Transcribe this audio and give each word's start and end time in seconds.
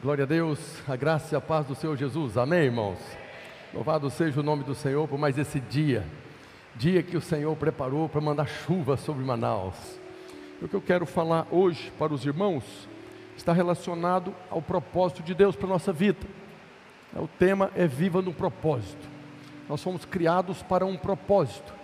Glória 0.00 0.22
a 0.22 0.26
Deus, 0.28 0.60
a 0.86 0.94
graça 0.94 1.34
e 1.34 1.36
a 1.36 1.40
paz 1.40 1.66
do 1.66 1.74
Senhor 1.74 1.96
Jesus. 1.96 2.36
Amém, 2.36 2.66
irmãos? 2.66 3.00
Louvado 3.74 4.08
seja 4.10 4.38
o 4.38 4.44
nome 4.44 4.62
do 4.62 4.72
Senhor 4.72 5.08
por 5.08 5.18
mais 5.18 5.36
esse 5.36 5.58
dia, 5.58 6.06
dia 6.76 7.02
que 7.02 7.16
o 7.16 7.20
Senhor 7.20 7.56
preparou 7.56 8.08
para 8.08 8.20
mandar 8.20 8.46
chuva 8.46 8.96
sobre 8.96 9.24
Manaus. 9.24 9.98
O 10.62 10.68
que 10.68 10.74
eu 10.74 10.80
quero 10.80 11.04
falar 11.04 11.48
hoje 11.50 11.92
para 11.98 12.14
os 12.14 12.24
irmãos 12.24 12.88
está 13.36 13.52
relacionado 13.52 14.32
ao 14.48 14.62
propósito 14.62 15.20
de 15.20 15.34
Deus 15.34 15.56
para 15.56 15.66
a 15.66 15.70
nossa 15.70 15.92
vida. 15.92 16.24
O 17.16 17.26
tema 17.26 17.72
é 17.74 17.84
Viva 17.84 18.22
no 18.22 18.32
Propósito. 18.32 19.04
Nós 19.68 19.82
fomos 19.82 20.04
criados 20.04 20.62
para 20.62 20.86
um 20.86 20.96
propósito. 20.96 21.74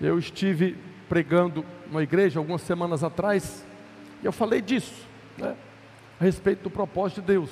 Eu 0.00 0.18
estive 0.18 0.78
pregando 1.06 1.66
numa 1.86 2.02
igreja 2.02 2.40
algumas 2.40 2.62
semanas 2.62 3.04
atrás 3.04 3.62
e 4.22 4.24
eu 4.24 4.32
falei 4.32 4.62
disso, 4.62 5.06
né? 5.36 5.54
A 6.20 6.24
respeito 6.24 6.62
do 6.62 6.70
propósito 6.70 7.20
de 7.20 7.26
Deus. 7.28 7.50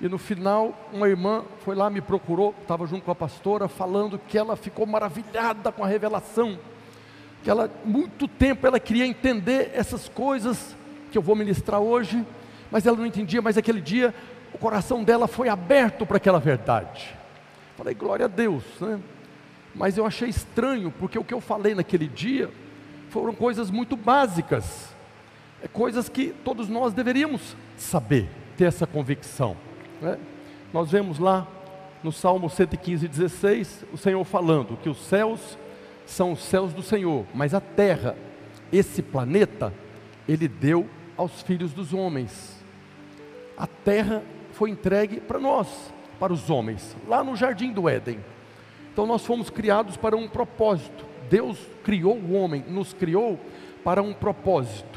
E 0.00 0.08
no 0.08 0.18
final, 0.18 0.88
uma 0.92 1.08
irmã 1.08 1.44
foi 1.60 1.74
lá, 1.74 1.88
me 1.88 2.00
procurou, 2.00 2.54
estava 2.60 2.86
junto 2.86 3.04
com 3.04 3.10
a 3.10 3.14
pastora, 3.14 3.68
falando 3.68 4.18
que 4.18 4.36
ela 4.36 4.56
ficou 4.56 4.86
maravilhada 4.86 5.70
com 5.72 5.84
a 5.84 5.86
revelação, 5.86 6.58
que 7.42 7.50
ela, 7.50 7.70
muito 7.84 8.26
tempo, 8.26 8.66
ela 8.66 8.80
queria 8.80 9.06
entender 9.06 9.70
essas 9.74 10.08
coisas 10.08 10.76
que 11.10 11.18
eu 11.18 11.22
vou 11.22 11.36
ministrar 11.36 11.80
hoje, 11.80 12.24
mas 12.70 12.86
ela 12.86 12.96
não 12.96 13.06
entendia, 13.06 13.40
mas 13.40 13.56
aquele 13.56 13.80
dia 13.80 14.14
o 14.52 14.58
coração 14.58 15.02
dela 15.02 15.26
foi 15.26 15.48
aberto 15.48 16.06
para 16.06 16.16
aquela 16.16 16.38
verdade. 16.38 17.14
Falei, 17.76 17.94
glória 17.94 18.26
a 18.26 18.28
Deus, 18.28 18.62
né? 18.80 19.00
Mas 19.74 19.96
eu 19.98 20.06
achei 20.06 20.28
estranho, 20.28 20.92
porque 20.92 21.18
o 21.18 21.24
que 21.24 21.34
eu 21.34 21.40
falei 21.40 21.74
naquele 21.74 22.06
dia 22.06 22.50
foram 23.10 23.34
coisas 23.34 23.70
muito 23.70 23.96
básicas, 23.96 24.93
coisas 25.72 26.08
que 26.08 26.34
todos 26.44 26.68
nós 26.68 26.92
deveríamos 26.92 27.56
saber, 27.76 28.28
ter 28.56 28.64
essa 28.64 28.86
convicção. 28.86 29.56
Né? 30.00 30.18
Nós 30.72 30.90
vemos 30.90 31.18
lá 31.18 31.46
no 32.02 32.12
Salmo 32.12 32.50
115, 32.50 33.08
16, 33.08 33.84
o 33.92 33.96
Senhor 33.96 34.22
falando 34.24 34.76
que 34.76 34.88
os 34.88 34.98
céus 35.06 35.58
são 36.06 36.32
os 36.32 36.42
céus 36.42 36.72
do 36.72 36.82
Senhor, 36.82 37.24
mas 37.34 37.54
a 37.54 37.60
terra, 37.60 38.14
esse 38.72 39.02
planeta, 39.02 39.72
Ele 40.28 40.46
deu 40.46 40.88
aos 41.16 41.42
filhos 41.42 41.72
dos 41.72 41.94
homens. 41.94 42.62
A 43.56 43.66
terra 43.66 44.22
foi 44.52 44.70
entregue 44.70 45.20
para 45.20 45.38
nós, 45.38 45.92
para 46.18 46.32
os 46.32 46.50
homens, 46.50 46.96
lá 47.08 47.24
no 47.24 47.36
jardim 47.36 47.72
do 47.72 47.88
Éden. 47.88 48.18
Então 48.92 49.06
nós 49.06 49.24
fomos 49.24 49.50
criados 49.50 49.96
para 49.96 50.16
um 50.16 50.28
propósito. 50.28 51.04
Deus 51.30 51.58
criou 51.82 52.16
o 52.16 52.34
homem, 52.34 52.64
nos 52.68 52.92
criou 52.92 53.38
para 53.82 54.02
um 54.02 54.12
propósito. 54.12 54.93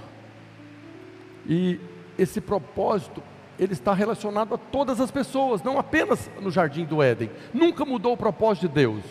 E 1.48 1.80
esse 2.18 2.42
propósito, 2.42 3.24
ele 3.58 3.74
está 3.74 3.94
relacionado 3.94 4.54
a 4.54 4.58
todas 4.58 5.00
as 5.00 5.10
pessoas, 5.10 5.64
não 5.64 5.80
apenas 5.80 6.30
no 6.42 6.52
jardim 6.52 6.84
do 6.84 7.02
Éden. 7.02 7.30
Nunca 7.54 7.86
mudou 7.86 8.14
o 8.14 8.18
propósito 8.18 8.68
de 8.68 8.74
Deus. 8.76 9.04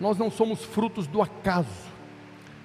Nós 0.00 0.18
não 0.18 0.30
somos 0.30 0.64
frutos 0.64 1.06
do 1.06 1.22
acaso. 1.22 1.90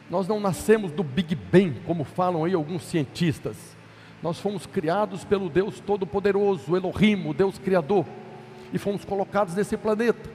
Nós 0.10 0.28
não 0.28 0.40
nascemos 0.40 0.92
do 0.92 1.04
Big 1.04 1.36
Bang, 1.36 1.80
como 1.86 2.04
falam 2.04 2.46
aí 2.46 2.54
alguns 2.54 2.84
cientistas. 2.84 3.76
Nós 4.22 4.40
fomos 4.40 4.66
criados 4.66 5.24
pelo 5.24 5.50
Deus 5.50 5.80
Todo-Poderoso, 5.80 6.76
Elohim, 6.76 7.28
o 7.28 7.34
Deus 7.34 7.58
Criador, 7.60 8.06
e 8.74 8.78
fomos 8.78 9.04
colocados 9.06 9.56
nesse 9.56 9.78
planeta. 9.78 10.30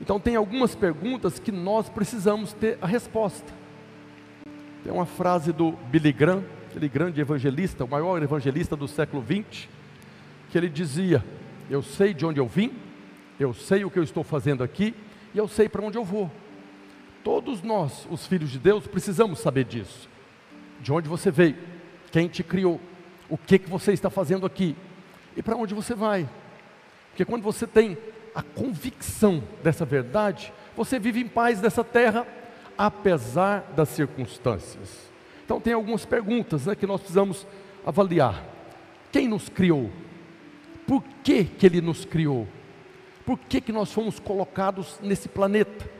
Então, 0.00 0.18
tem 0.18 0.36
algumas 0.36 0.74
perguntas 0.74 1.38
que 1.38 1.52
nós 1.52 1.88
precisamos 1.88 2.52
ter 2.52 2.78
a 2.80 2.86
resposta. 2.86 3.52
Tem 4.82 4.92
uma 4.92 5.06
frase 5.06 5.52
do 5.52 5.72
Billy 5.90 6.12
Graham, 6.12 6.42
aquele 6.70 6.88
grande 6.88 7.20
evangelista, 7.20 7.84
o 7.84 7.88
maior 7.88 8.22
evangelista 8.22 8.76
do 8.76 8.86
século 8.86 9.20
20, 9.20 9.68
que 10.50 10.56
ele 10.56 10.68
dizia: 10.68 11.24
Eu 11.68 11.82
sei 11.82 12.14
de 12.14 12.24
onde 12.24 12.38
eu 12.38 12.46
vim, 12.46 12.72
eu 13.40 13.52
sei 13.52 13.84
o 13.84 13.90
que 13.90 13.98
eu 13.98 14.04
estou 14.04 14.22
fazendo 14.22 14.62
aqui 14.62 14.94
e 15.34 15.38
eu 15.38 15.48
sei 15.48 15.68
para 15.68 15.82
onde 15.82 15.98
eu 15.98 16.04
vou. 16.04 16.30
Todos 17.24 17.60
nós, 17.62 18.06
os 18.08 18.26
filhos 18.26 18.50
de 18.50 18.58
Deus, 18.58 18.86
precisamos 18.86 19.40
saber 19.40 19.64
disso. 19.64 20.08
De 20.80 20.92
onde 20.92 21.08
você 21.08 21.30
veio, 21.30 21.56
quem 22.12 22.28
te 22.28 22.42
criou, 22.42 22.80
o 23.28 23.36
que, 23.36 23.58
que 23.58 23.68
você 23.68 23.92
está 23.92 24.08
fazendo 24.08 24.46
aqui 24.46 24.76
e 25.36 25.42
para 25.42 25.56
onde 25.56 25.74
você 25.74 25.94
vai. 25.94 26.28
Porque 27.10 27.24
quando 27.24 27.42
você 27.42 27.66
tem 27.66 27.98
a 28.32 28.42
convicção 28.42 29.42
dessa 29.62 29.84
verdade, 29.84 30.52
você 30.76 30.98
vive 31.00 31.20
em 31.20 31.28
paz 31.28 31.60
nessa 31.60 31.82
terra, 31.82 32.26
apesar 32.78 33.72
das 33.74 33.88
circunstâncias. 33.90 35.09
Então 35.50 35.60
tem 35.60 35.72
algumas 35.72 36.04
perguntas 36.04 36.66
né, 36.66 36.76
que 36.76 36.86
nós 36.86 37.00
precisamos 37.00 37.44
avaliar. 37.84 38.40
Quem 39.10 39.26
nos 39.26 39.48
criou? 39.48 39.90
Por 40.86 41.02
que, 41.24 41.42
que 41.42 41.66
Ele 41.66 41.80
nos 41.80 42.04
criou? 42.04 42.46
Por 43.26 43.36
que, 43.36 43.60
que 43.60 43.72
nós 43.72 43.92
fomos 43.92 44.20
colocados 44.20 45.00
nesse 45.02 45.28
planeta? 45.28 45.90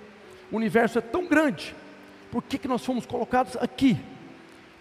O 0.52 0.56
universo 0.56 0.98
é 0.98 1.00
tão 1.00 1.26
grande. 1.26 1.74
Por 2.30 2.44
que, 2.44 2.58
que 2.58 2.68
nós 2.68 2.84
fomos 2.84 3.04
colocados 3.04 3.56
aqui? 3.56 3.98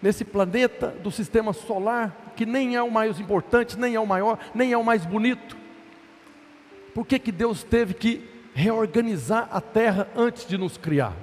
Nesse 0.00 0.24
planeta 0.24 0.90
do 1.02 1.10
sistema 1.10 1.52
solar, 1.52 2.32
que 2.36 2.46
nem 2.46 2.76
é 2.76 2.82
o 2.82 2.92
mais 2.92 3.18
importante, 3.18 3.76
nem 3.76 3.96
é 3.96 4.00
o 4.00 4.06
maior, 4.06 4.38
nem 4.54 4.70
é 4.70 4.78
o 4.78 4.84
mais 4.84 5.04
bonito. 5.04 5.56
Por 6.94 7.04
que, 7.04 7.18
que 7.18 7.32
Deus 7.32 7.64
teve 7.64 7.92
que 7.92 8.24
reorganizar 8.54 9.48
a 9.50 9.60
terra 9.60 10.06
antes 10.14 10.46
de 10.46 10.56
nos 10.56 10.76
criar? 10.76 11.16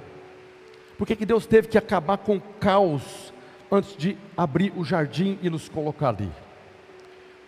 Por 0.98 1.06
que, 1.06 1.16
que 1.16 1.24
Deus 1.24 1.46
teve 1.46 1.66
que 1.66 1.78
acabar 1.78 2.18
com 2.18 2.36
o 2.36 2.42
caos 2.60 3.32
antes 3.70 3.96
de 3.96 4.16
abrir 4.36 4.72
o 4.76 4.84
jardim 4.84 5.38
e 5.42 5.50
nos 5.50 5.68
colocar 5.68 6.08
ali? 6.08 6.30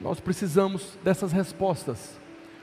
Nós 0.01 0.19
precisamos 0.19 0.99
dessas 1.05 1.33
respostas, 1.33 2.19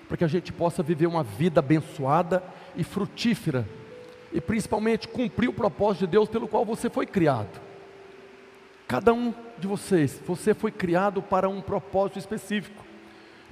para 0.07 0.17
que 0.17 0.23
a 0.23 0.27
gente 0.27 0.51
possa 0.51 0.81
viver 0.81 1.05
uma 1.05 1.23
vida 1.23 1.59
abençoada 1.59 2.43
e 2.75 2.83
frutífera, 2.83 3.67
e 4.33 4.41
principalmente 4.41 5.07
cumprir 5.07 5.47
o 5.47 5.53
propósito 5.53 6.05
de 6.05 6.11
Deus 6.11 6.29
pelo 6.29 6.47
qual 6.47 6.65
você 6.65 6.89
foi 6.89 7.05
criado. 7.05 7.61
Cada 8.87 9.13
um 9.13 9.33
de 9.57 9.67
vocês, 9.67 10.21
você 10.25 10.53
foi 10.53 10.71
criado 10.71 11.21
para 11.21 11.49
um 11.49 11.61
propósito 11.61 12.17
específico. 12.17 12.83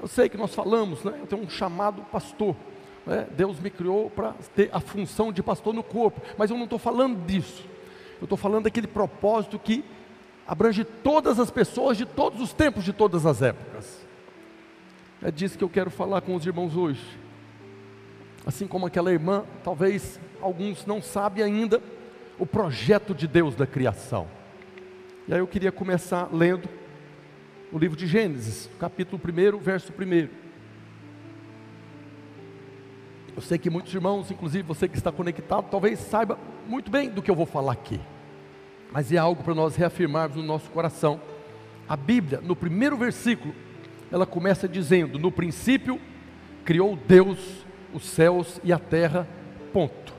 Eu 0.02 0.08
sei 0.08 0.30
que 0.30 0.38
nós 0.38 0.56
falamos, 0.56 1.04
né? 1.04 1.18
eu 1.20 1.28
tenho 1.28 1.44
um 1.44 1.50
chamado 1.50 2.02
pastor. 2.04 2.56
Né? 3.06 3.28
Deus 3.36 3.60
me 3.60 3.70
criou 3.70 4.10
para 4.10 4.34
ter 4.56 4.70
a 4.72 4.80
função 4.80 5.32
de 5.32 5.44
pastor 5.44 5.74
no 5.74 5.84
corpo, 5.84 6.22
mas 6.38 6.50
eu 6.50 6.58
não 6.58 6.64
estou 6.64 6.80
falando 6.80 7.26
disso. 7.26 7.66
Eu 8.20 8.26
estou 8.26 8.38
falando 8.38 8.64
daquele 8.64 8.88
propósito 8.88 9.60
que 9.60 9.84
abrange 10.48 10.84
todas 10.84 11.40
as 11.40 11.50
pessoas 11.50 11.98
de 11.98 12.06
todos 12.06 12.40
os 12.42 12.54
tempos, 12.54 12.84
de 12.84 12.94
todas 12.94 13.26
as 13.26 13.42
épocas. 13.42 14.06
É 15.22 15.32
disso 15.32 15.58
que 15.58 15.64
eu 15.64 15.70
quero 15.70 15.90
falar 15.90 16.22
com 16.22 16.36
os 16.36 16.46
irmãos 16.46 16.76
hoje. 16.76 17.02
Assim 18.46 18.68
como 18.68 18.86
aquela 18.86 19.12
irmã, 19.12 19.44
talvez 19.64 20.20
alguns 20.40 20.86
não 20.86 21.02
sabem 21.02 21.44
ainda 21.44 21.82
o 22.38 22.46
projeto 22.46 23.16
de 23.16 23.28
Deus 23.28 23.56
da 23.56 23.66
criação. 23.66 24.28
E 25.28 25.34
aí 25.34 25.40
eu 25.40 25.48
queria 25.48 25.72
começar 25.72 26.30
lendo 26.32 26.70
o 27.72 27.80
livro 27.80 27.98
de 27.98 28.06
Gênesis, 28.06 28.70
capítulo 28.80 29.20
1, 29.20 29.58
verso 29.58 29.92
1. 29.92 30.30
Eu 33.36 33.42
sei 33.42 33.58
que 33.58 33.70
muitos 33.70 33.94
irmãos, 33.94 34.30
inclusive 34.30 34.64
você 34.64 34.88
que 34.88 34.96
está 34.96 35.12
conectado, 35.12 35.68
talvez 35.70 36.00
saiba 36.00 36.38
muito 36.68 36.92
bem 36.92 37.10
do 37.10 37.22
que 37.22 37.30
eu 37.30 37.36
vou 37.36 37.46
falar 37.46 37.74
aqui, 37.74 38.00
mas 38.96 39.12
é 39.12 39.18
algo 39.18 39.44
para 39.44 39.54
nós 39.54 39.76
reafirmarmos 39.76 40.38
no 40.38 40.44
nosso 40.44 40.72
coração. 40.72 41.20
A 41.86 41.98
Bíblia, 41.98 42.40
no 42.40 42.56
primeiro 42.56 42.96
versículo, 42.96 43.54
ela 44.10 44.26
começa 44.26 44.70
dizendo: 44.70 45.20
No 45.20 45.30
princípio 45.30 46.00
criou 46.64 46.96
Deus 46.96 47.66
os 47.94 48.06
céus 48.08 48.58
e 48.64 48.72
a 48.72 48.80
terra. 48.80 49.28
Ponto. 49.74 50.14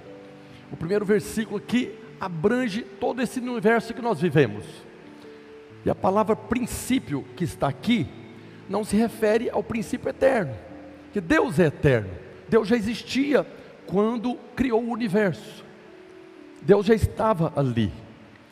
O 0.70 0.76
primeiro 0.76 1.06
versículo 1.06 1.56
aqui 1.56 1.98
abrange 2.20 2.82
todo 2.82 3.22
esse 3.22 3.40
universo 3.40 3.94
que 3.94 4.02
nós 4.02 4.20
vivemos. 4.20 4.66
E 5.82 5.88
a 5.88 5.94
palavra 5.94 6.36
princípio 6.36 7.24
que 7.34 7.44
está 7.44 7.68
aqui 7.68 8.06
não 8.68 8.84
se 8.84 8.94
refere 8.94 9.48
ao 9.48 9.62
princípio 9.62 10.10
eterno, 10.10 10.54
que 11.14 11.20
Deus 11.22 11.58
é 11.58 11.68
eterno. 11.68 12.10
Deus 12.46 12.68
já 12.68 12.76
existia 12.76 13.46
quando 13.86 14.34
criou 14.54 14.84
o 14.84 14.92
universo. 14.92 15.64
Deus 16.60 16.84
já 16.84 16.94
estava 16.94 17.54
ali. 17.56 17.90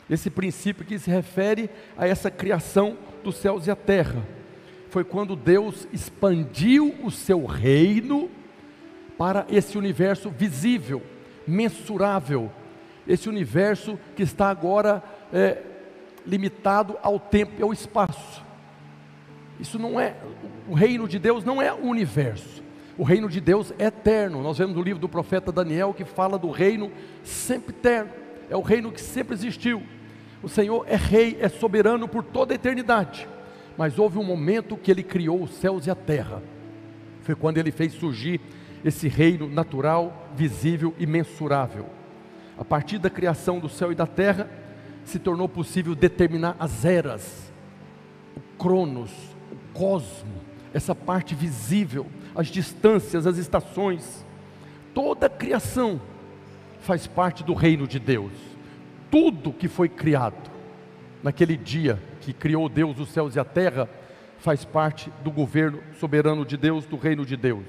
Esse 0.09 0.29
princípio 0.29 0.85
que 0.85 0.99
se 0.99 1.09
refere 1.09 1.69
a 1.97 2.07
essa 2.07 2.29
criação 2.29 2.97
dos 3.23 3.37
céus 3.37 3.65
e 3.67 3.71
a 3.71 3.75
terra. 3.75 4.23
Foi 4.89 5.03
quando 5.03 5.35
Deus 5.35 5.87
expandiu 5.91 6.95
o 7.03 7.09
seu 7.09 7.45
reino 7.45 8.29
para 9.17 9.45
esse 9.49 9.77
universo 9.77 10.29
visível, 10.29 11.01
mensurável, 11.47 12.51
esse 13.07 13.27
universo 13.27 13.99
que 14.15 14.23
está 14.23 14.49
agora 14.49 15.03
é, 15.33 15.61
limitado 16.25 16.97
ao 17.01 17.19
tempo 17.19 17.53
e 17.59 17.63
ao 17.63 17.73
espaço. 17.73 18.43
Isso 19.59 19.79
não 19.79 19.99
é, 19.99 20.15
o 20.67 20.73
reino 20.73 21.07
de 21.07 21.17
Deus 21.17 21.43
não 21.43 21.61
é 21.61 21.73
o 21.73 21.85
universo. 21.85 22.63
O 22.97 23.03
reino 23.03 23.29
de 23.29 23.41
Deus 23.41 23.73
é 23.77 23.85
eterno. 23.85 24.41
Nós 24.41 24.57
vemos 24.57 24.75
no 24.75 24.81
livro 24.81 24.99
do 24.99 25.09
profeta 25.09 25.51
Daniel 25.51 25.93
que 25.93 26.05
fala 26.05 26.37
do 26.37 26.49
reino 26.49 26.91
sempre 27.23 27.75
eterno. 27.75 28.11
É 28.49 28.55
o 28.55 28.61
reino 28.61 28.91
que 28.91 29.01
sempre 29.01 29.33
existiu. 29.33 29.83
O 30.45 30.47
Senhor 30.47 30.85
é 30.87 30.95
rei, 30.95 31.39
é 31.41 31.49
soberano 31.49 32.07
por 32.07 32.23
toda 32.23 32.53
a 32.53 32.55
eternidade. 32.55 33.27
mas 33.75 33.97
houve 33.97 34.19
um 34.19 34.23
momento 34.23 34.77
que 34.77 34.91
ele 34.91 35.01
criou 35.01 35.41
os 35.41 35.55
céus 35.55 35.87
e 35.87 35.91
a 35.91 35.95
terra. 35.95 36.41
Foi 37.23 37.35
quando 37.35 37.57
ele 37.57 37.71
fez 37.71 37.93
surgir 37.93 38.39
esse 38.85 39.07
reino 39.07 39.49
natural, 39.49 40.29
visível 40.33 40.93
e 40.99 41.05
mensurável. 41.07 41.87
A 42.57 42.63
partir 42.63 42.99
da 42.99 43.09
criação 43.09 43.59
do 43.59 43.67
céu 43.67 43.91
e 43.91 43.95
da 43.95 44.05
terra, 44.07 44.49
se 45.03 45.17
tornou 45.19 45.49
possível 45.49 45.93
determinar 45.93 46.55
as 46.57 46.85
eras, 46.85 47.51
o 48.37 48.39
cronos, 48.57 49.11
o 49.51 49.77
cosmo, 49.77 50.35
essa 50.73 50.93
parte 50.93 51.35
visível, 51.35 52.05
as 52.35 52.47
distâncias, 52.47 53.27
as 53.27 53.37
estações. 53.37 54.23
Toda 54.93 55.25
a 55.25 55.29
criação 55.29 55.99
faz 56.79 57.07
parte 57.07 57.43
do 57.43 57.55
reino 57.55 57.85
de 57.87 57.99
Deus. 57.99 58.54
Tudo 59.15 59.53
que 59.53 59.69
foi 59.69 59.87
criado 59.87 60.51
naquele 61.23 61.55
dia 61.55 61.97
que 62.19 62.33
criou 62.33 62.67
Deus 62.67 62.99
os 62.99 63.07
céus 63.07 63.33
e 63.33 63.39
a 63.39 63.45
terra, 63.45 63.87
faz 64.39 64.65
parte 64.65 65.09
do 65.23 65.31
governo 65.31 65.81
soberano 66.01 66.43
de 66.43 66.57
Deus, 66.57 66.85
do 66.85 66.97
reino 66.97 67.25
de 67.25 67.37
Deus. 67.37 67.65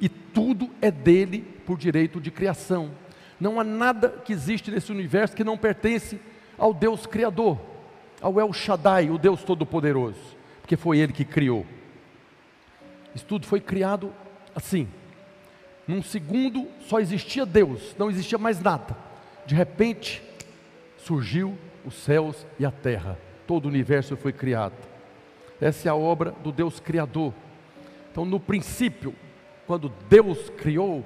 E 0.00 0.08
tudo 0.08 0.70
é 0.80 0.90
dele 0.90 1.42
por 1.66 1.76
direito 1.76 2.18
de 2.18 2.30
criação. 2.30 2.92
Não 3.38 3.60
há 3.60 3.64
nada 3.64 4.08
que 4.08 4.32
existe 4.32 4.70
nesse 4.70 4.90
universo 4.90 5.36
que 5.36 5.44
não 5.44 5.58
pertence 5.58 6.18
ao 6.56 6.72
Deus 6.72 7.04
Criador, 7.04 7.60
ao 8.22 8.40
El 8.40 8.50
Shaddai, 8.54 9.10
o 9.10 9.18
Deus 9.18 9.42
Todo-Poderoso, 9.42 10.34
porque 10.62 10.78
foi 10.78 10.96
ele 10.96 11.12
que 11.12 11.26
criou. 11.26 11.66
Isso 13.14 13.26
tudo 13.26 13.44
foi 13.44 13.60
criado 13.60 14.10
assim. 14.56 14.88
Num 15.86 16.02
segundo 16.02 16.66
só 16.88 17.00
existia 17.00 17.44
Deus, 17.44 17.94
não 17.98 18.08
existia 18.08 18.38
mais 18.38 18.58
nada. 18.62 18.96
De 19.44 19.54
repente 19.54 20.22
surgiu 21.04 21.56
os 21.84 21.94
céus 21.94 22.46
e 22.58 22.64
a 22.64 22.70
terra, 22.70 23.18
todo 23.46 23.66
o 23.66 23.68
universo 23.68 24.16
foi 24.16 24.32
criado. 24.32 24.74
Essa 25.60 25.88
é 25.88 25.90
a 25.90 25.94
obra 25.94 26.32
do 26.42 26.50
Deus 26.50 26.80
Criador. 26.80 27.32
Então, 28.10 28.24
no 28.24 28.40
princípio, 28.40 29.14
quando 29.66 29.92
Deus 30.08 30.50
criou, 30.50 31.04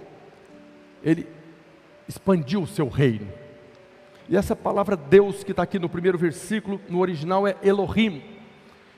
Ele 1.02 1.26
expandiu 2.08 2.62
o 2.62 2.66
seu 2.66 2.88
reino. 2.88 3.28
E 4.28 4.36
essa 4.36 4.54
palavra 4.54 4.96
Deus 4.96 5.42
que 5.42 5.50
está 5.50 5.62
aqui 5.62 5.78
no 5.78 5.88
primeiro 5.88 6.18
versículo, 6.18 6.80
no 6.88 7.00
original 7.00 7.46
é 7.46 7.56
Elohim. 7.62 8.22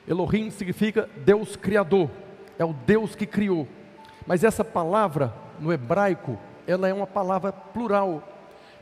Elohim 0.07 0.51
significa 0.51 1.09
Deus 1.25 1.55
Criador, 1.55 2.09
é 2.59 2.65
o 2.65 2.73
Deus 2.73 3.15
que 3.15 3.25
criou. 3.25 3.67
Mas 4.27 4.43
essa 4.43 4.63
palavra, 4.63 5.33
no 5.59 5.73
hebraico, 5.73 6.37
ela 6.67 6.87
é 6.87 6.93
uma 6.93 7.07
palavra 7.07 7.51
plural. 7.51 8.27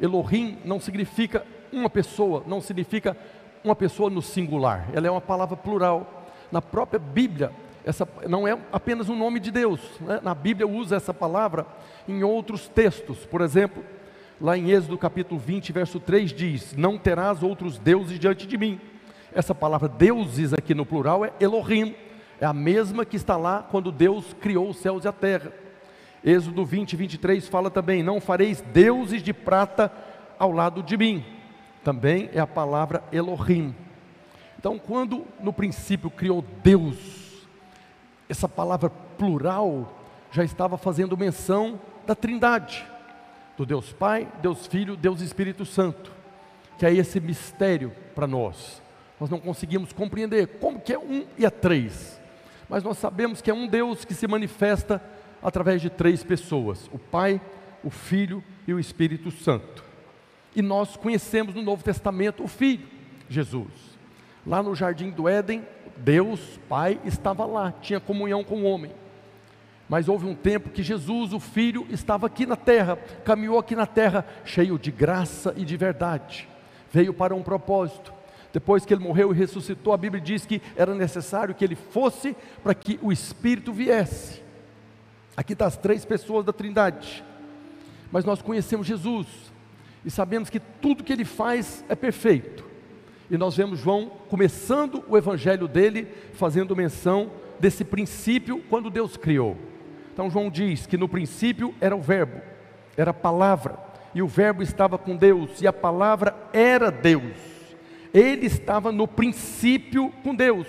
Elohim 0.01 0.57
não 0.65 0.79
significa 0.79 1.45
uma 1.71 1.89
pessoa 1.89 2.43
não 2.47 2.61
significa 2.61 3.15
uma 3.63 3.75
pessoa 3.75 4.09
no 4.09 4.21
singular, 4.21 4.87
ela 4.93 5.07
é 5.07 5.11
uma 5.11 5.21
palavra 5.21 5.57
plural. 5.57 6.25
Na 6.51 6.61
própria 6.61 6.99
Bíblia, 6.99 7.51
essa 7.85 8.07
não 8.27 8.47
é 8.47 8.57
apenas 8.71 9.09
um 9.09 9.15
nome 9.15 9.39
de 9.39 9.51
Deus, 9.51 9.79
né? 10.01 10.19
na 10.23 10.33
Bíblia 10.33 10.67
usa 10.67 10.95
essa 10.95 11.13
palavra 11.13 11.65
em 12.07 12.23
outros 12.23 12.67
textos, 12.67 13.25
por 13.25 13.41
exemplo, 13.41 13.83
lá 14.41 14.57
em 14.57 14.71
Êxodo 14.71 14.97
capítulo 14.97 15.39
20, 15.39 15.71
verso 15.71 15.99
3 15.99 16.33
diz: 16.33 16.75
Não 16.75 16.97
terás 16.97 17.43
outros 17.43 17.77
deuses 17.77 18.19
diante 18.19 18.47
de 18.47 18.57
mim. 18.57 18.79
Essa 19.33 19.53
palavra 19.53 19.87
deuses 19.87 20.53
aqui 20.53 20.73
no 20.73 20.85
plural 20.85 21.23
é 21.23 21.31
Elohim, 21.39 21.95
é 22.41 22.45
a 22.45 22.53
mesma 22.53 23.05
que 23.05 23.15
está 23.15 23.37
lá 23.37 23.67
quando 23.69 23.91
Deus 23.91 24.35
criou 24.41 24.69
os 24.69 24.77
céus 24.77 25.05
e 25.05 25.07
a 25.07 25.11
terra. 25.11 25.51
Êxodo 26.23 26.65
20, 26.65 26.95
23 26.95 27.47
fala 27.47 27.69
também: 27.69 28.01
Não 28.01 28.19
fareis 28.19 28.61
deuses 28.73 29.21
de 29.21 29.33
prata 29.33 29.91
ao 30.37 30.51
lado 30.51 30.81
de 30.81 30.97
mim 30.97 31.38
também 31.83 32.29
é 32.33 32.39
a 32.39 32.47
palavra 32.47 33.03
Elohim. 33.11 33.75
Então, 34.57 34.77
quando 34.77 35.25
no 35.39 35.53
princípio 35.53 36.09
criou 36.09 36.43
Deus, 36.63 37.47
essa 38.27 38.47
palavra 38.47 38.89
plural 38.89 39.97
já 40.31 40.43
estava 40.43 40.77
fazendo 40.77 41.17
menção 41.17 41.79
da 42.05 42.13
Trindade, 42.13 42.85
do 43.57 43.65
Deus 43.65 43.91
Pai, 43.93 44.27
Deus 44.41 44.67
Filho, 44.67 44.95
Deus 44.95 45.21
Espírito 45.21 45.65
Santo, 45.65 46.11
que 46.77 46.85
é 46.85 46.93
esse 46.93 47.19
mistério 47.19 47.91
para 48.13 48.27
nós. 48.27 48.81
Nós 49.19 49.29
não 49.29 49.39
conseguimos 49.39 49.91
compreender 49.91 50.47
como 50.59 50.79
que 50.79 50.93
é 50.93 50.99
um 50.99 51.25
e 51.37 51.45
é 51.45 51.49
três, 51.49 52.19
mas 52.69 52.83
nós 52.83 52.97
sabemos 52.97 53.41
que 53.41 53.49
é 53.49 53.53
um 53.53 53.67
Deus 53.67 54.05
que 54.05 54.13
se 54.13 54.27
manifesta 54.27 55.01
através 55.41 55.81
de 55.81 55.89
três 55.89 56.23
pessoas: 56.23 56.89
o 56.93 56.99
Pai, 56.99 57.41
o 57.83 57.89
Filho 57.89 58.43
e 58.67 58.73
o 58.73 58.79
Espírito 58.79 59.31
Santo. 59.31 59.88
E 60.55 60.61
nós 60.61 60.95
conhecemos 60.95 61.53
no 61.53 61.61
Novo 61.61 61.83
Testamento 61.83 62.43
o 62.43 62.47
Filho, 62.47 62.87
Jesus. 63.29 63.67
Lá 64.45 64.63
no 64.63 64.73
jardim 64.73 65.09
do 65.09 65.27
Éden, 65.27 65.65
Deus, 65.97 66.59
Pai, 66.67 66.99
estava 67.05 67.45
lá, 67.45 67.71
tinha 67.71 67.99
comunhão 67.99 68.43
com 68.43 68.61
o 68.61 68.63
homem. 68.63 68.91
Mas 69.87 70.07
houve 70.07 70.25
um 70.25 70.35
tempo 70.35 70.69
que 70.69 70.83
Jesus, 70.83 71.33
o 71.33 71.39
Filho, 71.39 71.87
estava 71.89 72.27
aqui 72.27 72.45
na 72.45 72.55
terra, 72.55 72.95
caminhou 73.25 73.57
aqui 73.57 73.75
na 73.75 73.87
terra, 73.87 74.25
cheio 74.45 74.77
de 74.77 74.91
graça 74.91 75.53
e 75.57 75.65
de 75.65 75.75
verdade. 75.75 76.47
Veio 76.91 77.13
para 77.13 77.35
um 77.35 77.41
propósito. 77.41 78.13
Depois 78.53 78.85
que 78.85 78.93
ele 78.93 79.03
morreu 79.03 79.31
e 79.31 79.35
ressuscitou, 79.35 79.93
a 79.93 79.97
Bíblia 79.97 80.21
diz 80.21 80.45
que 80.45 80.61
era 80.75 80.93
necessário 80.95 81.53
que 81.53 81.63
ele 81.63 81.75
fosse 81.75 82.35
para 82.63 82.73
que 82.73 82.99
o 83.01 83.11
Espírito 83.11 83.73
viesse. 83.73 84.41
Aqui 85.35 85.53
estão 85.53 85.65
tá 85.65 85.69
as 85.69 85.77
três 85.77 86.05
pessoas 86.05 86.45
da 86.45 86.53
Trindade. 86.53 87.23
Mas 88.11 88.25
nós 88.25 88.41
conhecemos 88.41 88.87
Jesus, 88.87 89.27
e 90.05 90.09
sabemos 90.09 90.49
que 90.49 90.59
tudo 90.59 91.03
que 91.03 91.11
ele 91.11 91.25
faz 91.25 91.83
é 91.89 91.95
perfeito. 91.95 92.65
E 93.29 93.37
nós 93.37 93.55
vemos 93.55 93.79
João 93.79 94.11
começando 94.27 95.03
o 95.07 95.17
evangelho 95.17 95.67
dele, 95.67 96.07
fazendo 96.33 96.75
menção 96.75 97.31
desse 97.59 97.83
princípio 97.83 98.63
quando 98.69 98.89
Deus 98.89 99.17
criou. 99.17 99.57
Então 100.13 100.29
João 100.29 100.49
diz 100.49 100.87
que 100.87 100.97
no 100.97 101.07
princípio 101.07 101.73
era 101.79 101.95
o 101.95 102.01
Verbo, 102.01 102.41
era 102.97 103.11
a 103.11 103.13
palavra, 103.13 103.77
e 104.15 104.21
o 104.21 104.27
Verbo 104.27 104.63
estava 104.63 104.97
com 104.97 105.15
Deus, 105.15 105.61
e 105.61 105.67
a 105.67 105.73
palavra 105.73 106.35
era 106.51 106.89
Deus. 106.89 107.37
Ele 108.13 108.47
estava 108.47 108.91
no 108.91 109.07
princípio 109.07 110.11
com 110.23 110.33
Deus. 110.33 110.67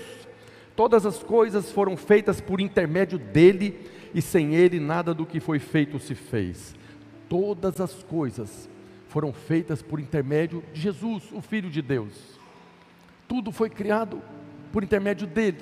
Todas 0.76 1.06
as 1.06 1.22
coisas 1.22 1.72
foram 1.72 1.96
feitas 1.96 2.40
por 2.40 2.60
intermédio 2.60 3.18
dele, 3.18 3.88
e 4.14 4.20
sem 4.20 4.54
ele 4.54 4.78
nada 4.78 5.14
do 5.14 5.24
que 5.24 5.40
foi 5.40 5.58
feito 5.58 5.98
se 5.98 6.14
fez. 6.14 6.74
Todas 7.28 7.80
as 7.80 8.02
coisas 8.02 8.68
foram 9.10 9.32
feitas 9.32 9.82
por 9.82 9.98
intermédio 9.98 10.62
de 10.72 10.80
Jesus, 10.80 11.24
o 11.32 11.42
Filho 11.42 11.68
de 11.68 11.82
Deus. 11.82 12.38
Tudo 13.26 13.50
foi 13.50 13.68
criado 13.68 14.22
por 14.72 14.84
intermédio 14.84 15.26
dele, 15.26 15.58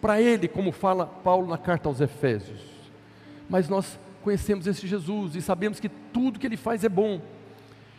para 0.00 0.22
ele, 0.22 0.46
como 0.46 0.70
fala 0.70 1.04
Paulo 1.04 1.48
na 1.48 1.58
carta 1.58 1.88
aos 1.88 2.00
Efésios. 2.00 2.60
Mas 3.50 3.68
nós 3.68 3.98
conhecemos 4.22 4.68
esse 4.68 4.86
Jesus 4.86 5.34
e 5.34 5.42
sabemos 5.42 5.80
que 5.80 5.88
tudo 5.88 6.38
que 6.38 6.46
ele 6.46 6.56
faz 6.56 6.84
é 6.84 6.88
bom. 6.88 7.20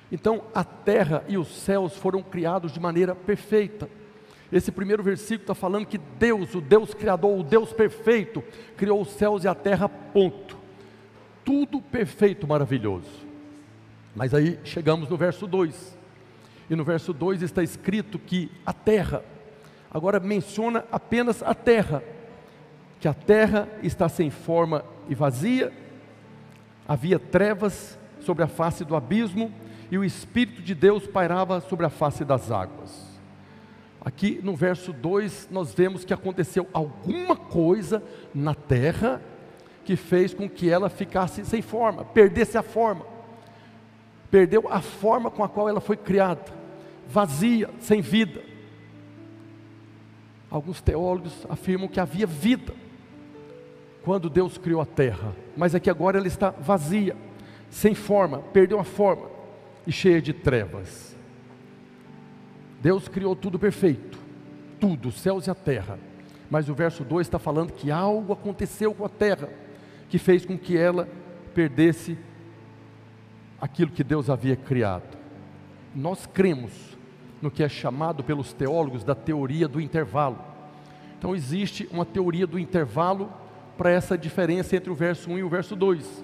Então, 0.09 0.43
a 0.55 0.63
terra 0.63 1.21
e 1.27 1.38
os 1.38 1.50
céus 1.50 1.97
foram 1.97 2.23
criados 2.23 2.71
de 2.71 2.79
maneira 2.79 3.13
perfeita. 3.13 3.89
Esse 4.50 4.71
primeiro 4.71 5.03
versículo 5.03 5.41
está 5.41 5.53
falando 5.53 5.85
que 5.85 5.97
Deus, 5.97 6.55
o 6.55 6.62
Deus 6.62 6.93
Criador, 6.93 7.38
o 7.38 7.43
Deus 7.43 7.73
perfeito, 7.73 8.41
criou 8.77 9.01
os 9.01 9.09
céus 9.09 9.43
e 9.43 9.50
a 9.50 9.55
terra, 9.55 9.89
ponto. 9.89 10.57
Tudo 11.43 11.81
perfeito, 11.81 12.47
maravilhoso. 12.47 13.26
Mas 14.17 14.33
aí 14.33 14.59
chegamos 14.63 15.07
no 15.09 15.15
verso 15.15 15.45
2. 15.45 15.95
E 16.71 16.75
no 16.75 16.83
verso 16.83 17.13
2 17.13 17.43
está 17.43 17.62
escrito 17.62 18.17
que 18.17 18.51
a 18.65 18.74
terra, 18.74 19.24
agora 19.91 20.19
menciona 20.19 20.83
apenas 20.91 21.43
a 21.43 21.53
terra, 21.53 22.03
que 23.00 23.07
a 23.07 23.13
terra 23.13 23.69
está 23.83 24.09
sem 24.09 24.31
forma 24.31 24.83
e 25.07 25.13
vazia, 25.13 25.71
havia 26.88 27.19
trevas 27.19 28.00
sobre 28.19 28.43
a 28.43 28.47
face 28.47 28.83
do 28.83 28.95
abismo, 28.95 29.53
e 29.91 30.00
o 30.00 30.03
Espírito 30.03 30.63
de 30.63 30.74
Deus 30.74 31.05
pairava 31.05 31.62
sobre 31.62 31.86
a 31.86 31.89
face 31.89 32.25
das 32.25 32.50
águas. 32.51 33.19
Aqui 34.01 34.39
no 34.43 34.55
verso 34.55 34.91
2 34.91 35.50
nós 35.51 35.75
vemos 35.75 36.03
que 36.03 36.13
aconteceu 36.13 36.67
alguma 36.74 37.36
coisa 37.36 38.01
na 38.33 38.55
terra 38.55 39.21
que 39.86 39.95
fez 39.95 40.33
com 40.33 40.50
que 40.50 40.71
ela 40.71 40.89
ficasse 40.89 41.45
sem 41.45 41.62
forma, 41.62 42.03
perdesse 42.03 42.57
a 42.57 42.63
forma 42.63 43.16
perdeu 44.29 44.67
a 44.69 44.81
forma 44.81 45.31
com 45.31 45.43
a 45.43 45.50
qual 45.50 45.69
ela 45.69 45.79
foi 45.79 45.98
criada, 45.98 46.46
vazia, 47.07 47.69
sem 47.79 48.01
vida. 48.01 48.41
Alguns 50.50 50.81
teólogos 50.81 51.46
afirmam 51.50 51.88
que 51.88 52.00
havia 52.00 52.25
vida 52.25 52.74
quando 54.03 54.29
Deus 54.29 54.57
criou 54.57 54.79
a 54.79 54.86
terra, 54.86 55.36
mas 55.55 55.75
é 55.75 55.79
que 55.79 55.89
agora 55.89 56.17
ela 56.17 56.27
está 56.27 56.50
vazia, 56.50 57.15
sem 57.69 57.93
forma, 57.93 58.39
perdeu 58.53 58.79
a 58.79 58.84
forma 58.84 59.29
e 59.86 59.91
cheia 59.91 60.22
de 60.22 60.31
trevas. 60.31 61.15
Deus 62.81 63.07
criou 63.07 63.36
tudo 63.36 63.60
perfeito, 63.60 64.17
tudo, 64.79 65.10
os 65.10 65.19
céus 65.19 65.48
e 65.48 65.51
a 65.51 65.55
terra. 65.55 66.00
Mas 66.50 66.69
o 66.69 66.74
verso 66.74 67.03
2 67.03 67.27
está 67.27 67.38
falando 67.38 67.74
que 67.74 67.91
algo 67.91 68.31
aconteceu 68.31 68.93
com 68.93 69.03
a 69.03 69.10
terra 69.10 69.50
que 70.07 70.17
fez 70.17 70.46
com 70.46 70.57
que 70.57 70.77
ela 70.77 71.10
perdesse 71.53 72.17
aquilo 73.59 73.91
que 73.91 74.03
Deus 74.03 74.29
havia 74.29 74.55
criado. 74.55 75.17
Nós 75.95 76.25
cremos 76.25 76.71
no 77.41 77.51
que 77.51 77.63
é 77.63 77.69
chamado 77.69 78.23
pelos 78.23 78.53
teólogos 78.53 79.03
da 79.03 79.15
teoria 79.15 79.67
do 79.67 79.81
intervalo. 79.81 80.37
Então 81.17 81.35
existe 81.35 81.87
uma 81.91 82.05
teoria 82.05 82.45
do 82.45 82.59
intervalo 82.59 83.31
para 83.77 83.91
essa 83.91 84.17
diferença 84.17 84.75
entre 84.75 84.89
o 84.89 84.95
verso 84.95 85.29
1 85.29 85.39
e 85.39 85.43
o 85.43 85.49
verso 85.49 85.75
2. 85.75 86.23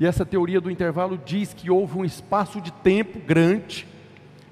E 0.00 0.06
essa 0.06 0.24
teoria 0.24 0.60
do 0.60 0.70
intervalo 0.70 1.18
diz 1.18 1.52
que 1.52 1.70
houve 1.70 1.98
um 1.98 2.04
espaço 2.04 2.60
de 2.60 2.72
tempo 2.72 3.18
grande 3.18 3.86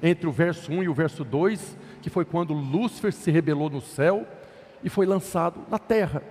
entre 0.02 0.28
o 0.28 0.32
verso 0.32 0.72
1 0.72 0.82
e 0.82 0.88
o 0.88 0.94
verso 0.94 1.24
2, 1.24 1.76
que 2.02 2.10
foi 2.10 2.24
quando 2.24 2.52
Lúcifer 2.52 3.12
se 3.12 3.30
rebelou 3.30 3.70
no 3.70 3.80
céu 3.80 4.26
e 4.82 4.88
foi 4.88 5.06
lançado 5.06 5.60
na 5.70 5.78
terra. 5.78 6.22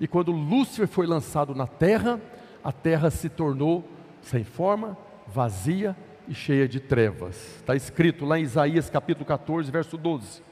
E 0.00 0.06
quando 0.06 0.30
Lúcifer 0.30 0.86
foi 0.86 1.06
lançado 1.06 1.54
na 1.54 1.66
terra, 1.66 2.20
a 2.62 2.72
terra 2.72 3.10
se 3.10 3.28
tornou 3.28 3.84
sem 4.22 4.44
forma, 4.44 4.96
vazia 5.36 5.94
e 6.26 6.34
cheia 6.34 6.66
de 6.66 6.80
trevas. 6.80 7.36
Está 7.56 7.76
escrito 7.76 8.24
lá 8.24 8.38
em 8.38 8.42
Isaías 8.42 8.88
capítulo 8.88 9.26
14, 9.26 9.70
verso 9.70 9.98
12: 9.98 10.42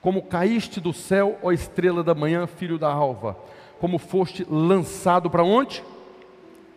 Como 0.00 0.22
caíste 0.22 0.80
do 0.80 0.94
céu, 0.94 1.38
ó 1.42 1.52
estrela 1.52 2.02
da 2.02 2.14
manhã, 2.14 2.46
filho 2.46 2.78
da 2.78 2.90
alva, 2.90 3.36
como 3.78 3.98
foste 3.98 4.46
lançado 4.48 5.28
para 5.28 5.44
onde? 5.44 5.84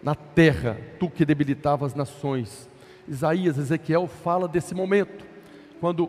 Na 0.04 0.14
terra, 0.14 0.78
tu 1.00 1.10
que 1.10 1.26
debilitava 1.26 1.86
as 1.86 1.96
nações. 1.96 2.70
Isaías, 3.08 3.58
Ezequiel 3.58 4.08
fala 4.08 4.46
desse 4.46 4.76
momento, 4.76 5.26
quando 5.80 6.04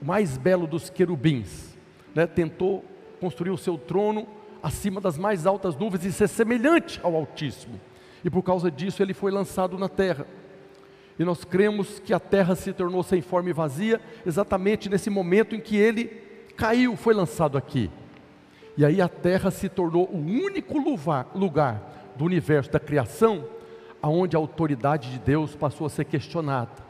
o 0.00 0.04
mais 0.04 0.38
belo 0.38 0.66
dos 0.66 0.88
querubins 0.88 1.76
né, 2.14 2.26
tentou 2.26 2.82
construir 3.20 3.50
o 3.50 3.58
seu 3.58 3.76
trono 3.76 4.26
acima 4.62 4.98
das 4.98 5.18
mais 5.18 5.46
altas 5.46 5.76
nuvens 5.76 6.06
e 6.06 6.12
ser 6.12 6.26
semelhante 6.26 6.98
ao 7.02 7.14
Altíssimo. 7.14 7.78
E 8.24 8.30
por 8.30 8.42
causa 8.42 8.70
disso 8.70 9.02
ele 9.02 9.12
foi 9.12 9.30
lançado 9.30 9.76
na 9.76 9.90
terra. 9.90 10.26
E 11.18 11.24
nós 11.24 11.44
cremos 11.44 12.00
que 12.00 12.12
a 12.12 12.20
terra 12.20 12.54
se 12.54 12.72
tornou 12.72 13.02
sem 13.02 13.22
forma 13.22 13.50
e 13.50 13.52
vazia 13.52 14.00
exatamente 14.26 14.88
nesse 14.88 15.08
momento 15.08 15.54
em 15.54 15.60
que 15.60 15.76
ele 15.76 16.06
caiu, 16.56 16.96
foi 16.96 17.14
lançado 17.14 17.56
aqui. 17.56 17.90
E 18.76 18.84
aí 18.84 19.00
a 19.00 19.08
terra 19.08 19.50
se 19.50 19.68
tornou 19.68 20.08
o 20.08 20.18
único 20.18 20.78
lugar, 20.78 21.90
do 22.16 22.24
universo 22.24 22.70
da 22.70 22.78
criação 22.78 23.44
aonde 24.04 24.36
a 24.36 24.38
autoridade 24.38 25.10
de 25.10 25.18
Deus 25.18 25.56
passou 25.56 25.86
a 25.86 25.90
ser 25.90 26.04
questionada. 26.04 26.84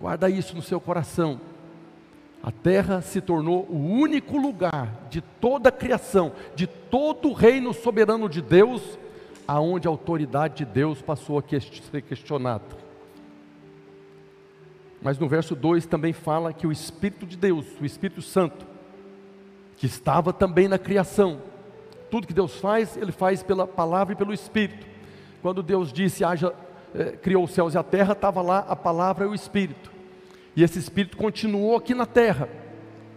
Guarda 0.00 0.30
isso 0.30 0.56
no 0.56 0.62
seu 0.62 0.80
coração. 0.80 1.38
A 2.42 2.50
terra 2.50 3.02
se 3.02 3.20
tornou 3.20 3.66
o 3.68 3.76
único 3.76 4.38
lugar 4.38 5.06
de 5.10 5.20
toda 5.20 5.68
a 5.68 5.72
criação, 5.72 6.32
de 6.56 6.66
todo 6.66 7.28
o 7.28 7.34
reino 7.34 7.74
soberano 7.74 8.26
de 8.26 8.40
Deus, 8.40 8.98
aonde 9.46 9.86
a 9.86 9.90
autoridade 9.90 10.64
de 10.64 10.64
Deus 10.64 11.02
passou 11.02 11.38
a 11.38 11.42
ser 11.42 12.00
questionada. 12.00 12.64
Mas 15.02 15.18
no 15.18 15.28
verso 15.28 15.54
2 15.54 15.86
também 15.86 16.12
fala 16.12 16.52
que 16.52 16.66
o 16.66 16.72
Espírito 16.72 17.26
de 17.26 17.36
Deus, 17.36 17.66
o 17.80 17.84
Espírito 17.84 18.20
Santo, 18.20 18.66
que 19.76 19.86
estava 19.86 20.32
também 20.32 20.68
na 20.68 20.78
criação, 20.78 21.40
tudo 22.10 22.26
que 22.26 22.34
Deus 22.34 22.56
faz, 22.56 22.96
Ele 22.96 23.12
faz 23.12 23.42
pela 23.42 23.66
palavra 23.66 24.12
e 24.12 24.16
pelo 24.16 24.34
Espírito. 24.34 24.86
Quando 25.40 25.62
Deus 25.62 25.92
disse, 25.92 26.22
haja, 26.22 26.52
eh, 26.94 27.12
criou 27.22 27.44
os 27.44 27.52
céus 27.52 27.74
e 27.74 27.78
a 27.78 27.82
terra, 27.82 28.12
estava 28.12 28.42
lá 28.42 28.58
a 28.68 28.76
palavra 28.76 29.24
e 29.24 29.28
o 29.28 29.34
Espírito. 29.34 29.90
E 30.54 30.62
esse 30.62 30.78
Espírito 30.78 31.16
continuou 31.16 31.76
aqui 31.76 31.94
na 31.94 32.04
terra. 32.04 32.48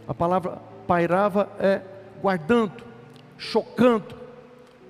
A 0.08 0.14
palavra 0.14 0.62
pairava 0.88 1.50
é 1.60 1.82
guardando, 2.22 2.84
chocando, 3.38 4.16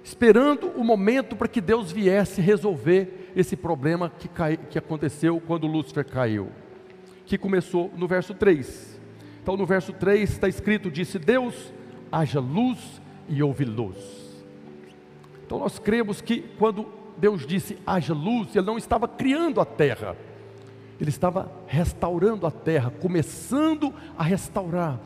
esperando 0.03 0.67
o 0.75 0.83
momento 0.83 1.35
para 1.35 1.47
que 1.47 1.59
Deus 1.59 1.91
viesse 1.91 2.41
resolver 2.41 3.31
esse 3.35 3.55
problema 3.55 4.11
que, 4.19 4.27
cai, 4.27 4.57
que 4.57 4.77
aconteceu 4.77 5.41
quando 5.45 5.65
Lúcifer 5.65 6.05
caiu, 6.05 6.49
que 7.25 7.37
começou 7.37 7.91
no 7.95 8.07
verso 8.07 8.33
3. 8.33 8.99
Então, 9.41 9.57
no 9.57 9.65
verso 9.65 9.91
3 9.93 10.29
está 10.29 10.47
escrito: 10.47 10.89
Disse 10.89 11.19
Deus, 11.19 11.73
haja 12.11 12.39
luz 12.39 13.01
e 13.27 13.41
houve 13.41 13.65
luz. 13.65 13.97
Então, 15.45 15.59
nós 15.59 15.79
cremos 15.79 16.21
que 16.21 16.41
quando 16.57 16.87
Deus 17.17 17.45
disse 17.45 17.77
haja 17.85 18.13
luz, 18.13 18.55
Ele 18.55 18.65
não 18.65 18.77
estava 18.77 19.07
criando 19.07 19.61
a 19.61 19.65
terra, 19.65 20.15
Ele 20.99 21.09
estava 21.09 21.51
restaurando 21.67 22.47
a 22.47 22.51
terra, 22.51 22.91
começando 23.01 23.93
a 24.17 24.23
restaurar, 24.23 24.99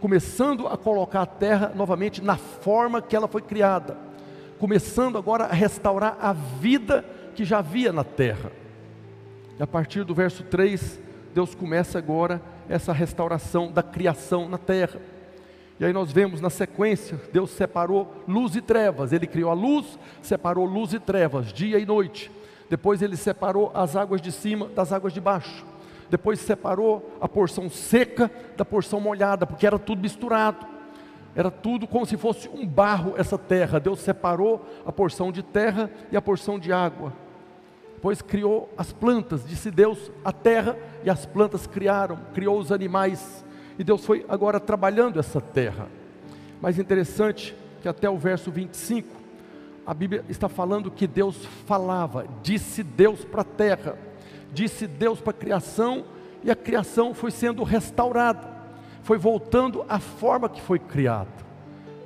começando 0.00 0.66
a 0.66 0.76
colocar 0.76 1.22
a 1.22 1.26
terra 1.26 1.72
novamente 1.74 2.22
na 2.22 2.36
forma 2.36 3.00
que 3.00 3.14
ela 3.14 3.28
foi 3.28 3.42
criada, 3.42 3.96
começando 4.58 5.18
agora 5.18 5.44
a 5.44 5.52
restaurar 5.52 6.16
a 6.20 6.32
vida 6.32 7.04
que 7.34 7.44
já 7.44 7.58
havia 7.58 7.92
na 7.92 8.04
terra. 8.04 8.50
E 9.58 9.62
a 9.62 9.66
partir 9.66 10.04
do 10.04 10.14
verso 10.14 10.42
3, 10.44 11.00
Deus 11.34 11.54
começa 11.54 11.98
agora 11.98 12.40
essa 12.68 12.92
restauração 12.92 13.70
da 13.70 13.82
criação 13.82 14.48
na 14.48 14.58
terra. 14.58 15.00
E 15.80 15.84
aí 15.84 15.92
nós 15.92 16.12
vemos 16.12 16.40
na 16.40 16.50
sequência, 16.50 17.20
Deus 17.32 17.50
separou 17.50 18.14
luz 18.28 18.54
e 18.54 18.60
trevas. 18.60 19.12
Ele 19.12 19.26
criou 19.26 19.50
a 19.50 19.54
luz, 19.54 19.98
separou 20.20 20.64
luz 20.64 20.92
e 20.92 21.00
trevas, 21.00 21.52
dia 21.52 21.78
e 21.78 21.86
noite. 21.86 22.30
Depois 22.70 23.02
ele 23.02 23.16
separou 23.16 23.70
as 23.74 23.96
águas 23.96 24.20
de 24.20 24.30
cima 24.30 24.68
das 24.68 24.92
águas 24.92 25.12
de 25.12 25.20
baixo. 25.20 25.64
Depois 26.08 26.38
separou 26.40 27.18
a 27.20 27.28
porção 27.28 27.68
seca 27.70 28.30
da 28.56 28.64
porção 28.64 29.00
molhada, 29.00 29.46
porque 29.46 29.66
era 29.66 29.78
tudo 29.78 30.02
misturado. 30.02 30.66
Era 31.34 31.50
tudo 31.50 31.86
como 31.86 32.04
se 32.04 32.16
fosse 32.16 32.48
um 32.48 32.66
barro 32.66 33.14
essa 33.16 33.38
terra. 33.38 33.80
Deus 33.80 33.98
separou 34.00 34.66
a 34.86 34.92
porção 34.92 35.32
de 35.32 35.42
terra 35.42 35.90
e 36.10 36.16
a 36.16 36.22
porção 36.22 36.58
de 36.58 36.72
água. 36.72 37.12
Depois 38.02 38.20
criou 38.20 38.68
as 38.76 38.92
plantas, 38.92 39.46
disse 39.46 39.70
Deus, 39.70 40.10
a 40.24 40.32
terra 40.32 40.76
e 41.04 41.08
as 41.08 41.24
plantas 41.24 41.68
criaram, 41.68 42.18
criou 42.34 42.58
os 42.58 42.72
animais 42.72 43.44
e 43.78 43.84
Deus 43.84 44.04
foi 44.04 44.26
agora 44.28 44.58
trabalhando 44.58 45.20
essa 45.20 45.40
terra. 45.40 45.88
Mas 46.60 46.80
interessante 46.80 47.54
que 47.80 47.86
até 47.86 48.10
o 48.10 48.18
verso 48.18 48.50
25, 48.50 49.08
a 49.86 49.94
Bíblia 49.94 50.24
está 50.28 50.48
falando 50.48 50.90
que 50.90 51.06
Deus 51.06 51.46
falava, 51.64 52.26
disse 52.42 52.82
Deus 52.82 53.24
para 53.24 53.42
a 53.42 53.44
terra, 53.44 53.96
disse 54.52 54.88
Deus 54.88 55.20
para 55.20 55.30
a 55.30 55.34
criação, 55.34 56.04
e 56.42 56.50
a 56.50 56.56
criação 56.56 57.14
foi 57.14 57.30
sendo 57.30 57.62
restaurada, 57.62 58.52
foi 59.04 59.16
voltando 59.16 59.84
à 59.88 60.00
forma 60.00 60.48
que 60.48 60.60
foi 60.60 60.80
criada. 60.80 61.30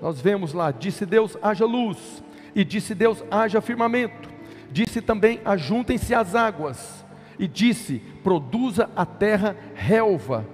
Nós 0.03 0.21
vemos 0.21 0.53
lá, 0.53 0.71
disse 0.71 1.07
Deus, 1.07 1.39
haja 1.41 1.65
luz, 1.65 2.23
e 2.55 2.63
disse 2.67 2.95
Deus, 2.95 3.25
haja 3.31 3.63
firmamento, 3.63 4.36
disse 4.85 5.01
também, 5.01 5.41
ajuntem-se 5.45 6.15
as 6.15 6.35
águas, 6.35 7.05
e 7.39 7.49
disse, 7.49 7.99
produza 8.23 8.91
a 8.95 9.07
terra 9.07 9.57
relva, 9.75 10.47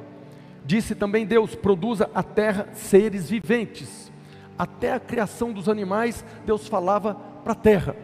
Disse 0.65 0.95
também 0.95 1.27
Deus: 1.27 1.55
produza 1.55 2.11
a 2.15 2.23
terra 2.23 2.69
seres 2.73 3.29
viventes. 3.29 4.11
Até 4.57 4.93
a 4.93 5.01
criação 5.01 5.53
dos 5.53 5.69
animais, 5.69 6.25
Deus 6.47 6.69
falava 6.69 7.15
para 7.15 7.53
a 7.53 7.57
terra. 7.57 7.97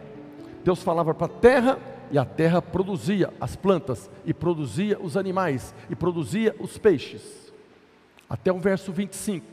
Deus 0.63 0.83
falava 0.83 1.13
para 1.13 1.25
a 1.25 1.39
terra 1.39 1.79
e 2.11 2.17
a 2.17 2.25
terra 2.25 2.61
produzia 2.61 3.31
as 3.39 3.55
plantas, 3.55 4.09
e 4.25 4.33
produzia 4.33 4.99
os 4.99 5.15
animais, 5.15 5.73
e 5.89 5.95
produzia 5.95 6.55
os 6.59 6.77
peixes. 6.77 7.53
Até 8.27 8.51
o 8.51 8.59
verso 8.59 8.91
25. 8.91 9.45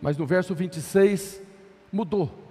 Mas 0.00 0.16
no 0.16 0.26
verso 0.26 0.54
26 0.54 1.42
mudou. 1.92 2.47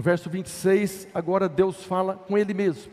No 0.00 0.02
verso 0.02 0.30
26, 0.30 1.08
agora 1.12 1.46
Deus 1.46 1.84
fala 1.84 2.14
com 2.14 2.38
Ele 2.38 2.54
mesmo. 2.54 2.90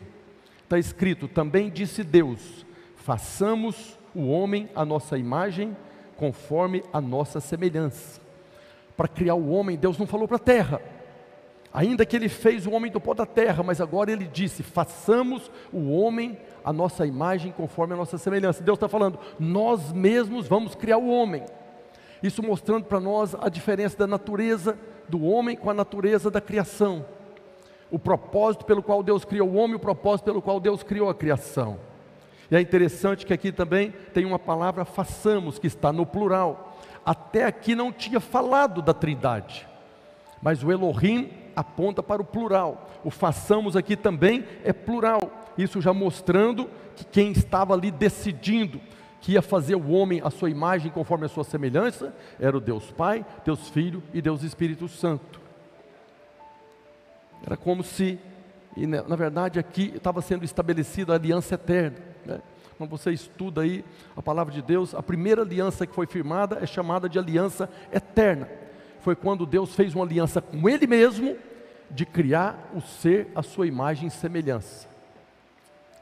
Está 0.62 0.78
escrito: 0.78 1.26
também 1.26 1.70
disse 1.70 2.04
Deus: 2.04 2.66
façamos 2.98 3.98
o 4.14 4.28
homem 4.28 4.70
à 4.76 4.84
nossa 4.84 5.18
imagem 5.18 5.74
conforme 6.18 6.84
a 6.92 7.00
nossa 7.00 7.40
semelhança. 7.40 8.20
Para 8.98 9.08
criar 9.08 9.36
o 9.36 9.48
homem, 9.52 9.78
Deus 9.78 9.98
não 9.98 10.06
falou 10.06 10.28
para 10.28 10.36
a 10.36 10.40
terra, 10.40 10.82
ainda 11.74 12.06
que 12.06 12.14
ele 12.14 12.28
fez 12.28 12.68
o 12.68 12.72
homem 12.72 12.92
do 12.92 13.00
pó 13.00 13.14
da 13.14 13.26
terra, 13.26 13.64
mas 13.64 13.80
agora 13.80 14.12
ele 14.12 14.28
disse: 14.28 14.62
façamos 14.62 15.50
o 15.72 15.90
homem 15.92 16.38
a 16.62 16.74
nossa 16.74 17.06
imagem 17.06 17.54
conforme 17.54 17.94
a 17.94 17.98
nossa 17.98 18.18
semelhança. 18.18 18.62
Deus 18.62 18.76
está 18.76 18.90
falando, 18.90 19.18
nós 19.40 19.94
mesmos 19.94 20.46
vamos 20.46 20.76
criar 20.76 20.98
o 20.98 21.08
homem. 21.08 21.46
Isso 22.22 22.44
mostrando 22.44 22.84
para 22.84 23.00
nós 23.00 23.34
a 23.34 23.48
diferença 23.48 23.98
da 23.98 24.08
natureza 24.08 24.78
do 25.08 25.24
homem 25.24 25.56
com 25.56 25.70
a 25.70 25.74
natureza 25.74 26.30
da 26.30 26.42
criação. 26.42 27.06
O 27.90 27.98
propósito 27.98 28.66
pelo 28.66 28.84
qual 28.84 29.02
Deus 29.02 29.24
criou 29.24 29.50
o 29.50 29.56
homem, 29.56 29.76
o 29.76 29.80
propósito 29.80 30.26
pelo 30.26 30.42
qual 30.42 30.60
Deus 30.60 30.84
criou 30.84 31.10
a 31.10 31.16
criação. 31.16 31.80
E 32.50 32.56
é 32.56 32.62
interessante 32.62 33.26
que 33.26 33.34
aqui 33.34 33.52
também 33.52 33.94
tem 34.14 34.26
uma 34.26 34.40
palavra 34.40 34.86
façamos, 34.86 35.60
que 35.60 35.68
está 35.68 35.92
no 35.92 36.06
plural. 36.06 36.78
Até 37.06 37.46
aqui 37.46 37.76
não 37.76 37.92
tinha 37.92 38.20
falado 38.20 38.82
da 38.82 38.94
trindade, 38.94 39.68
mas 40.42 40.64
o 40.64 40.72
Elohim 40.72 41.32
aponta 41.56 42.04
para 42.04 42.22
o 42.22 42.26
plural. 42.26 42.90
O 43.04 43.10
façamos 43.10 43.76
aqui 43.76 43.96
também 43.96 44.46
é 44.64 44.74
plural. 44.74 45.22
Isso 45.58 45.82
já 45.82 45.94
mostrando 45.94 46.70
que 46.96 47.06
quem 47.06 47.32
estava 47.32 47.74
ali 47.74 47.92
decidindo 47.92 48.80
que 49.22 49.34
ia 49.34 49.42
fazer 49.42 49.76
o 49.76 49.90
homem 49.90 50.22
a 50.24 50.30
sua 50.30 50.50
imagem 50.50 50.92
conforme 50.92 51.26
a 51.26 51.30
sua 51.30 51.44
semelhança 51.44 52.14
era 52.40 52.56
o 52.56 52.62
Deus 52.62 52.92
Pai, 52.92 53.26
Deus 53.44 53.70
Filho 53.70 54.04
e 54.14 54.22
Deus 54.22 54.44
Espírito 54.44 54.88
Santo. 54.88 55.42
Era 57.46 57.58
como 57.58 57.84
se, 57.84 58.20
na 58.76 59.16
verdade, 59.16 59.60
aqui 59.60 59.94
estava 59.96 60.22
sendo 60.22 60.44
estabelecida 60.44 61.14
a 61.14 61.16
aliança 61.16 61.56
eterna. 61.56 61.98
Né? 62.26 62.42
Quando 62.78 62.92
você 62.92 63.12
estuda 63.12 63.62
aí 63.62 63.84
a 64.16 64.22
palavra 64.22 64.54
de 64.54 64.62
Deus, 64.62 64.94
a 64.94 65.02
primeira 65.02 65.42
aliança 65.42 65.88
que 65.88 65.96
foi 65.96 66.06
firmada 66.06 66.60
é 66.62 66.66
chamada 66.66 67.10
de 67.10 67.18
aliança 67.18 67.70
eterna. 67.92 68.48
foi 69.00 69.16
quando 69.16 69.46
Deus 69.46 69.74
fez 69.74 69.96
uma 69.96 70.04
aliança 70.04 70.42
com 70.42 70.68
Ele 70.70 70.86
mesmo 70.86 71.38
de 71.90 72.06
criar 72.06 72.70
o 72.76 72.82
ser 72.82 73.30
à 73.34 73.42
sua 73.42 73.66
imagem 73.66 74.08
e 74.08 74.12
semelhança. 74.12 74.88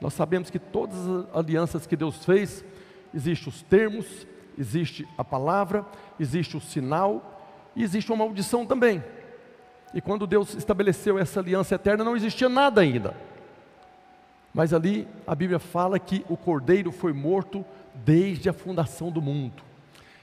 Nós 0.02 0.14
sabemos 0.14 0.50
que 0.50 0.60
todas 0.60 0.98
as 1.08 1.36
alianças 1.36 1.86
que 1.86 1.96
Deus 1.96 2.26
fez, 2.26 2.66
existem 3.16 3.50
os 3.50 3.62
termos, 3.64 4.28
existe 4.58 5.08
a 5.18 5.24
palavra, 5.24 5.86
existe 6.20 6.58
o 6.58 6.62
sinal 6.62 7.42
e 7.76 7.84
existe 7.84 8.12
uma 8.12 8.26
maldição 8.26 8.66
também. 8.66 9.04
E 9.94 10.02
quando 10.02 10.28
Deus 10.28 10.54
estabeleceu 10.54 11.18
essa 11.18 11.40
aliança 11.40 11.76
eterna, 11.76 12.04
não 12.04 12.16
existia 12.16 12.50
nada 12.50 12.82
ainda. 12.82 13.16
Mas 14.54 14.74
ali 14.74 15.08
a 15.26 15.34
Bíblia 15.34 15.60
fala 15.60 15.98
que 15.98 16.26
o 16.30 16.38
cordeiro 16.38 16.92
foi 16.92 17.14
morto 17.14 17.66
desde 17.94 18.50
a 18.50 18.54
fundação 18.54 19.10
do 19.10 19.22
mundo. 19.22 19.64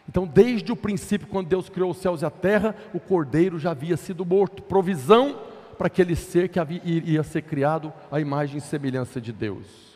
Então, 0.08 0.26
desde 0.26 0.72
o 0.72 0.76
princípio, 0.76 1.28
quando 1.28 1.48
Deus 1.48 1.68
criou 1.68 1.90
os 1.90 1.98
céus 1.98 2.22
e 2.22 2.24
a 2.24 2.30
terra, 2.30 2.74
o 2.92 3.00
cordeiro 3.00 3.58
já 3.58 3.70
havia 3.70 3.96
sido 3.96 4.26
morto 4.26 4.62
provisão 4.62 5.38
para 5.78 5.86
aquele 5.86 6.16
ser 6.16 6.48
que 6.48 6.58
havia, 6.58 6.80
iria 6.84 7.22
ser 7.22 7.42
criado 7.42 7.92
à 8.10 8.20
imagem 8.20 8.58
e 8.58 8.60
semelhança 8.60 9.20
de 9.20 9.32
Deus. 9.32 9.91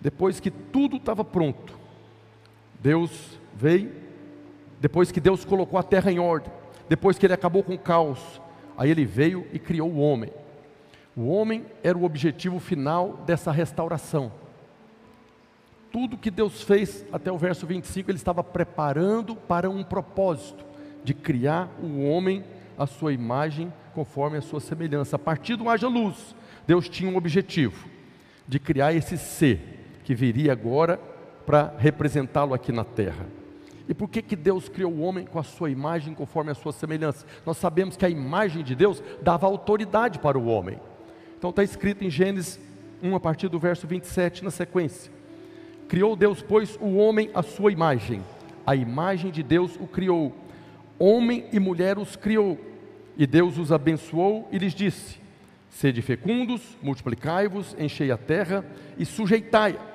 Depois 0.00 0.40
que 0.40 0.50
tudo 0.50 0.96
estava 0.96 1.24
pronto, 1.24 1.78
Deus 2.80 3.38
veio, 3.54 3.92
depois 4.80 5.12
que 5.12 5.20
Deus 5.20 5.44
colocou 5.44 5.78
a 5.78 5.82
terra 5.82 6.10
em 6.10 6.18
ordem, 6.18 6.50
depois 6.88 7.18
que 7.18 7.26
ele 7.26 7.34
acabou 7.34 7.62
com 7.62 7.74
o 7.74 7.78
caos, 7.78 8.40
aí 8.76 8.90
ele 8.90 9.04
veio 9.04 9.46
e 9.52 9.58
criou 9.58 9.90
o 9.90 9.98
homem. 9.98 10.32
O 11.14 11.28
homem 11.28 11.66
era 11.82 11.98
o 11.98 12.04
objetivo 12.04 12.58
final 12.58 13.18
dessa 13.26 13.52
restauração. 13.52 14.32
Tudo 15.92 16.16
que 16.16 16.30
Deus 16.30 16.62
fez 16.62 17.04
até 17.12 17.30
o 17.30 17.36
verso 17.36 17.66
25, 17.66 18.10
ele 18.10 18.16
estava 18.16 18.42
preparando 18.42 19.36
para 19.36 19.68
um 19.68 19.82
propósito 19.82 20.64
de 21.04 21.12
criar 21.12 21.68
o 21.82 22.04
homem 22.04 22.44
à 22.78 22.86
sua 22.86 23.12
imagem, 23.12 23.72
conforme 23.94 24.38
a 24.38 24.42
sua 24.42 24.60
semelhança. 24.60 25.16
A 25.16 25.18
partir 25.18 25.56
do 25.56 25.68
haja 25.68 25.88
luz, 25.88 26.34
Deus 26.66 26.88
tinha 26.88 27.10
um 27.10 27.16
objetivo 27.16 27.88
de 28.48 28.58
criar 28.58 28.94
esse 28.94 29.18
ser 29.18 29.79
que 30.04 30.14
viria 30.14 30.52
agora 30.52 30.98
para 31.46 31.74
representá-lo 31.78 32.54
aqui 32.54 32.72
na 32.72 32.84
terra. 32.84 33.26
E 33.88 33.94
por 33.94 34.08
que, 34.08 34.22
que 34.22 34.36
Deus 34.36 34.68
criou 34.68 34.92
o 34.92 35.00
homem 35.00 35.26
com 35.26 35.38
a 35.38 35.42
sua 35.42 35.68
imagem, 35.68 36.14
conforme 36.14 36.52
a 36.52 36.54
sua 36.54 36.72
semelhança? 36.72 37.26
Nós 37.44 37.56
sabemos 37.56 37.96
que 37.96 38.06
a 38.06 38.08
imagem 38.08 38.62
de 38.62 38.74
Deus 38.74 39.02
dava 39.20 39.46
autoridade 39.46 40.20
para 40.20 40.38
o 40.38 40.46
homem. 40.46 40.78
Então 41.36 41.50
está 41.50 41.64
escrito 41.64 42.04
em 42.04 42.10
Gênesis 42.10 42.60
1, 43.02 43.16
a 43.16 43.20
partir 43.20 43.48
do 43.48 43.58
verso 43.58 43.86
27, 43.86 44.44
na 44.44 44.50
sequência. 44.50 45.10
Criou 45.88 46.14
Deus, 46.14 46.40
pois, 46.40 46.78
o 46.80 46.98
homem 46.98 47.30
à 47.34 47.42
sua 47.42 47.72
imagem. 47.72 48.22
A 48.64 48.76
imagem 48.76 49.32
de 49.32 49.42
Deus 49.42 49.74
o 49.80 49.88
criou. 49.88 50.32
Homem 50.96 51.46
e 51.52 51.58
mulher 51.58 51.98
os 51.98 52.14
criou. 52.14 52.58
E 53.16 53.26
Deus 53.26 53.58
os 53.58 53.72
abençoou 53.72 54.48
e 54.52 54.58
lhes 54.58 54.72
disse: 54.72 55.18
Sede 55.70 56.02
fecundos, 56.02 56.76
multiplicai-vos, 56.82 57.74
enchei 57.78 58.10
a 58.10 58.18
terra 58.18 58.64
e 58.98 59.06
sujeitai-a 59.06 59.90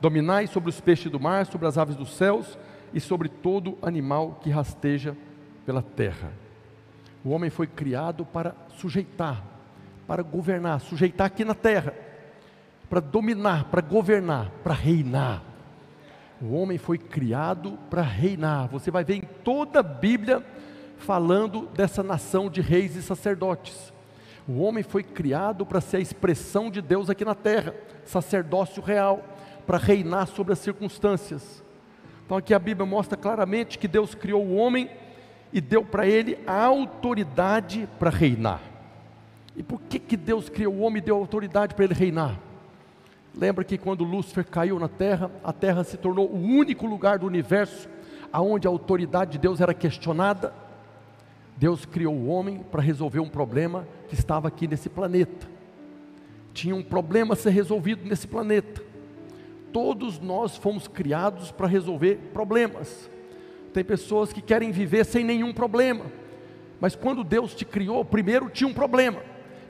Dominai 0.00 0.46
sobre 0.46 0.70
os 0.70 0.80
peixes 0.80 1.12
do 1.12 1.20
mar, 1.20 1.44
sobre 1.44 1.68
as 1.68 1.76
aves 1.76 1.94
dos 1.94 2.14
céus 2.14 2.58
e 2.92 3.00
sobre 3.00 3.28
todo 3.28 3.76
animal 3.82 4.40
que 4.42 4.48
rasteja 4.48 5.14
pela 5.66 5.82
terra. 5.82 6.32
O 7.22 7.30
homem 7.30 7.50
foi 7.50 7.66
criado 7.66 8.24
para 8.24 8.56
sujeitar, 8.78 9.44
para 10.06 10.22
governar, 10.22 10.80
sujeitar 10.80 11.26
aqui 11.26 11.44
na 11.44 11.54
terra, 11.54 11.92
para 12.88 12.98
dominar, 12.98 13.64
para 13.64 13.82
governar, 13.82 14.50
para 14.64 14.72
reinar. 14.72 15.42
O 16.40 16.54
homem 16.54 16.78
foi 16.78 16.96
criado 16.96 17.78
para 17.90 18.00
reinar. 18.00 18.68
Você 18.68 18.90
vai 18.90 19.04
ver 19.04 19.16
em 19.16 19.28
toda 19.44 19.80
a 19.80 19.82
Bíblia 19.82 20.42
falando 20.96 21.66
dessa 21.76 22.02
nação 22.02 22.48
de 22.48 22.62
reis 22.62 22.96
e 22.96 23.02
sacerdotes. 23.02 23.92
O 24.50 24.62
homem 24.62 24.82
foi 24.82 25.04
criado 25.04 25.64
para 25.64 25.80
ser 25.80 25.98
a 25.98 26.00
expressão 26.00 26.72
de 26.72 26.82
Deus 26.82 27.08
aqui 27.08 27.24
na 27.24 27.36
terra, 27.36 27.72
sacerdócio 28.04 28.82
real 28.82 29.22
para 29.64 29.78
reinar 29.78 30.26
sobre 30.26 30.52
as 30.52 30.58
circunstâncias. 30.58 31.62
Então 32.26 32.36
aqui 32.36 32.52
a 32.52 32.58
Bíblia 32.58 32.84
mostra 32.84 33.16
claramente 33.16 33.78
que 33.78 33.86
Deus 33.86 34.12
criou 34.12 34.44
o 34.44 34.56
homem 34.56 34.90
e 35.52 35.60
deu 35.60 35.84
para 35.84 36.04
ele 36.04 36.36
a 36.48 36.64
autoridade 36.64 37.88
para 37.96 38.10
reinar. 38.10 38.60
E 39.54 39.62
por 39.62 39.80
que, 39.82 40.00
que 40.00 40.16
Deus 40.16 40.48
criou 40.48 40.74
o 40.74 40.80
homem 40.80 40.98
e 40.98 41.04
deu 41.04 41.14
autoridade 41.14 41.72
para 41.72 41.84
ele 41.84 41.94
reinar? 41.94 42.36
Lembra 43.32 43.62
que 43.62 43.78
quando 43.78 44.02
Lúcifer 44.02 44.44
caiu 44.44 44.80
na 44.80 44.88
terra, 44.88 45.30
a 45.44 45.52
terra 45.52 45.84
se 45.84 45.96
tornou 45.96 46.28
o 46.28 46.36
único 46.36 46.88
lugar 46.88 47.20
do 47.20 47.26
universo 47.28 47.88
aonde 48.32 48.66
a 48.66 48.70
autoridade 48.70 49.30
de 49.30 49.38
Deus 49.38 49.60
era 49.60 49.72
questionada? 49.72 50.52
Deus 51.60 51.84
criou 51.84 52.14
o 52.14 52.26
homem 52.28 52.64
para 52.72 52.80
resolver 52.80 53.20
um 53.20 53.28
problema 53.28 53.86
que 54.08 54.14
estava 54.14 54.48
aqui 54.48 54.66
nesse 54.66 54.88
planeta. 54.88 55.46
Tinha 56.54 56.74
um 56.74 56.82
problema 56.82 57.34
a 57.34 57.36
ser 57.36 57.50
resolvido 57.50 58.08
nesse 58.08 58.26
planeta. 58.26 58.82
Todos 59.70 60.18
nós 60.18 60.56
fomos 60.56 60.88
criados 60.88 61.52
para 61.52 61.66
resolver 61.66 62.16
problemas. 62.32 63.10
Tem 63.74 63.84
pessoas 63.84 64.32
que 64.32 64.40
querem 64.40 64.72
viver 64.72 65.04
sem 65.04 65.22
nenhum 65.22 65.52
problema, 65.52 66.06
mas 66.80 66.96
quando 66.96 67.22
Deus 67.22 67.54
te 67.54 67.66
criou, 67.66 68.06
primeiro 68.06 68.48
tinha 68.48 68.66
um 68.66 68.72
problema, 68.72 69.20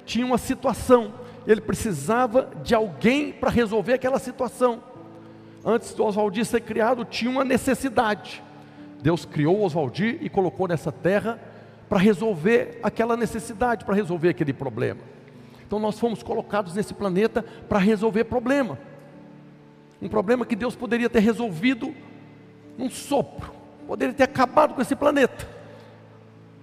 tinha 0.07 0.25
uma 0.25 0.39
situação, 0.39 1.13
ele 1.45 1.61
precisava 1.61 2.53
de 2.63 2.73
alguém 2.73 3.33
para 3.33 3.51
resolver 3.51 3.95
aquela 3.95 4.21
situação. 4.21 4.81
Antes 5.65 5.93
do 5.93 6.05
Oswaldir 6.05 6.45
ser 6.45 6.61
criado, 6.61 7.05
tinha 7.05 7.29
uma 7.29 7.45
necessidade. 7.45 8.41
Deus 9.03 9.25
criou 9.25 9.59
o 9.59 9.65
Oswaldir 9.65 10.19
e 10.21 10.29
colocou 10.29 10.69
nessa 10.69 10.93
terra 10.93 11.50
para 11.91 11.99
resolver 11.99 12.79
aquela 12.85 13.17
necessidade, 13.17 13.85
para 13.85 13.97
resolver 13.97 14.29
aquele 14.29 14.53
problema. 14.53 15.01
Então 15.67 15.81
nós 15.81 15.99
fomos 15.99 16.23
colocados 16.23 16.73
nesse 16.73 16.95
planeta 16.95 17.45
para 17.69 17.81
resolver 17.81 18.23
problema. 18.25 18.79
Um 20.01 20.09
problema 20.09 20.47
que 20.47 20.55
Deus 20.55 20.77
poderia 20.77 21.11
ter 21.11 21.19
resolvido 21.19 21.93
num 22.79 22.89
sopro, 22.89 23.53
poderia 23.89 24.15
ter 24.15 24.23
acabado 24.23 24.73
com 24.73 24.81
esse 24.81 24.95
planeta. 24.95 25.49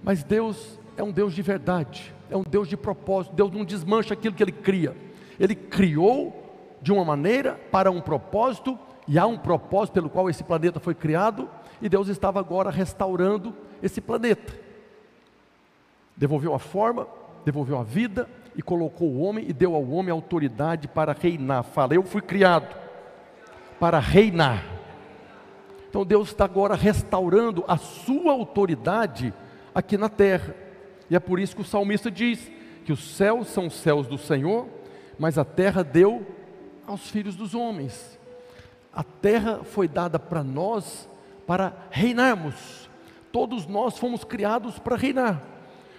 Mas 0.02 0.24
Deus 0.24 0.78
é 0.96 1.02
um 1.02 1.12
Deus 1.12 1.34
de 1.34 1.42
verdade, 1.42 2.14
é 2.30 2.36
um 2.36 2.42
Deus 2.42 2.66
de 2.66 2.76
propósito. 2.76 3.36
Deus 3.36 3.52
não 3.52 3.66
desmancha 3.66 4.14
aquilo 4.14 4.34
que 4.34 4.42
Ele 4.42 4.50
cria. 4.50 4.96
Ele 5.38 5.54
criou 5.54 6.78
de 6.80 6.90
uma 6.90 7.04
maneira 7.04 7.60
para 7.70 7.90
um 7.90 8.00
propósito, 8.00 8.78
e 9.06 9.18
há 9.18 9.26
um 9.26 9.36
propósito 9.36 9.94
pelo 9.94 10.08
qual 10.08 10.30
esse 10.30 10.42
planeta 10.42 10.80
foi 10.80 10.94
criado, 10.94 11.50
e 11.82 11.88
Deus 11.88 12.08
estava 12.08 12.40
agora 12.40 12.70
restaurando 12.70 13.54
esse 13.82 14.00
planeta. 14.00 14.67
Devolveu 16.18 16.52
a 16.52 16.58
forma, 16.58 17.06
devolveu 17.44 17.78
a 17.78 17.84
vida 17.84 18.28
e 18.56 18.60
colocou 18.60 19.08
o 19.08 19.20
homem 19.20 19.46
e 19.48 19.52
deu 19.52 19.74
ao 19.76 19.88
homem 19.88 20.10
autoridade 20.10 20.88
para 20.88 21.12
reinar. 21.12 21.62
Fala, 21.62 21.94
eu 21.94 22.02
fui 22.02 22.20
criado 22.20 22.76
para 23.78 24.00
reinar. 24.00 24.64
Então 25.88 26.04
Deus 26.04 26.28
está 26.28 26.44
agora 26.44 26.74
restaurando 26.74 27.64
a 27.68 27.76
sua 27.76 28.32
autoridade 28.32 29.32
aqui 29.72 29.96
na 29.96 30.08
terra. 30.08 30.54
E 31.08 31.14
é 31.14 31.20
por 31.20 31.38
isso 31.38 31.54
que 31.54 31.62
o 31.62 31.64
salmista 31.64 32.10
diz 32.10 32.50
que 32.84 32.92
os 32.92 33.16
céus 33.16 33.46
são 33.46 33.68
os 33.68 33.74
céus 33.74 34.08
do 34.08 34.18
Senhor, 34.18 34.66
mas 35.18 35.38
a 35.38 35.44
terra 35.44 35.84
deu 35.84 36.26
aos 36.84 37.08
filhos 37.08 37.36
dos 37.36 37.54
homens. 37.54 38.18
A 38.92 39.04
terra 39.04 39.60
foi 39.62 39.86
dada 39.86 40.18
para 40.18 40.42
nós 40.42 41.08
para 41.46 41.74
reinarmos. 41.90 42.90
Todos 43.30 43.66
nós 43.66 43.96
fomos 43.96 44.24
criados 44.24 44.80
para 44.80 44.96
reinar. 44.96 45.57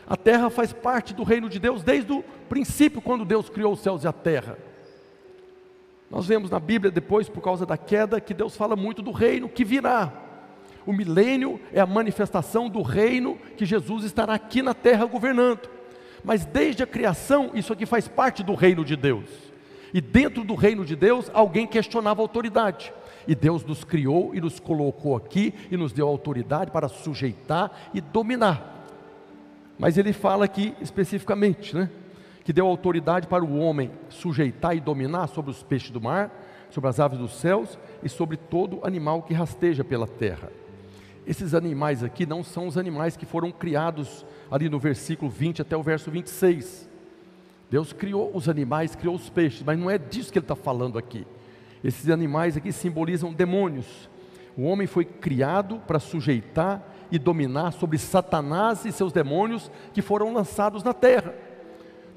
A 0.10 0.18
terra 0.18 0.50
faz 0.50 0.74
parte 0.74 1.14
do 1.14 1.22
reino 1.22 1.48
de 1.48 1.60
Deus 1.60 1.84
desde 1.84 2.12
o 2.12 2.24
princípio, 2.50 3.00
quando 3.00 3.24
Deus 3.24 3.48
criou 3.48 3.74
os 3.74 3.80
céus 3.80 4.04
e 4.04 4.08
a 4.08 4.12
terra. 4.12 4.58
Nós 6.10 6.26
vemos 6.26 6.50
na 6.50 6.60
Bíblia 6.60 6.90
depois, 6.90 7.30
por 7.30 7.42
causa 7.42 7.64
da 7.64 7.78
queda, 7.78 8.20
que 8.20 8.34
Deus 8.34 8.58
fala 8.58 8.76
muito 8.76 9.04
do 9.04 9.12
reino 9.12 9.48
que 9.48 9.64
virá. 9.64 10.12
O 10.84 10.92
milênio 10.92 11.60
é 11.72 11.80
a 11.80 11.86
manifestação 11.86 12.68
do 12.68 12.82
reino 12.82 13.38
que 13.56 13.68
Jesus 13.68 14.04
estará 14.04 14.34
aqui 14.34 14.64
na 14.64 14.74
terra 14.74 15.06
governando. 15.06 15.70
Mas 16.24 16.44
desde 16.44 16.82
a 16.82 16.88
criação, 16.88 17.52
isso 17.54 17.72
aqui 17.72 17.86
faz 17.86 18.08
parte 18.08 18.42
do 18.42 18.56
reino 18.56 18.84
de 18.84 18.96
Deus. 18.96 19.30
E 19.94 20.02
dentro 20.02 20.44
do 20.44 20.56
reino 20.56 20.84
de 20.84 20.96
Deus, 20.96 21.30
alguém 21.32 21.68
questionava 21.68 22.22
a 22.22 22.24
autoridade. 22.24 22.92
E 23.28 23.36
Deus 23.36 23.64
nos 23.64 23.84
criou 23.84 24.34
e 24.34 24.42
nos 24.42 24.60
colocou 24.60 25.16
aqui 25.16 25.54
e 25.70 25.78
nos 25.78 25.94
deu 25.94 26.08
autoridade 26.08 26.72
para 26.72 26.88
sujeitar 26.88 27.72
e 27.94 28.02
dominar. 28.02 28.79
Mas 29.80 29.98
ele 29.98 30.12
fala 30.12 30.44
aqui 30.44 30.76
especificamente, 30.82 31.74
né? 31.74 31.90
que 32.44 32.52
deu 32.52 32.68
autoridade 32.68 33.28
para 33.28 33.46
o 33.46 33.60
homem 33.60 33.92
sujeitar 34.10 34.76
e 34.76 34.80
dominar 34.80 35.28
sobre 35.28 35.52
os 35.52 35.64
peixes 35.64 35.92
do 35.92 36.02
mar, 36.02 36.32
sobre 36.70 36.90
as 36.90 37.00
aves 37.00 37.20
dos 37.20 37.34
céus 37.40 37.78
e 38.04 38.10
sobre 38.10 38.38
todo 38.38 38.80
animal 38.84 39.22
que 39.24 39.34
rasteja 39.34 39.84
pela 39.84 40.08
terra. 40.08 40.52
Esses 41.26 41.54
animais 41.54 42.04
aqui 42.04 42.26
não 42.26 42.44
são 42.44 42.68
os 42.68 42.78
animais 42.78 43.16
que 43.16 43.26
foram 43.26 43.52
criados 43.52 44.26
ali 44.50 44.68
no 44.68 44.80
versículo 44.80 45.30
20 45.30 45.62
até 45.62 45.78
o 45.78 45.84
verso 45.84 46.10
26. 46.10 46.90
Deus 47.70 47.94
criou 47.94 48.32
os 48.34 48.50
animais, 48.50 48.96
criou 48.96 49.16
os 49.16 49.30
peixes, 49.30 49.62
mas 49.62 49.78
não 49.78 49.90
é 49.90 49.98
disso 49.98 50.32
que 50.32 50.40
ele 50.40 50.44
está 50.44 50.56
falando 50.56 50.98
aqui. 50.98 51.28
Esses 51.84 52.10
animais 52.10 52.58
aqui 52.58 52.72
simbolizam 52.72 53.32
demônios. 53.32 54.10
O 54.58 54.64
homem 54.64 54.88
foi 54.88 55.06
criado 55.06 55.80
para 55.86 56.00
sujeitar 56.00 56.84
e 57.12 57.18
dominar 57.18 57.72
sobre 57.72 57.98
Satanás 57.98 58.86
e 58.86 58.92
seus 58.92 59.12
demônios 59.12 59.72
que 59.94 60.02
foram 60.02 60.34
lançados 60.34 60.84
na 60.84 60.94
terra. 60.94 61.34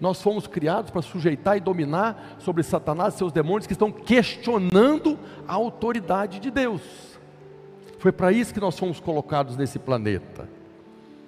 Nós 0.01 0.21
fomos 0.21 0.47
criados 0.47 0.91
para 0.91 1.01
sujeitar 1.01 1.57
e 1.57 1.61
dominar 1.61 2.37
sobre 2.41 2.63
Satanás 2.63 3.15
e 3.15 3.19
seus 3.19 3.33
demônios 3.33 3.67
que 3.67 3.73
estão 3.73 3.93
questionando 3.93 5.19
a 5.47 5.55
autoridade 5.55 6.41
de 6.41 6.51
Deus. 6.51 6.83
Foi 7.99 8.11
para 8.11 8.33
isso 8.33 8.53
que 8.53 8.61
nós 8.61 8.77
fomos 8.77 8.99
colocados 8.99 9.57
nesse 9.57 9.79
planeta. 9.79 10.49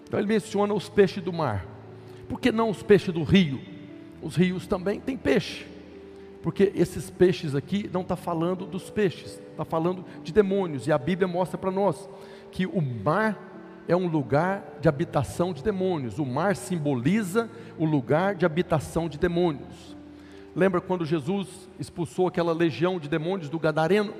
Então 0.09 0.19
ele 0.19 0.27
menciona 0.27 0.75
os 0.75 0.89
peixes 0.89 1.23
do 1.23 1.33
mar. 1.33 1.67
Por 2.29 2.41
que 2.41 2.51
não 2.51 2.69
os 2.69 2.83
peixes 2.83 3.15
do 3.15 3.23
rio? 3.23 3.61
Os 4.21 4.35
rios 4.35 4.67
também 4.67 4.99
têm 4.99 5.17
peixe. 5.17 5.67
Porque 6.43 6.73
esses 6.75 7.11
peixes 7.11 7.55
aqui 7.55 7.89
não 7.93 8.01
está 8.01 8.17
falando 8.17 8.67
dos 8.67 8.91
peixes, 8.91 9.41
está 9.51 9.65
falando 9.65 10.05
de 10.23 10.33
demônios. 10.33 10.89
E 10.89 10.93
a 10.93 10.99
Bíblia 10.99 11.29
mostra 11.29 11.57
para 11.57 11.71
nós 11.71 12.09
que 12.51 12.67
o 12.67 12.83
mar 12.83 13.54
é 13.87 13.95
um 13.95 14.07
lugar 14.07 14.79
de 14.81 14.89
habitação 14.89 15.53
de 15.53 15.63
demônios. 15.63 16.19
O 16.19 16.25
mar 16.25 16.57
simboliza 16.57 17.51
o 17.79 17.85
lugar 17.85 18.35
de 18.35 18.47
habitação 18.47 19.09
de 19.09 19.19
demônios. 19.19 19.97
Lembra 20.55 20.81
quando 20.81 21.05
Jesus 21.05 21.69
expulsou 21.79 22.29
aquela 22.29 22.53
legião 22.53 22.99
de 22.99 23.09
demônios 23.09 23.49
do 23.49 23.59
Gadareno? 23.59 24.15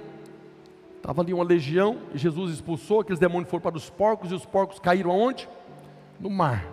Estava 0.97 1.23
ali 1.23 1.33
uma 1.33 1.45
legião 1.45 1.99
e 2.13 2.19
Jesus 2.19 2.53
expulsou, 2.53 3.01
aqueles 3.01 3.21
demônios 3.21 3.51
foram 3.51 3.63
para 3.63 3.77
os 3.77 3.91
porcos 3.91 4.31
e 4.31 4.35
os 4.35 4.45
porcos 4.45 4.79
caíram 4.79 5.11
aonde? 5.11 5.49
No 6.19 6.31
mar. 6.31 6.67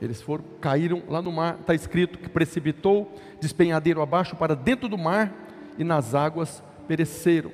Eles 0.00 0.20
foram, 0.20 0.44
caíram 0.60 1.02
lá 1.08 1.22
no 1.22 1.30
mar, 1.30 1.58
está 1.60 1.74
escrito 1.74 2.18
que 2.18 2.28
precipitou 2.28 3.12
despenhadeiro 3.40 4.02
abaixo 4.02 4.34
para 4.34 4.56
dentro 4.56 4.88
do 4.88 4.98
mar 4.98 5.32
e 5.78 5.84
nas 5.84 6.14
águas 6.14 6.62
pereceram. 6.88 7.52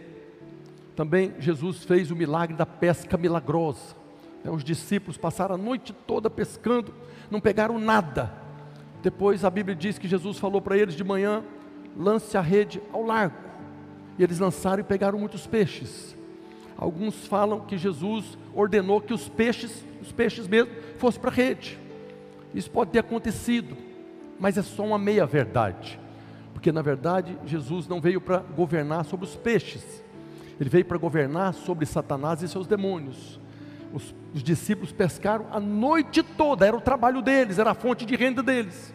Também 0.96 1.34
Jesus 1.38 1.84
fez 1.84 2.10
o 2.10 2.16
milagre 2.16 2.56
da 2.56 2.66
pesca 2.66 3.16
milagrosa. 3.16 3.94
Né, 4.44 4.50
os 4.50 4.64
discípulos 4.64 5.16
passaram 5.16 5.54
a 5.54 5.58
noite 5.58 5.92
toda 6.06 6.30
pescando, 6.30 6.94
não 7.30 7.40
pegaram 7.40 7.78
nada. 7.78 8.32
Depois 9.02 9.44
a 9.44 9.50
Bíblia 9.50 9.76
diz 9.76 9.98
que 9.98 10.08
Jesus 10.08 10.38
falou 10.38 10.60
para 10.60 10.76
eles 10.76 10.94
de 10.94 11.04
manhã: 11.04 11.42
lance 11.96 12.36
a 12.36 12.40
rede 12.40 12.80
ao 12.92 13.02
largo. 13.02 13.36
E 14.18 14.22
eles 14.22 14.38
lançaram 14.38 14.80
e 14.80 14.84
pegaram 14.84 15.18
muitos 15.18 15.46
peixes. 15.46 16.16
Alguns 16.76 17.26
falam 17.26 17.60
que 17.60 17.76
Jesus 17.76 18.38
ordenou 18.54 19.00
que 19.00 19.12
os 19.12 19.28
peixes, 19.28 19.84
os 20.00 20.12
peixes 20.12 20.46
mesmo, 20.46 20.72
fossem 20.96 21.20
para 21.20 21.30
a 21.30 21.34
rede. 21.34 21.78
Isso 22.54 22.70
pode 22.70 22.90
ter 22.90 23.00
acontecido, 23.00 23.76
mas 24.38 24.56
é 24.56 24.62
só 24.62 24.84
uma 24.84 24.98
meia 24.98 25.26
verdade. 25.26 25.98
Porque 26.52 26.72
na 26.72 26.82
verdade 26.82 27.36
Jesus 27.44 27.86
não 27.86 28.00
veio 28.00 28.20
para 28.20 28.38
governar 28.38 29.04
sobre 29.04 29.26
os 29.26 29.36
peixes, 29.36 30.02
ele 30.60 30.68
veio 30.68 30.84
para 30.84 30.98
governar 30.98 31.54
sobre 31.54 31.86
Satanás 31.86 32.42
e 32.42 32.48
seus 32.48 32.66
demônios. 32.66 33.40
Os, 33.92 34.14
os, 34.34 34.42
discípulos 34.42 34.92
pescaram 34.92 35.46
a 35.50 35.58
noite 35.58 36.22
toda, 36.22 36.66
era 36.66 36.76
o 36.76 36.80
trabalho 36.80 37.22
deles, 37.22 37.58
era 37.58 37.70
a 37.70 37.74
fonte 37.74 38.04
de 38.04 38.14
renda 38.16 38.42
deles, 38.42 38.94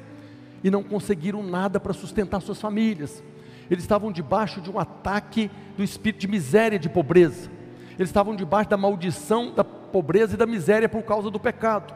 e 0.63 0.69
não 0.69 0.84
conseguiram 0.84 1.41
nada 1.41 1.79
para 1.79 1.93
sustentar 1.93 2.41
suas 2.41 2.62
famílias. 2.62 3.23
Eles 3.71 3.84
estavam 3.84 4.12
debaixo 4.12 4.62
de 4.62 4.69
um 4.69 4.77
ataque 4.77 5.49
do 5.75 5.84
espírito 5.84 6.21
de 6.21 6.27
miséria, 6.27 6.77
de 6.77 6.89
pobreza. 6.89 7.49
Eles 7.97 8.10
estavam 8.10 8.36
debaixo 8.36 8.69
da 8.69 8.77
maldição 8.77 9.53
da 9.53 9.63
pobreza 9.63 10.36
e 10.36 10.38
da 10.38 10.45
miséria 10.45 10.89
por 10.89 11.03
causa 11.03 11.29
do 11.32 11.39
pecado. 11.39 11.93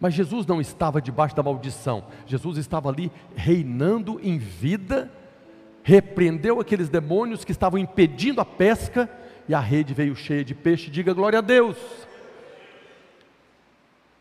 Mas 0.00 0.14
Jesus 0.14 0.46
não 0.46 0.60
estava 0.60 1.00
debaixo 1.00 1.36
da 1.36 1.42
maldição, 1.42 2.04
Jesus 2.26 2.58
estava 2.58 2.88
ali 2.88 3.12
reinando 3.36 4.18
em 4.20 4.36
vida, 4.36 5.08
repreendeu 5.84 6.58
aqueles 6.58 6.88
demônios 6.88 7.44
que 7.44 7.52
estavam 7.52 7.78
impedindo 7.78 8.40
a 8.40 8.44
pesca 8.44 9.08
e 9.48 9.54
a 9.54 9.60
rede 9.60 9.94
veio 9.94 10.14
cheia 10.14 10.44
de 10.44 10.54
peixe. 10.54 10.90
Diga 10.90 11.12
glória 11.12 11.38
a 11.38 11.42
Deus. 11.42 11.76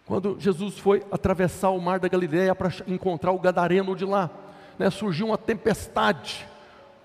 Quando 0.06 0.36
Jesus 0.40 0.78
foi 0.78 1.04
atravessar 1.12 1.70
o 1.70 1.80
mar 1.80 2.00
da 2.00 2.08
Galileia 2.08 2.54
para 2.54 2.70
encontrar 2.88 3.32
o 3.32 3.40
gadareno 3.40 3.96
de 3.96 4.04
lá, 4.04 4.30
né, 4.78 4.90
surgiu 4.90 5.28
uma 5.28 5.38
tempestade 5.38 6.46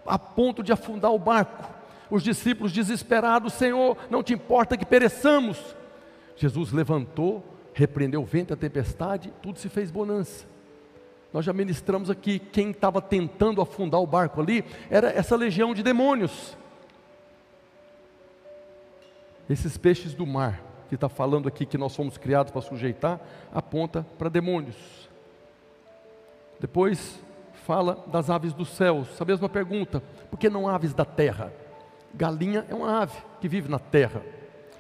a 0.06 0.18
ponto 0.18 0.62
de 0.62 0.72
afundar 0.72 1.12
o 1.12 1.18
barco. 1.18 1.72
Os 2.10 2.22
discípulos 2.22 2.72
desesperados, 2.72 3.52
Senhor, 3.52 3.96
não 4.10 4.22
te 4.22 4.32
importa 4.32 4.76
que 4.76 4.86
pereçamos. 4.86 5.76
Jesus 6.36 6.72
levantou, 6.72 7.44
repreendeu 7.74 8.22
o 8.22 8.26
vento 8.26 8.52
e 8.52 8.54
a 8.54 8.56
tempestade, 8.56 9.32
tudo 9.42 9.58
se 9.58 9.68
fez 9.68 9.90
bonança. 9.90 10.46
Nós 11.32 11.44
já 11.44 11.52
ministramos 11.52 12.08
aqui, 12.08 12.38
quem 12.38 12.70
estava 12.70 13.02
tentando 13.02 13.60
afundar 13.60 14.00
o 14.00 14.06
barco 14.06 14.40
ali, 14.40 14.64
era 14.88 15.10
essa 15.10 15.36
legião 15.36 15.74
de 15.74 15.82
demônios. 15.82 16.56
Esses 19.48 19.76
peixes 19.76 20.14
do 20.14 20.26
mar, 20.26 20.62
que 20.88 20.94
está 20.94 21.08
falando 21.08 21.48
aqui 21.48 21.66
que 21.66 21.78
nós 21.78 21.94
fomos 21.94 22.18
criados 22.18 22.52
para 22.52 22.60
sujeitar, 22.60 23.20
aponta 23.52 24.06
para 24.18 24.28
demônios. 24.28 25.08
Depois 26.58 27.20
fala 27.64 28.04
das 28.06 28.30
aves 28.30 28.52
dos 28.52 28.68
céus. 28.70 29.20
A 29.20 29.24
mesma 29.24 29.48
pergunta: 29.48 30.02
por 30.30 30.38
que 30.38 30.48
não 30.48 30.68
aves 30.68 30.94
da 30.94 31.04
terra? 31.04 31.52
Galinha 32.14 32.64
é 32.68 32.74
uma 32.74 33.02
ave 33.02 33.18
que 33.40 33.48
vive 33.48 33.68
na 33.68 33.78
terra, 33.78 34.22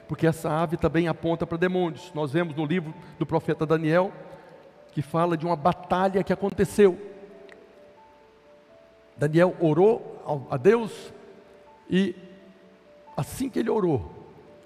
porque 0.08 0.26
essa 0.26 0.50
ave 0.50 0.76
também 0.76 1.06
aponta 1.06 1.46
para 1.46 1.58
demônios. 1.58 2.10
Nós 2.14 2.32
vemos 2.32 2.54
no 2.56 2.64
livro 2.64 2.94
do 3.18 3.26
profeta 3.26 3.66
Daniel 3.66 4.12
que 4.92 5.02
fala 5.02 5.36
de 5.36 5.44
uma 5.44 5.56
batalha 5.56 6.24
que 6.24 6.32
aconteceu. 6.32 6.98
Daniel 9.16 9.54
orou 9.60 10.46
a 10.50 10.56
Deus 10.56 11.12
e 11.88 12.14
assim 13.16 13.50
que 13.50 13.58
ele 13.58 13.70
orou, 13.70 14.10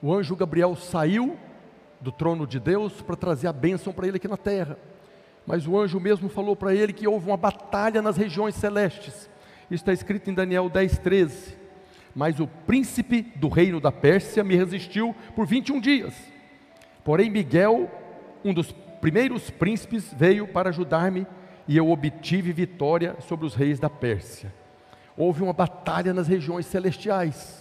o 0.03 0.13
anjo 0.15 0.35
Gabriel 0.35 0.75
saiu 0.75 1.37
do 2.01 2.11
trono 2.11 2.47
de 2.47 2.59
Deus 2.59 3.03
para 3.03 3.17
trazer 3.17 3.47
a 3.47 3.53
bênção 3.53 3.93
para 3.93 4.07
ele 4.07 4.17
aqui 4.17 4.29
na 4.29 4.37
terra. 4.37 4.79
Mas 5.47 5.67
o 5.67 5.79
anjo 5.79 6.01
mesmo 6.01 6.29
falou 6.29 6.57
para 6.57 6.75
ele 6.75 6.93
que 6.93 7.07
houve 7.07 7.27
uma 7.27 7.37
batalha 7.37 8.01
nas 8.01 8.17
regiões 8.17 8.55
celestes. 8.55 9.29
Isso 9.71 9.83
está 9.83 9.93
escrito 9.93 10.31
em 10.31 10.35
Daniel 10.35 10.69
10, 10.69 10.99
13. 10.99 11.57
Mas 12.15 12.41
o 12.41 12.47
príncipe 12.47 13.23
do 13.37 13.49
reino 13.49 13.81
da 13.81 13.93
Pérsia 13.93 14.43
me 14.43 14.57
resistiu 14.57 15.15
por 15.35 15.47
21 15.47 15.81
dias. 15.81 16.15
Porém, 17.05 17.31
Miguel, 17.31 17.91
um 18.45 18.55
dos 18.55 18.73
primeiros 19.01 19.51
príncipes, 19.51 20.13
veio 20.13 20.47
para 20.49 20.71
ajudar-me 20.71 21.27
e 21.69 21.77
eu 21.77 21.91
obtive 21.91 22.53
vitória 22.53 23.17
sobre 23.21 23.47
os 23.47 23.55
reis 23.55 23.79
da 23.79 23.89
Pérsia. 23.89 24.53
Houve 25.17 25.43
uma 25.43 25.53
batalha 25.53 26.13
nas 26.13 26.27
regiões 26.27 26.67
celestiais 26.67 27.60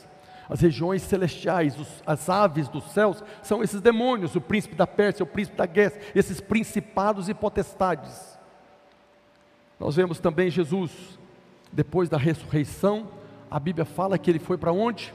as 0.50 0.62
regiões 0.62 1.04
celestiais, 1.04 1.80
os, 1.80 2.04
as 2.06 2.28
aves 2.28 2.68
dos 2.68 2.84
céus, 2.86 3.24
são 3.44 3.62
esses 3.62 3.80
demônios, 3.80 4.36
o 4.36 4.42
príncipe 4.42 4.74
da 4.76 4.88
Pérsia, 4.88 5.24
o 5.24 5.28
príncipe 5.28 5.56
da 5.56 5.68
Guerra, 5.68 6.00
esses 6.16 6.42
principados 6.42 7.30
e 7.30 7.34
potestades. 7.36 8.38
Nós 9.80 9.96
vemos 9.96 10.20
também 10.20 10.50
Jesus, 10.50 10.92
depois 11.72 12.10
da 12.10 12.18
ressurreição, 12.18 13.08
a 13.50 13.60
Bíblia 13.60 13.86
fala 13.86 14.18
que 14.18 14.30
ele 14.30 14.40
foi 14.40 14.58
para 14.58 14.72
onde? 14.72 15.14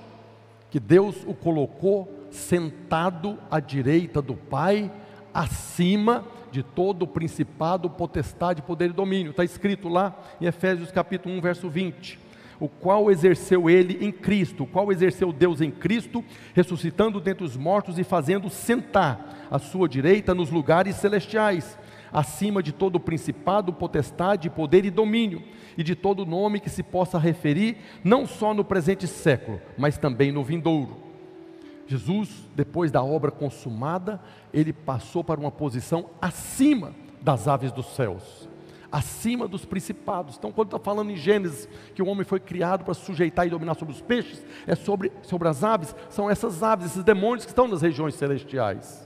Que 0.71 0.79
Deus 0.79 1.17
o 1.27 1.35
colocou 1.35 2.09
sentado 2.31 3.37
à 3.51 3.59
direita 3.59 4.23
do 4.23 4.35
Pai, 4.35 4.91
acima 5.33 6.25
de 6.53 6.63
todo 6.63 7.03
o 7.03 7.09
principado, 7.09 7.91
potestade, 7.91 8.63
poder 8.63 8.91
e 8.91 8.93
domínio. 8.93 9.31
Está 9.31 9.45
escrito 9.45 9.89
lá 9.89 10.17
em 10.41 10.47
Efésios 10.47 10.93
capítulo 10.93 11.35
1, 11.37 11.41
verso 11.41 11.69
20 11.69 12.24
o 12.59 12.69
qual 12.69 13.11
exerceu 13.11 13.69
ele 13.69 14.05
em 14.05 14.13
Cristo, 14.13 14.65
o 14.65 14.67
qual 14.67 14.91
exerceu 14.93 15.33
Deus 15.33 15.61
em 15.61 15.71
Cristo, 15.71 16.25
ressuscitando 16.55 17.21
dentre 17.21 17.45
os 17.45 17.57
mortos 17.57 17.99
e 17.99 18.05
fazendo 18.05 18.49
sentar 18.51 19.47
à 19.51 19.59
sua 19.59 19.89
direita 19.89 20.35
nos 20.35 20.51
lugares 20.51 20.97
celestiais, 20.97 21.79
acima 22.13 22.63
de 22.63 22.73
todo 22.73 23.01
principado, 23.01 23.73
potestade, 23.73 24.49
poder 24.49 24.85
e 24.85 24.91
domínio, 24.91 25.43
e 25.77 25.83
de 25.83 25.95
todo 25.95 26.25
nome 26.25 26.61
que 26.61 26.71
se 26.71 26.83
possa 26.83 27.19
referir, 27.19 27.77
não 28.05 28.27
só 28.27 28.55
no 28.55 28.65
presente 28.65 29.07
século, 29.07 29.61
mas 29.77 29.99
também 29.99 30.31
no 30.31 30.45
vindouro. 30.45 31.03
Jesus, 31.87 32.49
depois 32.55 32.91
da 32.91 33.03
obra 33.03 33.31
consumada, 33.31 34.21
ele 34.53 34.73
passou 34.73 35.23
para 35.23 35.41
uma 35.41 35.51
posição 35.51 36.07
acima 36.23 36.95
das 37.21 37.49
aves 37.49 37.73
dos 37.73 37.87
céus 37.95 38.49
acima 38.95 39.49
dos 39.49 39.65
principados. 39.65 40.37
Então, 40.39 40.53
quando 40.53 40.69
está 40.69 40.79
falando 40.79 41.11
em 41.11 41.17
Gênesis, 41.17 41.69
que 41.97 42.01
o 42.01 42.07
homem 42.07 42.25
foi 42.25 42.39
criado 42.39 42.85
para 42.85 42.95
sujeitar 42.95 43.45
e 43.45 43.51
dominar 43.51 43.75
sobre 43.75 43.93
os 43.93 44.01
peixes, 44.01 44.41
é 44.69 44.77
sobre, 44.77 45.11
sobre 45.23 45.49
as 45.49 45.65
aves, 45.65 45.97
são 46.09 46.31
essas 46.31 46.63
aves, 46.63 46.87
esses 46.87 47.03
demônios 47.03 47.45
que 47.45 47.51
estão 47.51 47.67
nas 47.67 47.83
regiões 47.83 48.15
celestiais. 48.15 49.05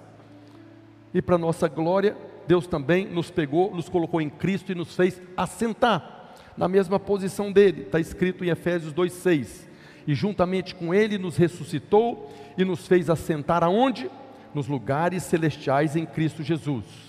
E 1.14 1.22
para 1.22 1.38
nossa 1.38 1.68
glória, 1.68 2.14
Deus 2.46 2.66
também 2.66 3.06
nos 3.06 3.30
pegou, 3.30 3.74
nos 3.74 3.88
colocou 3.88 4.20
em 4.20 4.28
Cristo 4.28 4.72
e 4.72 4.74
nos 4.74 4.94
fez 4.94 5.22
assentar 5.34 6.34
na 6.54 6.68
mesma 6.68 7.00
posição 7.00 7.50
dele, 7.50 7.82
está 7.82 7.98
escrito 7.98 8.44
em 8.44 8.50
Efésios 8.50 8.92
2,6. 8.92 9.68
E 10.06 10.14
juntamente 10.14 10.74
com 10.74 10.92
ele 10.92 11.16
nos 11.16 11.38
ressuscitou 11.38 12.30
e 12.58 12.64
nos 12.64 12.86
fez 12.86 13.08
assentar 13.08 13.64
aonde? 13.64 14.10
Nos 14.52 14.68
lugares 14.68 15.22
celestiais 15.22 15.96
em 15.96 16.04
Cristo 16.04 16.42
Jesus 16.42 17.07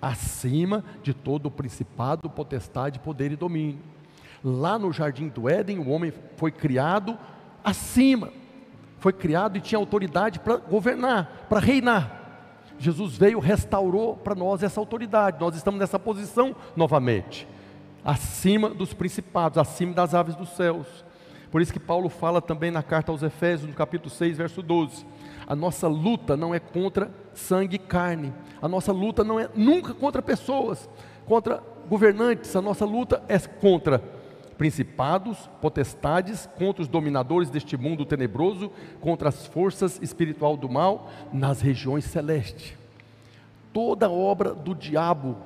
acima 0.00 0.84
de 1.02 1.12
todo 1.12 1.46
o 1.46 1.50
principado, 1.50 2.30
potestade, 2.30 2.98
poder 2.98 3.32
e 3.32 3.36
domínio. 3.36 3.78
Lá 4.42 4.78
no 4.78 4.92
jardim 4.92 5.28
do 5.28 5.48
Éden, 5.48 5.78
o 5.78 5.88
homem 5.90 6.12
foi 6.36 6.50
criado 6.50 7.18
acima, 7.62 8.32
foi 8.98 9.12
criado 9.12 9.56
e 9.58 9.60
tinha 9.60 9.78
autoridade 9.78 10.40
para 10.40 10.56
governar, 10.56 11.46
para 11.48 11.60
reinar. 11.60 12.18
Jesus 12.78 13.16
veio, 13.16 13.38
restaurou 13.38 14.16
para 14.16 14.34
nós 14.34 14.62
essa 14.62 14.80
autoridade. 14.80 15.38
Nós 15.38 15.54
estamos 15.54 15.78
nessa 15.78 15.98
posição 15.98 16.56
novamente, 16.74 17.46
acima 18.02 18.70
dos 18.70 18.94
principados, 18.94 19.58
acima 19.58 19.92
das 19.92 20.14
aves 20.14 20.34
dos 20.34 20.48
céus. 20.50 20.86
Por 21.50 21.60
isso 21.60 21.72
que 21.72 21.80
Paulo 21.80 22.08
fala 22.08 22.40
também 22.40 22.70
na 22.70 22.82
carta 22.82 23.12
aos 23.12 23.22
Efésios, 23.22 23.68
no 23.68 23.74
capítulo 23.74 24.08
6, 24.08 24.38
verso 24.38 24.62
12. 24.62 25.04
A 25.50 25.56
nossa 25.56 25.88
luta 25.88 26.36
não 26.36 26.54
é 26.54 26.60
contra 26.60 27.10
sangue 27.34 27.74
e 27.74 27.78
carne. 27.80 28.32
A 28.62 28.68
nossa 28.68 28.92
luta 28.92 29.24
não 29.24 29.40
é 29.40 29.50
nunca 29.52 29.92
contra 29.92 30.22
pessoas, 30.22 30.88
contra 31.26 31.60
governantes. 31.88 32.54
A 32.54 32.62
nossa 32.62 32.84
luta 32.84 33.20
é 33.26 33.36
contra 33.36 34.00
principados, 34.56 35.50
potestades, 35.60 36.48
contra 36.56 36.82
os 36.82 36.86
dominadores 36.86 37.50
deste 37.50 37.76
mundo 37.76 38.04
tenebroso, 38.04 38.70
contra 39.00 39.28
as 39.28 39.44
forças 39.44 39.98
espiritual 40.00 40.56
do 40.56 40.68
mal 40.68 41.10
nas 41.32 41.60
regiões 41.60 42.04
celestes. 42.04 42.74
Toda 43.72 44.08
obra 44.08 44.54
do 44.54 44.72
diabo, 44.72 45.36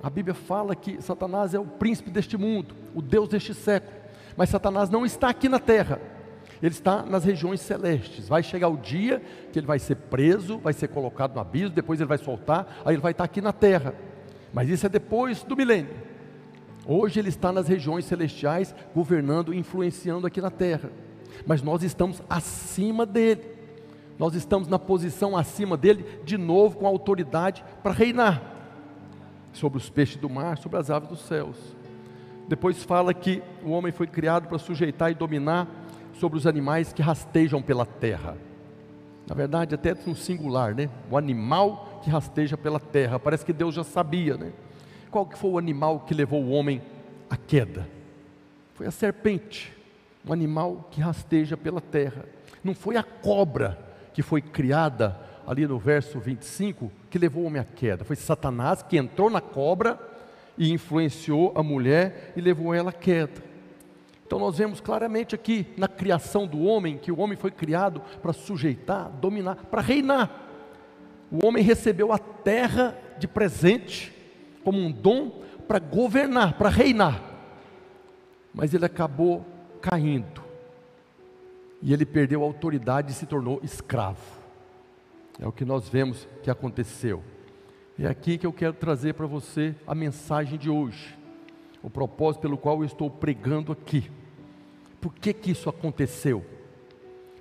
a 0.00 0.08
Bíblia 0.08 0.34
fala 0.34 0.76
que 0.76 1.02
Satanás 1.02 1.54
é 1.54 1.58
o 1.58 1.64
príncipe 1.64 2.08
deste 2.08 2.36
mundo, 2.36 2.72
o 2.94 3.02
Deus 3.02 3.28
deste 3.28 3.52
século, 3.52 3.98
mas 4.36 4.48
Satanás 4.48 4.88
não 4.88 5.04
está 5.04 5.28
aqui 5.28 5.48
na 5.48 5.58
terra, 5.58 6.00
ele 6.62 6.74
está 6.74 7.02
nas 7.02 7.24
regiões 7.24 7.60
celestes. 7.60 8.28
Vai 8.28 8.42
chegar 8.42 8.68
o 8.68 8.76
dia 8.76 9.22
que 9.52 9.58
ele 9.58 9.66
vai 9.66 9.78
ser 9.78 9.94
preso, 9.94 10.58
vai 10.58 10.72
ser 10.72 10.88
colocado 10.88 11.34
no 11.34 11.40
abismo, 11.40 11.70
depois 11.70 12.00
ele 12.00 12.08
vai 12.08 12.18
soltar, 12.18 12.82
aí 12.84 12.94
ele 12.94 13.02
vai 13.02 13.12
estar 13.12 13.24
aqui 13.24 13.40
na 13.40 13.52
terra. 13.52 13.94
Mas 14.52 14.68
isso 14.68 14.86
é 14.86 14.88
depois 14.88 15.42
do 15.42 15.56
milênio. 15.56 15.94
Hoje 16.86 17.20
ele 17.20 17.28
está 17.28 17.52
nas 17.52 17.68
regiões 17.68 18.06
celestiais, 18.06 18.74
governando, 18.94 19.52
influenciando 19.52 20.26
aqui 20.26 20.40
na 20.40 20.50
terra. 20.50 20.90
Mas 21.46 21.62
nós 21.62 21.82
estamos 21.82 22.22
acima 22.28 23.04
dele. 23.04 23.42
Nós 24.18 24.34
estamos 24.34 24.66
na 24.66 24.78
posição 24.78 25.36
acima 25.36 25.76
dele, 25.76 26.04
de 26.24 26.36
novo 26.36 26.78
com 26.78 26.86
autoridade 26.86 27.64
para 27.82 27.92
reinar 27.92 28.42
sobre 29.52 29.78
os 29.78 29.88
peixes 29.88 30.16
do 30.16 30.28
mar, 30.28 30.58
sobre 30.58 30.78
as 30.78 30.90
aves 30.90 31.08
dos 31.08 31.20
céus. 31.20 31.56
Depois 32.48 32.82
fala 32.82 33.12
que 33.12 33.42
o 33.62 33.70
homem 33.70 33.92
foi 33.92 34.06
criado 34.06 34.48
para 34.48 34.58
sujeitar 34.58 35.10
e 35.10 35.14
dominar 35.14 35.68
sobre 36.18 36.38
os 36.38 36.46
animais 36.46 36.92
que 36.92 37.02
rastejam 37.02 37.62
pela 37.62 37.86
terra. 37.86 38.36
Na 39.26 39.34
verdade, 39.34 39.74
até 39.74 39.94
no 40.06 40.16
singular, 40.16 40.74
né? 40.74 40.88
O 41.10 41.16
animal 41.16 42.00
que 42.02 42.10
rasteja 42.10 42.56
pela 42.56 42.80
terra. 42.80 43.18
Parece 43.18 43.44
que 43.44 43.52
Deus 43.52 43.74
já 43.74 43.84
sabia, 43.84 44.36
né? 44.36 44.52
Qual 45.10 45.26
que 45.26 45.38
foi 45.38 45.50
o 45.50 45.58
animal 45.58 46.00
que 46.00 46.14
levou 46.14 46.42
o 46.42 46.50
homem 46.50 46.82
à 47.28 47.36
queda? 47.36 47.86
Foi 48.74 48.86
a 48.86 48.90
serpente, 48.90 49.72
um 50.26 50.32
animal 50.32 50.88
que 50.90 51.00
rasteja 51.00 51.56
pela 51.56 51.80
terra. 51.80 52.24
Não 52.64 52.74
foi 52.74 52.96
a 52.96 53.02
cobra 53.02 53.78
que 54.12 54.22
foi 54.22 54.40
criada 54.40 55.18
ali 55.46 55.66
no 55.66 55.78
verso 55.78 56.18
25 56.18 56.90
que 57.10 57.18
levou 57.18 57.44
o 57.44 57.46
homem 57.46 57.60
à 57.60 57.64
queda. 57.64 58.04
Foi 58.04 58.16
Satanás 58.16 58.82
que 58.82 58.96
entrou 58.96 59.30
na 59.30 59.40
cobra 59.40 59.98
e 60.56 60.72
influenciou 60.72 61.52
a 61.54 61.62
mulher 61.62 62.32
e 62.36 62.40
levou 62.40 62.74
ela 62.74 62.90
à 62.90 62.92
queda. 62.92 63.47
Então 64.28 64.38
nós 64.38 64.58
vemos 64.58 64.78
claramente 64.78 65.34
aqui 65.34 65.66
na 65.74 65.88
criação 65.88 66.46
do 66.46 66.62
homem 66.62 66.98
que 66.98 67.10
o 67.10 67.18
homem 67.18 67.34
foi 67.34 67.50
criado 67.50 68.02
para 68.20 68.34
sujeitar, 68.34 69.08
dominar, 69.08 69.56
para 69.70 69.80
reinar. 69.80 70.30
O 71.32 71.46
homem 71.46 71.64
recebeu 71.64 72.12
a 72.12 72.18
terra 72.18 72.94
de 73.18 73.26
presente 73.26 74.12
como 74.62 74.78
um 74.78 74.92
dom 74.92 75.40
para 75.66 75.78
governar, 75.78 76.58
para 76.58 76.68
reinar. 76.68 77.22
Mas 78.52 78.74
ele 78.74 78.84
acabou 78.84 79.46
caindo. 79.80 80.44
E 81.80 81.94
ele 81.94 82.04
perdeu 82.04 82.42
a 82.42 82.46
autoridade 82.46 83.12
e 83.12 83.14
se 83.14 83.24
tornou 83.24 83.60
escravo. 83.62 84.20
É 85.40 85.48
o 85.48 85.52
que 85.52 85.64
nós 85.64 85.88
vemos 85.88 86.28
que 86.42 86.50
aconteceu. 86.50 87.24
É 87.98 88.06
aqui 88.06 88.36
que 88.36 88.46
eu 88.46 88.52
quero 88.52 88.74
trazer 88.74 89.14
para 89.14 89.26
você 89.26 89.74
a 89.86 89.94
mensagem 89.94 90.58
de 90.58 90.68
hoje. 90.68 91.18
O 91.82 91.88
propósito 91.88 92.42
pelo 92.42 92.58
qual 92.58 92.80
eu 92.80 92.84
estou 92.84 93.10
pregando 93.10 93.72
aqui. 93.72 94.17
Por 95.00 95.14
que 95.14 95.32
que 95.32 95.50
isso 95.50 95.68
aconteceu? 95.68 96.44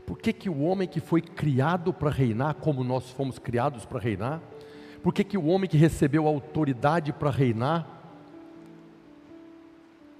Por 0.06 0.18
que 0.18 0.32
que 0.32 0.50
o 0.50 0.62
homem 0.62 0.88
que 0.88 1.00
foi 1.00 1.22
criado 1.22 1.94
para 1.94 2.10
reinar, 2.10 2.56
como 2.56 2.84
nós 2.84 3.10
fomos 3.12 3.38
criados 3.40 3.86
para 3.86 4.00
reinar, 4.00 4.42
por 5.04 5.14
que, 5.14 5.24
que 5.24 5.38
o 5.38 5.46
homem 5.48 5.70
que 5.70 5.78
recebeu 5.78 6.28
autoridade 6.28 7.14
para 7.14 7.30
reinar, 7.30 7.98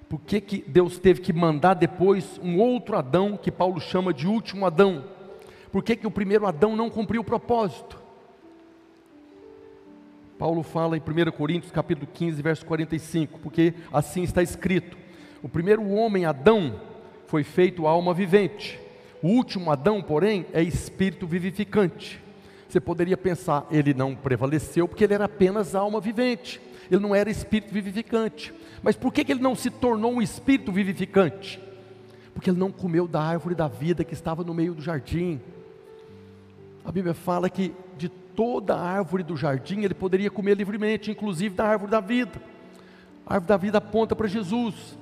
por 0.10 0.20
que, 0.22 0.40
que 0.40 0.64
Deus 0.66 1.00
teve 1.00 1.20
que 1.20 1.34
mandar 1.34 1.74
depois 1.74 2.40
um 2.42 2.60
outro 2.60 2.98
Adão, 2.98 3.36
que 3.36 3.52
Paulo 3.52 3.80
chama 3.82 4.14
de 4.14 4.26
último 4.26 4.66
Adão? 4.66 5.04
Por 5.72 5.84
que, 5.84 5.96
que 5.96 6.08
o 6.08 6.12
primeiro 6.12 6.48
Adão 6.48 6.76
não 6.76 6.90
cumpriu 6.90 7.22
o 7.22 7.26
propósito? 7.26 8.02
Paulo 10.40 10.64
fala 10.64 10.96
em 10.96 11.02
1 11.02 11.32
Coríntios 11.32 11.72
capítulo 11.72 12.08
15, 12.14 12.42
verso 12.42 12.66
45, 12.66 13.40
porque 13.40 13.74
assim 13.92 14.24
está 14.24 14.42
escrito: 14.42 14.98
o 15.44 15.50
primeiro 15.50 15.90
homem, 15.90 16.26
Adão, 16.26 16.80
foi 17.28 17.44
feito 17.44 17.86
alma 17.86 18.14
vivente, 18.14 18.80
o 19.22 19.28
último 19.28 19.72
Adão, 19.72 20.02
porém, 20.02 20.46
é 20.54 20.62
espírito 20.62 21.28
vivificante. 21.28 22.22
Você 22.68 22.80
poderia 22.80 23.18
pensar, 23.18 23.66
ele 23.72 23.94
não 23.94 24.16
prevaleceu 24.16 24.88
porque 24.88 25.04
ele 25.04 25.14
era 25.14 25.26
apenas 25.26 25.74
alma 25.76 26.00
vivente, 26.00 26.62
ele 26.90 27.02
não 27.02 27.16
era 27.16 27.30
espírito 27.30 27.74
vivificante. 27.74 28.54
Mas 28.82 28.96
por 28.96 29.12
que, 29.12 29.30
ele 29.30 29.42
não 29.42 29.56
se 29.56 29.70
tornou 29.70 30.14
um 30.14 30.22
espírito 30.22 30.72
vivificante? 30.72 31.60
Porque 32.34 32.50
ele 32.50 32.60
não 32.60 32.72
comeu 32.72 33.08
da 33.08 33.22
árvore 33.22 33.56
da 33.56 33.68
vida 33.68 34.04
que 34.04 34.14
estava 34.14 34.44
no 34.44 34.54
meio 34.54 34.74
do 34.74 34.82
jardim. 34.82 35.42
A 36.86 36.92
Bíblia 36.92 37.14
fala 37.14 37.50
que 37.50 37.74
de 37.98 38.08
toda 38.08 38.76
a 38.76 38.82
árvore 38.82 39.24
do 39.24 39.36
jardim 39.36 39.82
ele 39.82 39.96
poderia 39.96 40.30
comer 40.30 40.56
livremente, 40.56 41.10
inclusive 41.10 41.56
da 41.56 41.66
árvore 41.66 41.92
da 41.92 42.00
vida. 42.00 42.40
A 43.26 43.36
árvore 43.36 43.48
da 43.48 43.58
vida 43.58 43.78
aponta 43.80 44.16
para 44.16 44.28
Jesus. 44.28 44.98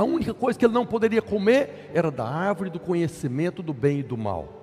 A 0.00 0.04
única 0.04 0.32
coisa 0.32 0.58
que 0.58 0.64
ele 0.64 0.72
não 0.72 0.86
poderia 0.86 1.20
comer 1.20 1.90
era 1.92 2.10
da 2.10 2.24
árvore 2.24 2.70
do 2.70 2.80
conhecimento 2.80 3.62
do 3.62 3.74
bem 3.74 3.98
e 4.00 4.02
do 4.02 4.16
mal 4.16 4.60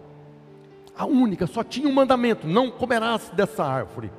a 0.98 1.06
única, 1.06 1.46
só 1.46 1.64
tinha 1.64 1.88
um 1.88 1.94
mandamento: 1.94 2.48
não 2.48 2.72
comerás 2.72 3.30
dessa 3.30 3.64
árvore. 3.64 4.12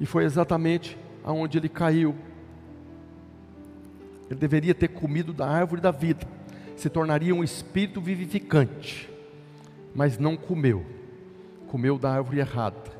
E 0.00 0.04
foi 0.04 0.24
exatamente 0.24 0.98
aonde 1.22 1.56
ele 1.56 1.68
caiu. 1.68 2.14
Ele 4.28 4.38
deveria 4.38 4.74
ter 4.74 4.88
comido 4.88 5.32
da 5.32 5.46
árvore 5.46 5.80
da 5.80 5.92
vida, 5.92 6.26
se 6.76 6.90
tornaria 6.90 7.32
um 7.32 7.44
espírito 7.44 8.00
vivificante, 8.00 9.08
mas 9.94 10.18
não 10.18 10.36
comeu, 10.36 10.84
comeu 11.68 11.96
da 11.96 12.10
árvore 12.10 12.40
errada. 12.40 12.96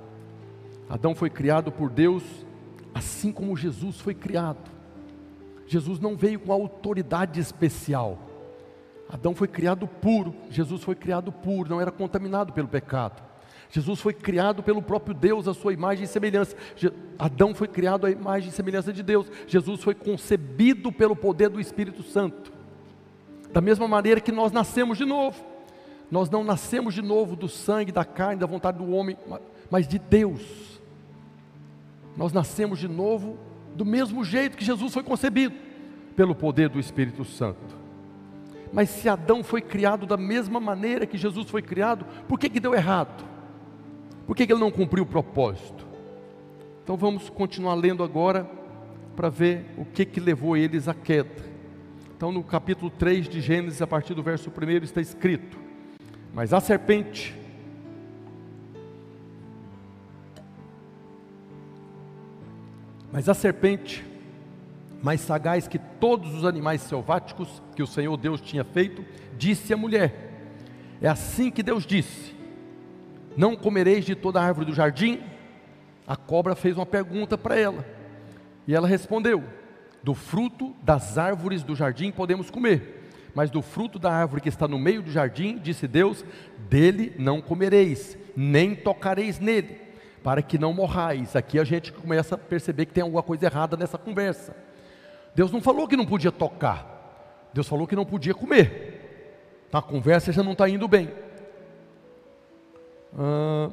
Adão 0.88 1.16
foi 1.16 1.28
criado 1.28 1.72
por 1.72 1.90
Deus 1.90 2.22
assim 2.94 3.32
como 3.32 3.56
Jesus 3.56 4.00
foi 4.00 4.14
criado. 4.14 4.75
Jesus 5.66 5.98
não 5.98 6.16
veio 6.16 6.38
com 6.38 6.52
autoridade 6.52 7.40
especial. 7.40 8.18
Adão 9.08 9.34
foi 9.34 9.48
criado 9.48 9.86
puro, 9.86 10.34
Jesus 10.50 10.82
foi 10.82 10.94
criado 10.94 11.30
puro, 11.30 11.70
não 11.70 11.80
era 11.80 11.90
contaminado 11.90 12.52
pelo 12.52 12.68
pecado. 12.68 13.22
Jesus 13.68 14.00
foi 14.00 14.12
criado 14.12 14.62
pelo 14.62 14.80
próprio 14.80 15.14
Deus, 15.14 15.48
a 15.48 15.54
sua 15.54 15.72
imagem 15.72 16.04
e 16.04 16.08
semelhança. 16.08 16.56
Adão 17.18 17.54
foi 17.54 17.66
criado 17.66 18.06
à 18.06 18.10
imagem 18.10 18.48
e 18.48 18.52
semelhança 18.52 18.92
de 18.92 19.02
Deus. 19.02 19.30
Jesus 19.46 19.82
foi 19.82 19.94
concebido 19.94 20.92
pelo 20.92 21.16
poder 21.16 21.48
do 21.48 21.60
Espírito 21.60 22.02
Santo. 22.02 22.52
Da 23.52 23.60
mesma 23.60 23.88
maneira 23.88 24.20
que 24.20 24.32
nós 24.32 24.52
nascemos 24.52 24.98
de 24.98 25.04
novo. 25.04 25.44
Nós 26.10 26.30
não 26.30 26.44
nascemos 26.44 26.94
de 26.94 27.02
novo 27.02 27.34
do 27.34 27.48
sangue, 27.48 27.90
da 27.90 28.04
carne, 28.04 28.40
da 28.40 28.46
vontade 28.46 28.78
do 28.78 28.90
homem, 28.92 29.16
mas 29.68 29.88
de 29.88 29.98
Deus. 29.98 30.80
Nós 32.16 32.32
nascemos 32.32 32.78
de 32.78 32.88
novo 32.88 33.36
do 33.76 33.84
mesmo 33.84 34.24
jeito 34.24 34.56
que 34.56 34.64
Jesus 34.64 34.92
foi 34.92 35.02
concebido, 35.02 35.54
pelo 36.16 36.34
poder 36.34 36.68
do 36.68 36.80
Espírito 36.80 37.24
Santo. 37.24 37.76
Mas 38.72 38.88
se 38.88 39.08
Adão 39.08 39.44
foi 39.44 39.60
criado 39.60 40.06
da 40.06 40.16
mesma 40.16 40.58
maneira 40.58 41.06
que 41.06 41.18
Jesus 41.18 41.48
foi 41.48 41.62
criado, 41.62 42.04
por 42.26 42.38
que, 42.38 42.48
que 42.48 42.58
deu 42.58 42.74
errado? 42.74 43.24
Por 44.26 44.34
que, 44.34 44.46
que 44.46 44.52
ele 44.52 44.60
não 44.60 44.70
cumpriu 44.70 45.04
o 45.04 45.06
propósito? 45.06 45.86
Então 46.82 46.96
vamos 46.96 47.28
continuar 47.28 47.74
lendo 47.74 48.02
agora 48.02 48.48
para 49.14 49.28
ver 49.28 49.66
o 49.76 49.84
que, 49.84 50.04
que 50.04 50.20
levou 50.20 50.56
eles 50.56 50.88
à 50.88 50.94
queda. 50.94 51.44
Então, 52.16 52.32
no 52.32 52.42
capítulo 52.42 52.90
3 52.90 53.28
de 53.28 53.40
Gênesis, 53.40 53.82
a 53.82 53.86
partir 53.86 54.14
do 54.14 54.22
verso 54.22 54.50
1, 54.50 54.84
está 54.84 55.00
escrito: 55.00 55.58
Mas 56.32 56.52
a 56.52 56.60
serpente, 56.60 57.34
mas 63.12 63.28
a 63.28 63.34
serpente 63.34 64.04
mais 65.02 65.20
sagaz 65.20 65.68
que 65.68 65.78
todos 65.78 66.34
os 66.34 66.44
animais 66.44 66.80
selváticos 66.80 67.62
que 67.74 67.82
o 67.82 67.86
Senhor 67.86 68.16
Deus 68.16 68.40
tinha 68.40 68.64
feito, 68.64 69.04
disse 69.36 69.72
a 69.72 69.76
mulher: 69.76 70.32
É 71.00 71.08
assim 71.08 71.50
que 71.50 71.62
Deus 71.62 71.86
disse: 71.86 72.34
Não 73.36 73.54
comereis 73.54 74.04
de 74.04 74.14
toda 74.14 74.40
a 74.40 74.44
árvore 74.44 74.66
do 74.66 74.74
jardim? 74.74 75.20
A 76.06 76.16
cobra 76.16 76.54
fez 76.54 76.76
uma 76.76 76.86
pergunta 76.86 77.36
para 77.36 77.58
ela, 77.58 77.84
e 78.66 78.74
ela 78.74 78.88
respondeu: 78.88 79.44
Do 80.02 80.14
fruto 80.14 80.74
das 80.82 81.18
árvores 81.18 81.62
do 81.62 81.76
jardim 81.76 82.10
podemos 82.10 82.50
comer, 82.50 83.10
mas 83.34 83.50
do 83.50 83.62
fruto 83.62 83.98
da 83.98 84.12
árvore 84.12 84.40
que 84.40 84.48
está 84.48 84.66
no 84.66 84.78
meio 84.78 85.02
do 85.02 85.10
jardim, 85.10 85.58
disse 85.58 85.86
Deus: 85.86 86.24
Dele 86.68 87.14
não 87.18 87.40
comereis, 87.40 88.18
nem 88.34 88.74
tocareis 88.74 89.38
nele 89.38 89.85
para 90.22 90.42
que 90.42 90.58
não 90.58 90.72
morrais. 90.72 91.36
Aqui 91.36 91.58
a 91.58 91.64
gente 91.64 91.92
começa 91.92 92.34
a 92.34 92.38
perceber 92.38 92.86
que 92.86 92.92
tem 92.92 93.02
alguma 93.02 93.22
coisa 93.22 93.46
errada 93.46 93.76
nessa 93.76 93.98
conversa. 93.98 94.56
Deus 95.34 95.50
não 95.50 95.60
falou 95.60 95.86
que 95.86 95.96
não 95.96 96.06
podia 96.06 96.32
tocar, 96.32 97.50
Deus 97.52 97.68
falou 97.68 97.86
que 97.86 97.96
não 97.96 98.06
podia 98.06 98.34
comer. 98.34 99.64
Então 99.68 99.80
a 99.80 99.82
conversa 99.82 100.32
já 100.32 100.42
não 100.42 100.52
está 100.52 100.68
indo 100.68 100.88
bem. 100.88 101.10
Ah, 103.18 103.70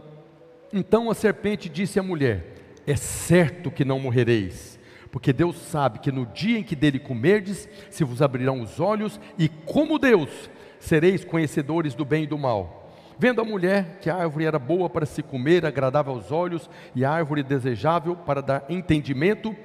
então 0.72 1.10
a 1.10 1.14
serpente 1.14 1.70
disse 1.70 2.00
à 2.00 2.04
mulher: 2.04 2.56
É 2.86 2.96
certo 2.96 3.72
que 3.72 3.86
não 3.86 4.00
morrereis, 4.00 4.80
porque 5.12 5.32
Deus 5.32 5.58
sabe 5.58 6.00
que 6.00 6.12
no 6.12 6.26
dia 6.26 6.60
em 6.60 6.64
que 6.64 6.76
dele 6.76 7.00
comerdes, 7.00 7.70
se 7.90 8.04
vos 8.04 8.22
abrirão 8.22 8.62
os 8.62 8.80
olhos, 8.80 9.20
e 9.38 9.48
como 9.48 10.00
Deus, 10.00 10.50
sereis 10.80 11.24
conhecedores 11.24 11.94
do 11.94 12.04
bem 12.04 12.24
e 12.24 12.28
do 12.28 12.38
mal. 12.38 12.83
Vendo 13.18 13.42
a 13.42 13.46
mulher 13.46 14.00
que 14.02 14.10
a 14.10 14.16
árvore 14.16 14.46
era 14.46 14.60
boa 14.60 14.90
para 14.90 15.06
se 15.06 15.22
comer, 15.22 15.66
agradável 15.66 16.14
aos 16.14 16.32
olhos, 16.32 16.70
e 16.96 17.06
a 17.06 17.12
árvore 17.12 17.44
desejável 17.44 18.16
para 18.16 18.42
dar 18.42 18.66
entendimento, 18.70 19.56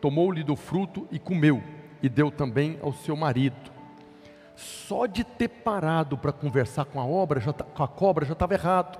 tomou-lhe 0.00 0.42
do 0.42 0.54
fruto 0.54 1.06
e 1.10 1.18
comeu, 1.18 1.62
e 2.02 2.08
deu 2.08 2.30
também 2.30 2.78
ao 2.82 2.92
seu 2.92 3.16
marido. 3.16 3.72
Só 4.54 5.06
de 5.06 5.24
ter 5.24 5.48
parado 5.48 6.18
para 6.18 6.32
conversar 6.32 6.84
com 6.84 7.00
a, 7.00 7.06
obra, 7.06 7.40
já, 7.40 7.52
tá, 7.52 7.64
com 7.64 7.82
a 7.82 7.88
cobra 7.88 8.26
já 8.26 8.32
estava 8.32 8.54
errado. 8.54 8.98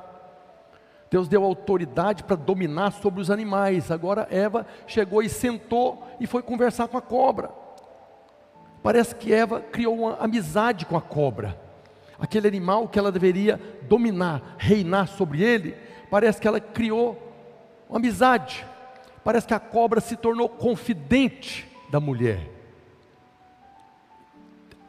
Deus 1.11 1.27
deu 1.27 1.42
autoridade 1.42 2.23
para 2.23 2.37
dominar 2.37 2.92
sobre 2.92 3.21
os 3.21 3.31
animais. 3.31 3.90
Agora 3.90 4.29
Eva 4.31 4.66
chegou 4.87 5.23
e 5.23 5.29
sentou 5.29 6.07
e 6.21 6.27
foi 6.27 6.42
conversar 6.42 6.87
com 6.87 6.97
a 6.97 7.03
cobra. 7.03 7.51
Parece 8.83 9.14
que 9.14 9.33
Eva 9.33 9.61
criou 9.61 9.99
uma 9.99 10.16
amizade 10.18 10.87
com 10.87 10.97
a 10.97 11.01
cobra 11.01 11.67
aquele 12.18 12.48
animal 12.48 12.88
que 12.88 12.98
ela 12.98 13.12
deveria 13.12 13.61
dominar, 13.88 14.57
reinar 14.59 15.07
sobre 15.07 15.42
ele, 15.42 15.76
parece 16.11 16.40
que 16.40 16.48
ela 16.48 16.61
criou 16.61 17.16
uma 17.88 17.98
amizade. 17.98 18.66
Parece 19.22 19.46
que 19.46 19.54
a 19.54 19.61
cobra 19.61 20.00
se 20.00 20.16
tornou 20.16 20.48
confidente 20.48 21.68
da 21.90 22.00
mulher. 22.00 22.50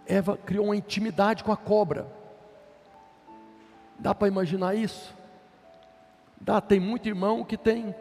Eva 0.08 0.38
criou 0.38 0.66
uma 0.66 0.76
intimidade 0.76 1.44
com 1.44 1.52
a 1.52 1.58
cobra. 1.58 2.08
Dá 4.00 4.16
para 4.16 4.28
imaginar 4.28 4.76
isso? 4.76 5.14
Dá, 6.40 6.60
tem 6.60 6.80
muito 6.80 7.08
irmão 7.08 7.44
que 7.44 7.58
tem 7.58 7.94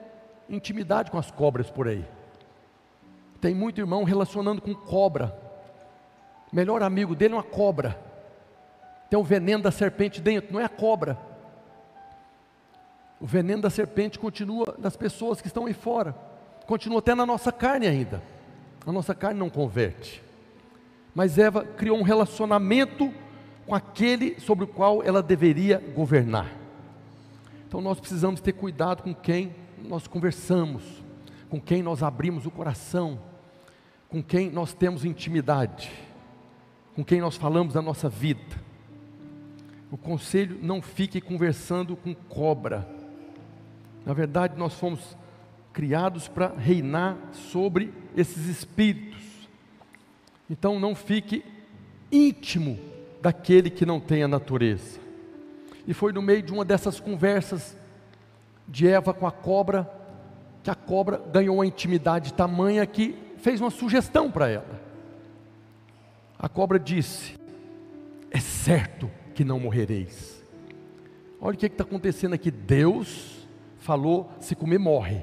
intimidade 0.49 1.11
com 1.11 1.19
as 1.19 1.31
cobras 1.31 1.71
por 1.71 1.89
aí. 1.89 2.05
Tem 3.41 3.55
muito 3.55 3.81
irmão 3.81 4.05
relacionando 4.05 4.63
com 4.63 4.75
cobra. 4.75 5.37
Melhor 6.53 6.83
amigo 6.83 7.15
dele 7.15 7.35
é 7.35 7.37
uma 7.37 7.43
cobra. 7.43 8.08
Tem 9.09 9.19
o 9.19 9.25
veneno 9.25 9.63
da 9.63 9.71
serpente 9.71 10.21
dentro, 10.21 10.53
não 10.53 10.61
é 10.61 10.65
a 10.65 10.69
cobra. 10.69 11.19
O 13.21 13.27
veneno 13.27 13.63
da 13.63 13.71
serpente 13.71 14.19
continua 14.19 14.77
nas 14.79 14.97
pessoas 14.97 15.41
que 15.41 15.47
estão 15.47 15.67
aí 15.67 15.73
fora, 15.73 16.15
continua 16.67 16.99
até 17.01 17.15
na 17.15 17.27
nossa 17.27 17.51
carne 17.51 17.87
ainda. 17.87 18.23
A 18.87 18.93
nossa 18.93 19.15
carne 19.15 19.39
não 19.39 19.51
converte. 19.51 20.23
Mas 21.15 21.37
Eva 21.37 21.65
criou 21.65 21.99
um 21.99 22.03
relacionamento 22.03 23.13
com 23.67 23.75
aquele 23.75 24.39
sobre 24.41 24.65
o 24.65 24.69
qual 24.69 25.03
ela 25.03 25.23
deveria 25.23 25.79
governar. 25.95 26.51
Então 27.67 27.81
nós 27.81 28.01
precisamos 28.01 28.41
ter 28.41 28.53
cuidado 28.53 29.03
com 29.03 29.15
quem 29.15 29.55
nós 29.85 30.07
conversamos, 30.07 30.83
com 31.51 31.61
quem 31.61 31.83
nós 31.83 32.03
abrimos 32.03 32.47
o 32.47 32.51
coração, 32.51 33.19
com 34.09 34.23
quem 34.23 34.51
nós 34.51 34.73
temos 34.73 35.05
intimidade, 35.05 35.91
com 36.95 37.05
quem 37.05 37.21
nós 37.21 37.37
falamos 37.37 37.75
da 37.75 37.83
nossa 37.83 38.09
vida. 38.09 38.68
O 39.91 39.97
conselho: 39.97 40.59
não 40.63 40.83
fique 40.83 41.21
conversando 41.21 41.97
com 41.97 42.15
cobra. 42.15 42.89
Na 44.05 44.13
verdade, 44.13 44.57
nós 44.57 44.75
fomos 44.75 45.17
criados 45.73 46.29
para 46.29 46.49
reinar 46.49 47.17
sobre 47.33 47.93
esses 48.17 48.47
espíritos. 48.47 49.49
Então, 50.51 50.81
não 50.81 50.95
fique 50.95 51.45
íntimo 52.11 52.79
daquele 53.21 53.71
que 53.71 53.85
não 53.85 54.01
tem 54.01 54.23
a 54.23 54.29
natureza. 54.29 54.99
E 55.87 55.95
foi 55.95 56.13
no 56.13 56.23
meio 56.23 56.43
de 56.43 56.53
uma 56.53 56.65
dessas 56.65 57.01
conversas 57.01 57.77
de 58.67 58.87
Eva 58.87 59.15
com 59.15 59.27
a 59.27 59.33
cobra, 59.33 59.91
que 60.63 60.71
a 60.71 60.75
cobra 60.75 61.19
ganhou 61.33 61.57
uma 61.57 61.67
intimidade 61.67 62.35
tamanha 62.35 62.87
que 62.87 63.17
fez 63.39 63.61
uma 63.61 63.71
sugestão 63.71 64.31
para 64.31 64.49
ela. 64.49 64.81
A 66.39 66.49
cobra 66.49 66.79
disse: 66.79 67.35
É 68.31 68.39
certo 68.39 69.11
que 69.39 69.45
não 69.45 69.61
morrereis. 69.61 70.43
Olha 71.41 71.55
o 71.55 71.57
que 71.57 71.67
está 71.67 71.85
acontecendo 71.85 72.33
aqui. 72.35 72.51
Deus 72.51 73.47
falou: 73.79 74.29
se 74.41 74.57
comer, 74.57 74.79
morre. 74.79 75.23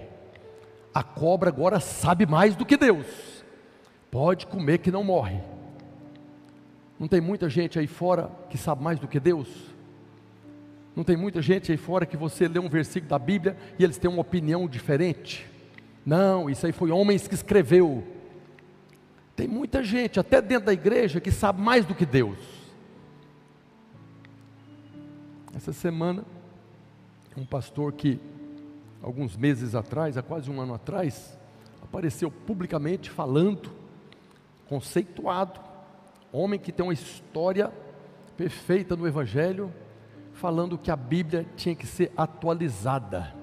A 0.94 1.04
cobra 1.04 1.50
agora 1.50 1.82
sabe 1.82 2.26
mais 2.26 2.56
do 2.56 2.66
que 2.66 2.78
Deus. 2.78 3.06
Pode 4.10 4.48
comer 4.48 4.78
que 4.78 4.90
não 4.90 5.04
morre. 5.04 5.42
Não 6.98 7.10
tem 7.10 7.20
muita 7.20 7.50
gente 7.50 7.78
aí 7.78 7.88
fora 7.88 8.32
que 8.50 8.58
sabe 8.58 8.82
mais 8.82 8.98
do 9.02 9.06
que 9.06 9.20
Deus? 9.20 9.50
Não 10.96 11.04
tem 11.04 11.18
muita 11.18 11.42
gente 11.42 11.74
aí 11.74 11.78
fora 11.78 12.06
que 12.06 12.16
você 12.16 12.48
lê 12.48 12.58
um 12.58 12.70
versículo 12.70 13.10
da 13.10 13.20
Bíblia 13.20 13.58
e 13.78 13.84
eles 13.84 13.98
têm 13.98 14.10
uma 14.10 14.22
opinião 14.22 14.66
diferente? 14.66 15.46
Não, 16.06 16.50
isso 16.50 16.66
aí 16.66 16.72
foi 16.72 16.90
homens 16.90 17.28
que 17.28 17.36
escreveu. 17.36 18.02
Tem 19.36 19.46
muita 19.46 19.84
gente, 19.84 20.22
até 20.22 20.42
dentro 20.42 20.68
da 20.68 20.74
igreja, 20.74 21.20
que 21.20 21.32
sabe 21.32 21.62
mais 21.62 21.86
do 21.86 21.94
que 21.94 22.06
Deus. 22.06 22.65
Essa 25.56 25.72
semana, 25.72 26.26
um 27.38 27.46
pastor 27.46 27.94
que, 27.94 28.20
alguns 29.02 29.38
meses 29.38 29.74
atrás, 29.74 30.18
há 30.18 30.22
quase 30.22 30.52
um 30.52 30.60
ano 30.60 30.74
atrás, 30.74 31.40
apareceu 31.82 32.30
publicamente 32.30 33.10
falando, 33.10 33.72
conceituado, 34.68 35.62
homem 36.30 36.60
que 36.60 36.74
tem 36.74 36.86
uma 36.86 36.92
história 36.92 37.72
perfeita 38.36 38.98
no 38.98 39.08
Evangelho, 39.08 39.72
falando 40.34 40.78
que 40.78 40.92
a 40.92 40.96
Bíblia 40.98 41.46
tinha 41.56 41.74
que 41.74 41.88
ser 41.88 42.12
atualizada, 42.18 43.34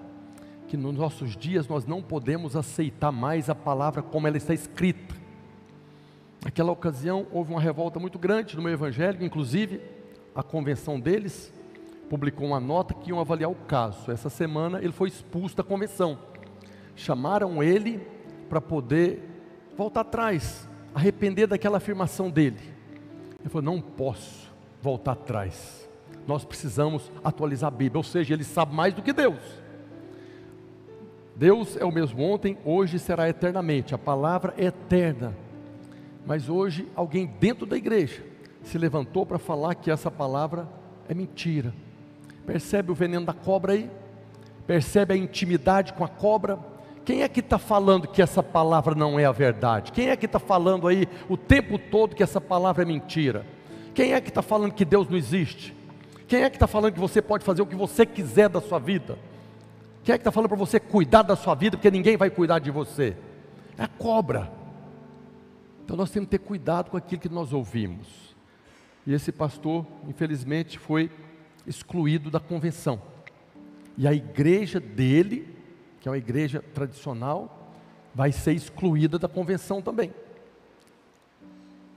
que 0.68 0.76
nos 0.76 0.94
nossos 0.94 1.34
dias 1.34 1.66
nós 1.66 1.86
não 1.86 2.02
podemos 2.02 2.54
aceitar 2.54 3.10
mais 3.10 3.48
a 3.48 3.54
palavra 3.54 4.02
como 4.02 4.26
ela 4.26 4.36
está 4.36 4.52
escrita. 4.52 5.14
Naquela 6.44 6.72
ocasião 6.72 7.26
houve 7.32 7.52
uma 7.52 7.60
revolta 7.60 7.98
muito 7.98 8.18
grande 8.18 8.54
no 8.54 8.62
meu 8.62 8.72
Evangelho, 8.72 9.24
inclusive 9.24 9.80
a 10.34 10.42
convenção 10.42 11.00
deles 11.00 11.50
publicou 12.12 12.48
uma 12.48 12.60
nota 12.60 12.92
que 12.92 13.08
iam 13.08 13.18
avaliar 13.18 13.50
o 13.50 13.54
caso. 13.54 14.10
Essa 14.10 14.28
semana 14.28 14.80
ele 14.80 14.92
foi 14.92 15.08
expulso 15.08 15.56
da 15.56 15.62
convenção. 15.62 16.18
Chamaram 16.94 17.62
ele 17.62 18.06
para 18.50 18.60
poder 18.60 19.22
voltar 19.78 20.02
atrás, 20.02 20.68
arrepender 20.94 21.46
daquela 21.46 21.78
afirmação 21.78 22.30
dele. 22.30 22.60
Ele 23.40 23.48
falou: 23.48 23.62
Não 23.62 23.80
posso 23.80 24.52
voltar 24.82 25.12
atrás. 25.12 25.88
Nós 26.26 26.44
precisamos 26.44 27.10
atualizar 27.24 27.68
a 27.68 27.74
Bíblia. 27.74 27.98
Ou 27.98 28.04
seja, 28.04 28.34
ele 28.34 28.44
sabe 28.44 28.74
mais 28.74 28.92
do 28.92 29.00
que 29.00 29.14
Deus. 29.14 29.40
Deus 31.34 31.78
é 31.78 31.84
o 31.86 31.90
mesmo 31.90 32.22
ontem, 32.22 32.58
hoje 32.62 32.98
será 32.98 33.26
eternamente. 33.26 33.94
A 33.94 33.98
palavra 33.98 34.52
é 34.58 34.66
eterna. 34.66 35.34
Mas 36.26 36.50
hoje 36.50 36.86
alguém 36.94 37.24
dentro 37.40 37.64
da 37.64 37.74
igreja 37.74 38.22
se 38.62 38.76
levantou 38.76 39.24
para 39.24 39.38
falar 39.38 39.74
que 39.76 39.90
essa 39.90 40.10
palavra 40.10 40.68
é 41.08 41.14
mentira. 41.14 41.72
Percebe 42.46 42.90
o 42.90 42.94
veneno 42.94 43.26
da 43.26 43.32
cobra 43.32 43.72
aí? 43.72 43.90
Percebe 44.66 45.14
a 45.14 45.16
intimidade 45.16 45.92
com 45.92 46.04
a 46.04 46.08
cobra? 46.08 46.58
Quem 47.04 47.22
é 47.22 47.28
que 47.28 47.40
está 47.40 47.58
falando 47.58 48.06
que 48.06 48.22
essa 48.22 48.42
palavra 48.42 48.94
não 48.94 49.18
é 49.18 49.24
a 49.24 49.32
verdade? 49.32 49.90
Quem 49.90 50.08
é 50.08 50.16
que 50.16 50.26
está 50.26 50.38
falando 50.38 50.86
aí 50.86 51.08
o 51.28 51.36
tempo 51.36 51.78
todo 51.78 52.14
que 52.14 52.22
essa 52.22 52.40
palavra 52.40 52.82
é 52.82 52.86
mentira? 52.86 53.44
Quem 53.94 54.12
é 54.12 54.20
que 54.20 54.28
está 54.28 54.42
falando 54.42 54.72
que 54.72 54.84
Deus 54.84 55.08
não 55.08 55.16
existe? 55.16 55.74
Quem 56.28 56.42
é 56.42 56.50
que 56.50 56.56
está 56.56 56.66
falando 56.66 56.94
que 56.94 57.00
você 57.00 57.20
pode 57.20 57.44
fazer 57.44 57.60
o 57.60 57.66
que 57.66 57.74
você 57.74 58.06
quiser 58.06 58.48
da 58.48 58.60
sua 58.60 58.78
vida? 58.78 59.18
Quem 60.04 60.14
é 60.14 60.18
que 60.18 60.22
está 60.22 60.32
falando 60.32 60.48
para 60.48 60.58
você 60.58 60.80
cuidar 60.80 61.22
da 61.22 61.36
sua 61.36 61.54
vida, 61.54 61.76
porque 61.76 61.90
ninguém 61.90 62.16
vai 62.16 62.30
cuidar 62.30 62.58
de 62.58 62.70
você? 62.70 63.16
É 63.76 63.84
a 63.84 63.88
cobra. 63.88 64.50
Então 65.84 65.96
nós 65.96 66.10
temos 66.10 66.28
que 66.28 66.38
ter 66.38 66.44
cuidado 66.44 66.90
com 66.90 66.96
aquilo 66.96 67.20
que 67.20 67.28
nós 67.28 67.52
ouvimos. 67.52 68.34
E 69.06 69.12
esse 69.12 69.32
pastor, 69.32 69.84
infelizmente, 70.08 70.78
foi 70.78 71.10
excluído 71.66 72.30
da 72.30 72.40
convenção. 72.40 73.00
E 73.96 74.06
a 74.06 74.12
igreja 74.12 74.80
dele, 74.80 75.48
que 76.00 76.08
é 76.08 76.10
uma 76.10 76.18
igreja 76.18 76.62
tradicional, 76.74 77.74
vai 78.14 78.32
ser 78.32 78.52
excluída 78.52 79.18
da 79.18 79.28
convenção 79.28 79.80
também. 79.80 80.12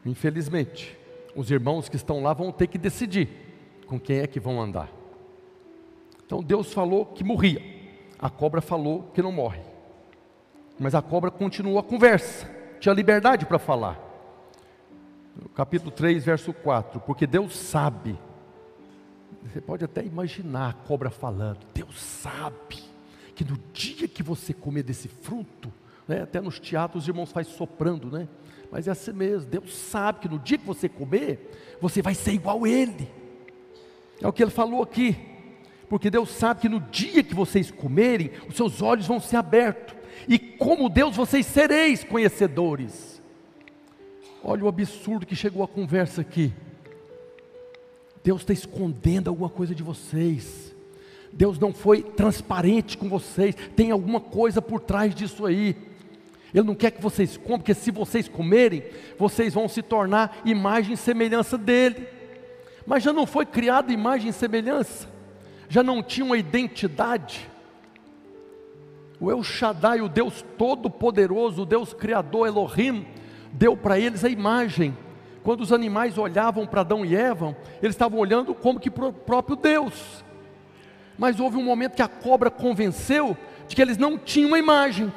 Infelizmente, 0.05 0.97
os 1.35 1.49
irmãos 1.49 1.89
que 1.89 1.95
estão 1.95 2.21
lá 2.21 2.33
vão 2.33 2.51
ter 2.51 2.67
que 2.67 2.77
decidir 2.77 3.29
com 3.87 3.99
quem 3.99 4.19
é 4.19 4.27
que 4.27 4.39
vão 4.39 4.61
andar. 4.61 4.89
Então 6.25 6.41
Deus 6.41 6.73
falou 6.73 7.05
que 7.05 7.23
morria, 7.23 7.61
a 8.19 8.29
cobra 8.29 8.61
falou 8.61 9.03
que 9.13 9.21
não 9.21 9.31
morre. 9.31 9.61
Mas 10.79 10.93
a 10.93 11.01
cobra 11.01 11.31
continuou 11.31 11.79
a 11.79 11.83
conversa, 11.83 12.49
tinha 12.79 12.93
liberdade 12.93 13.45
para 13.45 13.59
falar. 13.59 13.99
Capítulo 15.53 15.91
3, 15.91 16.23
verso 16.23 16.53
4: 16.53 16.99
Porque 17.01 17.27
Deus 17.27 17.55
sabe 17.55 18.17
você 19.49 19.61
pode 19.61 19.85
até 19.85 20.03
imaginar 20.03 20.69
a 20.69 20.73
cobra 20.73 21.09
falando. 21.09 21.59
Deus 21.73 22.01
sabe 22.01 22.83
que 23.35 23.43
no 23.43 23.57
dia 23.73 24.07
que 24.07 24.23
você 24.23 24.53
comer 24.53 24.83
desse 24.83 25.07
fruto, 25.07 25.71
né, 26.07 26.21
até 26.21 26.41
nos 26.41 26.59
teatros 26.59 27.03
os 27.03 27.07
irmãos 27.07 27.31
faz 27.31 27.47
soprando, 27.47 28.09
né? 28.09 28.27
Mas 28.71 28.87
é 28.87 28.91
assim 28.91 29.13
mesmo, 29.13 29.49
Deus 29.49 29.75
sabe 29.75 30.19
que 30.21 30.29
no 30.29 30.39
dia 30.39 30.57
que 30.57 30.65
você 30.65 30.89
comer, 30.89 31.77
você 31.79 32.01
vai 32.01 32.13
ser 32.13 32.33
igual 32.33 32.63
a 32.63 32.69
Ele. 32.69 33.09
É 34.21 34.27
o 34.27 34.33
que 34.33 34.43
Ele 34.43 34.51
falou 34.51 34.81
aqui, 34.81 35.15
porque 35.87 36.09
Deus 36.09 36.29
sabe 36.29 36.61
que 36.61 36.69
no 36.69 36.79
dia 36.79 37.23
que 37.23 37.35
vocês 37.35 37.69
comerem, 37.69 38.31
os 38.49 38.55
seus 38.55 38.81
olhos 38.81 39.05
vão 39.05 39.19
ser 39.19 39.37
abertos, 39.37 39.95
e 40.27 40.39
como 40.39 40.89
Deus 40.89 41.15
vocês 41.15 41.45
sereis 41.45 42.03
conhecedores. 42.03 43.21
Olha 44.43 44.63
o 44.63 44.67
absurdo 44.67 45.25
que 45.25 45.35
chegou 45.35 45.63
a 45.63 45.67
conversa 45.67 46.21
aqui. 46.21 46.53
Deus 48.25 48.41
está 48.41 48.53
escondendo 48.53 49.29
alguma 49.29 49.49
coisa 49.49 49.75
de 49.75 49.83
vocês. 49.83 50.75
Deus 51.31 51.59
não 51.59 51.71
foi 51.71 52.01
transparente 52.01 52.97
com 52.97 53.07
vocês. 53.07 53.53
Tem 53.75 53.91
alguma 53.91 54.19
coisa 54.19 54.59
por 54.59 54.79
trás 54.79 55.13
disso 55.13 55.45
aí. 55.45 55.77
Ele 56.51 56.65
não 56.65 56.73
quer 56.73 56.89
que 56.89 57.03
vocês 57.03 57.37
comam, 57.37 57.59
porque 57.59 57.75
se 57.75 57.91
vocês 57.91 58.27
comerem, 58.27 58.81
vocês 59.15 59.53
vão 59.53 59.69
se 59.69 59.83
tornar 59.83 60.41
imagem 60.43 60.93
e 60.93 60.97
semelhança 60.97 61.55
dele. 61.55 62.07
Mas 62.83 63.03
já 63.03 63.13
não 63.13 63.27
foi 63.27 63.45
criada 63.45 63.93
imagem 63.93 64.31
e 64.31 64.33
semelhança, 64.33 65.07
já 65.69 65.83
não 65.83 66.01
tinha 66.01 66.25
uma 66.25 66.37
identidade. 66.37 67.47
O 69.19 69.29
El 69.29 69.43
Shaddai, 69.43 70.01
o 70.01 70.09
Deus 70.09 70.43
Todo-Poderoso, 70.57 71.61
o 71.61 71.65
Deus 71.65 71.93
Criador 71.93 72.47
Elohim, 72.47 73.05
deu 73.53 73.77
para 73.77 73.99
eles 73.99 74.23
a 74.23 74.29
imagem 74.29 74.97
quando 75.45 75.61
os 75.61 75.71
animais 75.71 76.17
olhavam 76.17 76.65
para 76.65 76.81
Adão 76.81 77.05
e 77.05 77.15
Eva, 77.15 77.55
eles 77.79 77.93
estavam 77.93 78.17
olhando 78.17 78.55
como 78.55 78.79
que 78.79 78.89
para 78.89 79.05
o 79.05 79.13
próprio 79.13 79.55
Deus. 79.55 80.25
Mas 81.19 81.39
houve 81.39 81.55
um 81.55 81.63
momento 81.63 81.93
que 81.93 82.01
a 82.01 82.07
cobra 82.07 82.49
convenceu 82.49 83.37
de 83.67 83.75
que 83.75 83.81
eles 83.81 83.95
não 83.95 84.17
tinham 84.17 84.47
uma 84.47 84.57
imagem, 84.57 85.13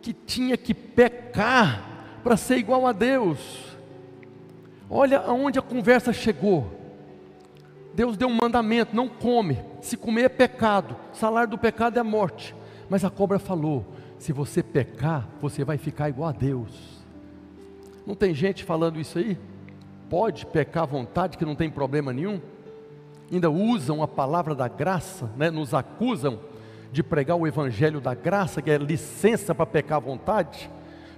que 0.00 0.14
tinha 0.14 0.56
que 0.56 0.72
pecar 0.72 2.18
para 2.24 2.34
ser 2.34 2.56
igual 2.56 2.86
a 2.86 2.92
Deus. 2.92 3.76
Olha 4.88 5.18
aonde 5.18 5.58
a 5.58 5.62
conversa 5.62 6.14
chegou. 6.14 6.70
Deus 7.94 8.16
deu 8.16 8.28
um 8.28 8.38
mandamento: 8.40 8.96
não 8.96 9.06
come, 9.06 9.58
se 9.82 9.98
comer 9.98 10.22
é 10.22 10.28
pecado, 10.30 10.96
o 11.12 11.14
salário 11.14 11.50
do 11.50 11.58
pecado 11.58 11.98
é 11.98 12.00
a 12.00 12.04
morte. 12.04 12.56
Mas 12.88 13.04
a 13.04 13.10
cobra 13.10 13.38
falou: 13.38 13.84
se 14.18 14.32
você 14.32 14.62
pecar, 14.62 15.28
você 15.42 15.62
vai 15.62 15.76
ficar 15.76 16.08
igual 16.08 16.30
a 16.30 16.32
Deus. 16.32 16.95
Não 18.06 18.14
tem 18.14 18.32
gente 18.32 18.62
falando 18.62 19.00
isso 19.00 19.18
aí? 19.18 19.36
Pode 20.08 20.46
pecar 20.46 20.84
à 20.84 20.86
vontade, 20.86 21.36
que 21.36 21.44
não 21.44 21.56
tem 21.56 21.68
problema 21.68 22.12
nenhum? 22.12 22.40
Ainda 23.32 23.50
usam 23.50 24.02
a 24.02 24.06
palavra 24.06 24.54
da 24.54 24.68
graça, 24.68 25.28
né? 25.36 25.50
nos 25.50 25.74
acusam 25.74 26.38
de 26.92 27.02
pregar 27.02 27.36
o 27.36 27.46
evangelho 27.46 28.00
da 28.00 28.14
graça, 28.14 28.62
que 28.62 28.70
é 28.70 28.78
licença 28.78 29.52
para 29.52 29.66
pecar 29.66 29.96
à 29.96 30.00
vontade. 30.00 30.70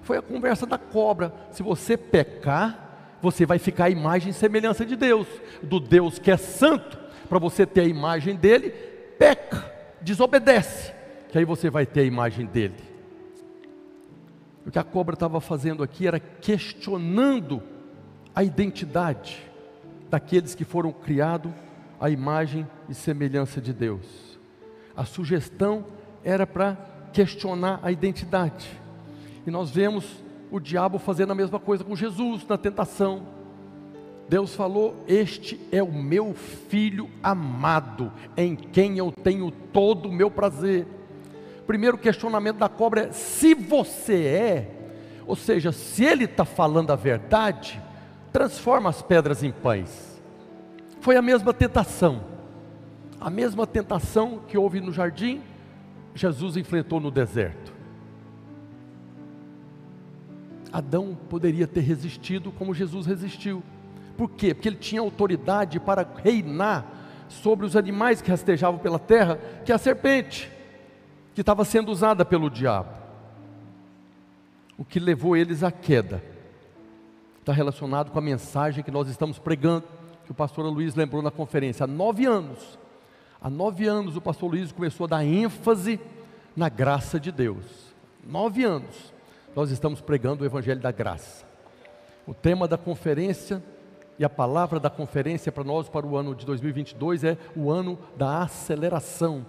Foi 0.03 0.17
a 0.17 0.23
conversa 0.23 0.67
da 0.67 0.79
cobra. 0.79 1.33
Se 1.53 1.63
você 1.63 1.99
pecar, 1.99 3.17
você 3.21 3.45
vai 3.45 3.59
ficar 3.59 3.85
a 3.85 3.91
imagem 3.91 4.31
e 4.31 4.35
semelhança 4.35 4.87
de 4.87 4.97
Deus, 4.97 5.27
do 5.63 5.79
Deus 5.79 6.19
que 6.19 6.31
é 6.31 6.39
santo. 6.39 6.99
Para 7.29 7.39
você 7.39 7.67
ter 7.67 7.83
a 7.83 7.85
imagem 7.85 8.35
dele, 8.35 8.71
peca, 9.19 9.71
desobedece, 10.01 10.95
que 11.29 11.37
aí 11.37 11.45
você 11.45 11.69
vai 11.69 11.85
ter 11.85 12.01
a 12.01 12.05
imagem 12.05 12.47
dele. 12.47 12.88
O 14.69 14.71
que 14.71 14.79
a 14.79 14.85
cobra 14.85 15.15
estava 15.15 15.41
fazendo 15.41 15.83
aqui 15.83 16.07
era 16.07 16.21
questionando 16.21 17.63
a 18.35 18.45
identidade 18.45 19.43
daqueles 20.11 20.55
que 20.55 20.63
foram 20.63 20.93
criados 20.93 21.51
à 21.99 22.11
imagem 22.11 22.69
e 22.87 22.93
semelhança 22.93 23.63
de 23.63 23.73
Deus. 23.73 24.39
A 24.95 25.07
sugestão 25.07 25.87
era 26.23 26.47
para 26.47 26.77
questionar 27.15 27.81
a 27.83 27.91
identidade. 27.91 28.69
E 29.47 29.51
nós 29.51 29.71
vemos 29.71 30.05
o 30.51 30.61
diabo 30.61 30.99
fazendo 30.99 31.31
a 31.31 31.35
mesma 31.35 31.59
coisa 31.59 31.83
com 31.83 31.97
Jesus 31.97 32.47
na 32.47 32.59
tentação. 32.59 33.23
Deus 34.29 34.55
falou: 34.55 35.03
Este 35.09 35.59
é 35.73 35.83
o 35.83 35.91
meu 35.91 36.35
filho 36.35 37.09
amado, 37.23 38.13
em 38.37 38.55
quem 38.55 38.99
eu 38.99 39.11
tenho 39.13 39.51
todo 39.51 40.11
o 40.11 40.13
meu 40.13 40.31
prazer 40.31 40.87
primeiro 41.69 41.99
questionamento 41.99 42.57
da 42.57 42.69
cobra 42.69 43.03
é: 43.03 43.13
se 43.13 43.55
você 43.55 44.25
é, 44.25 44.71
ou 45.27 45.37
seja, 45.37 45.71
se 45.71 46.03
ele 46.03 46.25
está 46.25 46.47
falando 46.47 46.91
a 46.91 46.97
verdade, 46.97 47.81
transforma 48.33 48.89
as 48.89 49.03
pedras 49.03 49.43
em 49.43 49.53
pães. 49.53 50.19
Foi 51.03 51.15
a 51.17 51.23
mesma 51.23 51.53
tentação, 51.53 52.25
a 53.21 53.29
mesma 53.29 53.67
tentação 53.67 54.41
que 54.49 54.57
houve 54.57 54.81
no 54.81 54.93
jardim, 54.93 55.43
Jesus 56.15 56.57
enfrentou 56.57 56.99
no 56.99 57.11
deserto. 57.11 57.77
Adão 60.73 61.17
poderia 61.29 61.67
ter 61.67 61.81
resistido 61.81 62.51
como 62.51 62.75
Jesus 62.75 63.07
resistiu. 63.07 63.63
Por 64.17 64.31
quê? 64.31 64.55
Porque 64.55 64.69
ele 64.69 64.77
tinha 64.77 65.03
autoridade 65.03 65.79
para 65.79 66.07
reinar 66.25 66.87
sobre 67.29 67.67
os 67.67 67.77
animais 67.77 68.23
que 68.23 68.31
rastejavam 68.31 68.79
pela 68.79 68.99
terra, 68.99 69.39
que 69.65 69.71
é 69.71 69.75
a 69.75 69.79
serpente 69.79 70.58
que 71.39 71.43
estava 71.43 71.65
sendo 71.65 71.93
usada 71.93 72.25
pelo 72.25 72.51
diabo. 72.51 72.99
O 74.77 74.85
que 74.85 74.99
levou 74.99 75.37
eles 75.37 75.63
à 75.63 75.71
queda 75.71 76.21
está 77.39 77.53
relacionado 77.53 78.11
com 78.11 78.19
a 78.19 78.21
mensagem 78.21 78.83
que 78.83 78.91
nós 78.91 79.09
estamos 79.09 79.39
pregando, 79.39 79.85
que 80.25 80.33
o 80.33 80.35
pastor 80.35 80.67
Luiz 80.67 80.97
lembrou 80.97 81.23
na 81.23 81.31
conferência. 81.31 81.85
Há 81.85 81.87
nove 81.87 82.27
anos, 82.27 82.77
há 83.41 83.49
nove 83.49 83.87
anos 83.87 84.17
o 84.17 84.21
pastor 84.21 84.51
Luiz 84.51 84.73
começou 84.73 85.05
a 85.05 85.11
dar 85.11 85.25
ênfase 85.25 86.01
na 86.57 86.69
graça 86.69 87.21
de 87.21 87.31
Deus. 87.31 87.95
Nove 88.27 88.65
anos 88.65 89.15
nós 89.55 89.71
estamos 89.71 90.01
pregando 90.01 90.43
o 90.43 90.45
Evangelho 90.45 90.81
da 90.81 90.91
Graça. 90.91 91.47
O 92.27 92.35
tema 92.35 92.67
da 92.67 92.77
conferência 92.77 93.63
e 94.19 94.25
a 94.25 94.29
palavra 94.29 94.81
da 94.81 94.91
conferência 94.91 95.53
para 95.53 95.63
nós 95.63 95.89
para 95.89 96.05
o 96.05 96.17
ano 96.17 96.35
de 96.35 96.45
2022 96.45 97.23
é 97.23 97.39
o 97.55 97.71
ano 97.71 97.97
da 98.17 98.43
aceleração 98.43 99.47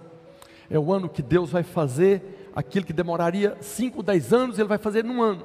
é 0.70 0.78
o 0.78 0.92
ano 0.92 1.08
que 1.08 1.20
Deus 1.20 1.50
vai 1.50 1.64
fazer 1.64 2.50
aquilo 2.54 2.86
que 2.86 2.92
demoraria 2.92 3.56
5, 3.60 4.02
10 4.02 4.32
anos, 4.32 4.58
Ele 4.58 4.68
vai 4.68 4.78
fazer 4.78 5.04
num 5.04 5.20
ano. 5.20 5.44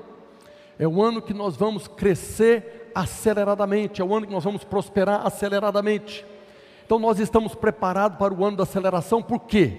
É 0.77 0.87
o 0.87 1.01
ano 1.01 1.21
que 1.21 1.33
nós 1.33 1.55
vamos 1.55 1.87
crescer 1.87 2.91
aceleradamente, 2.93 4.01
é 4.01 4.05
o 4.05 4.15
ano 4.15 4.27
que 4.27 4.33
nós 4.33 4.43
vamos 4.43 4.63
prosperar 4.63 5.25
aceleradamente. 5.25 6.25
Então 6.85 6.99
nós 6.99 7.19
estamos 7.19 7.55
preparados 7.55 8.17
para 8.17 8.33
o 8.33 8.45
ano 8.45 8.57
da 8.57 8.63
aceleração, 8.63 9.21
por 9.21 9.41
quê? 9.41 9.77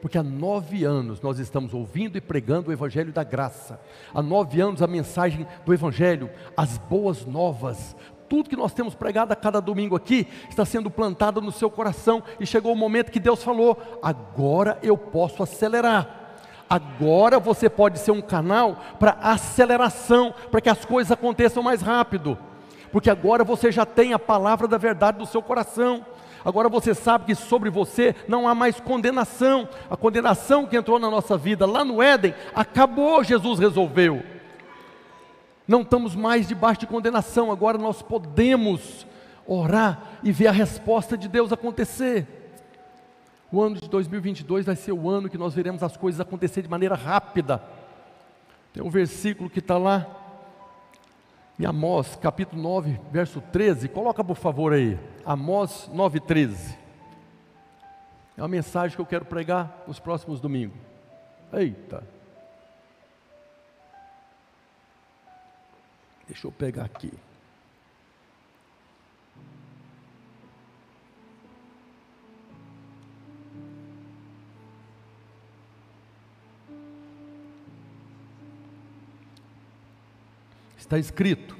Porque 0.00 0.16
há 0.16 0.22
nove 0.22 0.84
anos 0.84 1.20
nós 1.20 1.38
estamos 1.38 1.74
ouvindo 1.74 2.16
e 2.16 2.20
pregando 2.20 2.70
o 2.70 2.72
Evangelho 2.72 3.12
da 3.12 3.24
Graça. 3.24 3.80
Há 4.14 4.22
nove 4.22 4.60
anos 4.60 4.80
a 4.82 4.86
mensagem 4.86 5.46
do 5.64 5.74
Evangelho, 5.74 6.30
as 6.56 6.78
boas 6.78 7.26
novas, 7.26 7.96
tudo 8.28 8.50
que 8.50 8.56
nós 8.56 8.72
temos 8.72 8.94
pregado 8.94 9.32
a 9.32 9.36
cada 9.36 9.60
domingo 9.60 9.96
aqui 9.96 10.26
está 10.48 10.64
sendo 10.64 10.90
plantado 10.90 11.40
no 11.40 11.52
seu 11.52 11.70
coração 11.70 12.22
e 12.40 12.46
chegou 12.46 12.72
o 12.72 12.76
momento 12.76 13.12
que 13.12 13.20
Deus 13.20 13.42
falou: 13.42 13.78
agora 14.02 14.78
eu 14.82 14.96
posso 14.96 15.42
acelerar. 15.42 16.24
Agora 16.68 17.38
você 17.38 17.70
pode 17.70 18.00
ser 18.00 18.10
um 18.10 18.20
canal 18.20 18.76
para 18.98 19.18
aceleração, 19.22 20.34
para 20.50 20.60
que 20.60 20.68
as 20.68 20.84
coisas 20.84 21.12
aconteçam 21.12 21.62
mais 21.62 21.80
rápido. 21.80 22.36
Porque 22.90 23.08
agora 23.08 23.44
você 23.44 23.70
já 23.70 23.86
tem 23.86 24.12
a 24.12 24.18
palavra 24.18 24.66
da 24.66 24.76
verdade 24.76 25.18
no 25.18 25.26
seu 25.26 25.40
coração. 25.40 26.04
Agora 26.44 26.68
você 26.68 26.94
sabe 26.94 27.24
que 27.26 27.34
sobre 27.34 27.70
você 27.70 28.14
não 28.26 28.48
há 28.48 28.54
mais 28.54 28.80
condenação. 28.80 29.68
A 29.90 29.96
condenação 29.96 30.66
que 30.66 30.76
entrou 30.76 30.98
na 30.98 31.10
nossa 31.10 31.36
vida 31.36 31.66
lá 31.66 31.84
no 31.84 32.02
Éden 32.02 32.34
acabou, 32.54 33.22
Jesus 33.22 33.58
resolveu 33.58 34.35
não 35.66 35.82
estamos 35.82 36.14
mais 36.14 36.46
debaixo 36.46 36.80
de 36.80 36.86
condenação, 36.86 37.50
agora 37.50 37.76
nós 37.76 38.02
podemos 38.02 39.06
orar 39.46 40.18
e 40.22 40.30
ver 40.32 40.48
a 40.48 40.52
resposta 40.52 41.16
de 41.16 41.28
Deus 41.28 41.52
acontecer. 41.52 42.26
O 43.50 43.62
ano 43.62 43.76
de 43.76 43.88
2022 43.88 44.66
vai 44.66 44.76
ser 44.76 44.92
o 44.92 45.08
ano 45.08 45.28
que 45.28 45.38
nós 45.38 45.54
veremos 45.54 45.82
as 45.82 45.96
coisas 45.96 46.20
acontecer 46.20 46.62
de 46.62 46.68
maneira 46.68 46.94
rápida. 46.94 47.62
Tem 48.72 48.82
um 48.82 48.90
versículo 48.90 49.48
que 49.48 49.60
está 49.60 49.78
lá, 49.78 50.06
em 51.58 51.64
Amós, 51.64 52.16
capítulo 52.16 52.60
9, 52.60 53.00
verso 53.10 53.40
13. 53.52 53.88
Coloca 53.88 54.22
por 54.22 54.36
favor 54.36 54.72
aí, 54.72 54.98
Amós 55.24 55.90
9, 55.92 56.20
13. 56.20 56.76
É 58.36 58.42
uma 58.42 58.48
mensagem 58.48 58.94
que 58.94 59.00
eu 59.00 59.06
quero 59.06 59.24
pregar 59.24 59.84
nos 59.86 59.98
próximos 59.98 60.40
domingos. 60.40 60.76
Eita! 61.52 62.15
Deixa 66.26 66.46
eu 66.46 66.52
pegar 66.52 66.84
aqui. 66.84 67.12
Está 80.86 80.98
escrito, 81.00 81.56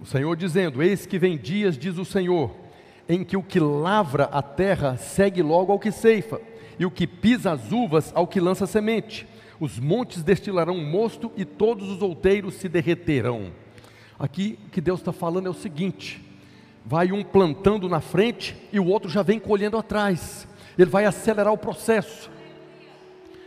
o 0.00 0.04
Senhor 0.04 0.34
dizendo: 0.36 0.82
Eis 0.82 1.06
que 1.06 1.16
vem 1.16 1.38
dias, 1.38 1.78
diz 1.78 1.96
o 1.96 2.04
Senhor, 2.04 2.52
em 3.08 3.22
que 3.22 3.36
o 3.36 3.42
que 3.42 3.60
lavra 3.60 4.24
a 4.24 4.42
terra 4.42 4.96
segue 4.96 5.40
logo 5.42 5.70
ao 5.70 5.78
que 5.78 5.92
ceifa, 5.92 6.40
e 6.76 6.84
o 6.84 6.90
que 6.90 7.06
pisa 7.06 7.52
as 7.52 7.70
uvas 7.70 8.10
ao 8.16 8.26
que 8.26 8.40
lança 8.40 8.66
semente. 8.66 9.28
Os 9.60 9.78
montes 9.78 10.24
destilarão 10.24 10.78
mosto 10.78 11.30
e 11.36 11.44
todos 11.44 11.88
os 11.88 12.02
outeiros 12.02 12.54
se 12.54 12.68
derreterão. 12.68 13.52
Aqui 14.22 14.56
o 14.68 14.70
que 14.70 14.80
Deus 14.80 15.00
está 15.00 15.12
falando 15.12 15.48
é 15.48 15.50
o 15.50 15.54
seguinte: 15.54 16.24
vai 16.86 17.10
um 17.10 17.24
plantando 17.24 17.88
na 17.88 18.00
frente 18.00 18.56
e 18.72 18.78
o 18.78 18.86
outro 18.86 19.10
já 19.10 19.20
vem 19.20 19.40
colhendo 19.40 19.76
atrás. 19.76 20.46
Ele 20.78 20.88
vai 20.88 21.04
acelerar 21.04 21.52
o 21.52 21.58
processo. 21.58 22.30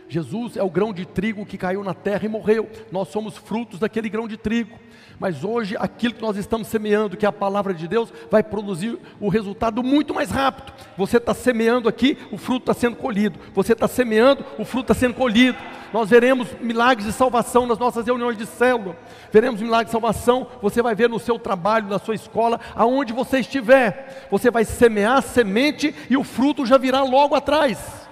Jesus 0.08 0.56
é 0.56 0.62
o 0.62 0.70
grão 0.70 0.92
de 0.92 1.04
trigo 1.04 1.44
que 1.44 1.58
caiu 1.58 1.82
na 1.82 1.94
terra 1.94 2.24
e 2.24 2.28
morreu. 2.28 2.68
Nós 2.92 3.08
somos 3.08 3.36
frutos 3.36 3.78
daquele 3.78 4.08
grão 4.08 4.28
de 4.28 4.36
trigo. 4.36 4.78
Mas 5.18 5.44
hoje, 5.44 5.76
aquilo 5.78 6.14
que 6.14 6.22
nós 6.22 6.36
estamos 6.36 6.68
semeando, 6.68 7.16
que 7.16 7.24
é 7.24 7.28
a 7.28 7.32
palavra 7.32 7.72
de 7.72 7.88
Deus, 7.88 8.12
vai 8.30 8.42
produzir 8.42 8.98
o 9.18 9.28
resultado 9.28 9.82
muito 9.82 10.14
mais 10.14 10.30
rápido. 10.30 10.72
Você 10.96 11.16
está 11.16 11.32
semeando 11.32 11.88
aqui, 11.88 12.18
o 12.30 12.36
fruto 12.36 12.70
está 12.70 12.74
sendo 12.74 12.96
colhido. 12.96 13.38
Você 13.54 13.72
está 13.72 13.88
semeando, 13.88 14.44
o 14.58 14.64
fruto 14.64 14.92
está 14.92 14.94
sendo 14.94 15.14
colhido. 15.14 15.58
Nós 15.92 16.10
veremos 16.10 16.48
milagres 16.60 17.06
de 17.06 17.12
salvação 17.12 17.66
nas 17.66 17.78
nossas 17.78 18.04
reuniões 18.04 18.36
de 18.36 18.44
célula. 18.44 18.96
Veremos 19.32 19.62
milagres 19.62 19.86
de 19.86 19.92
salvação. 19.92 20.46
Você 20.60 20.82
vai 20.82 20.94
ver 20.94 21.08
no 21.08 21.18
seu 21.18 21.38
trabalho, 21.38 21.88
na 21.88 21.98
sua 21.98 22.14
escola, 22.14 22.60
aonde 22.74 23.12
você 23.12 23.38
estiver. 23.38 24.28
Você 24.30 24.50
vai 24.50 24.64
semear 24.64 25.16
a 25.16 25.22
semente 25.22 25.94
e 26.10 26.16
o 26.16 26.24
fruto 26.24 26.66
já 26.66 26.76
virá 26.76 27.02
logo 27.02 27.34
atrás. 27.34 28.05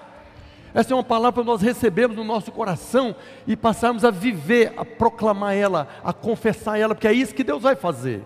Essa 0.75 0.93
é 0.93 0.97
uma 0.97 1.05
palavra 1.05 1.35
para 1.35 1.45
nós 1.45 1.63
recebermos 1.63 2.17
no 2.17 2.25
nosso 2.25 2.51
coração 2.51 3.15
e 3.47 3.57
passarmos 3.57 4.05
a 4.05 4.11
viver, 4.11 4.75
a 4.77 4.85
proclamar 4.85 5.55
ela, 5.55 5.87
a 6.03 6.13
confessar 6.13 6.77
ela, 6.77 6.97
porque 6.97 7.07
é 7.07 7.13
isso 7.13 7.33
que 7.33 7.45
Deus 7.45 7.63
vai 7.63 7.77
fazer. 7.77 8.23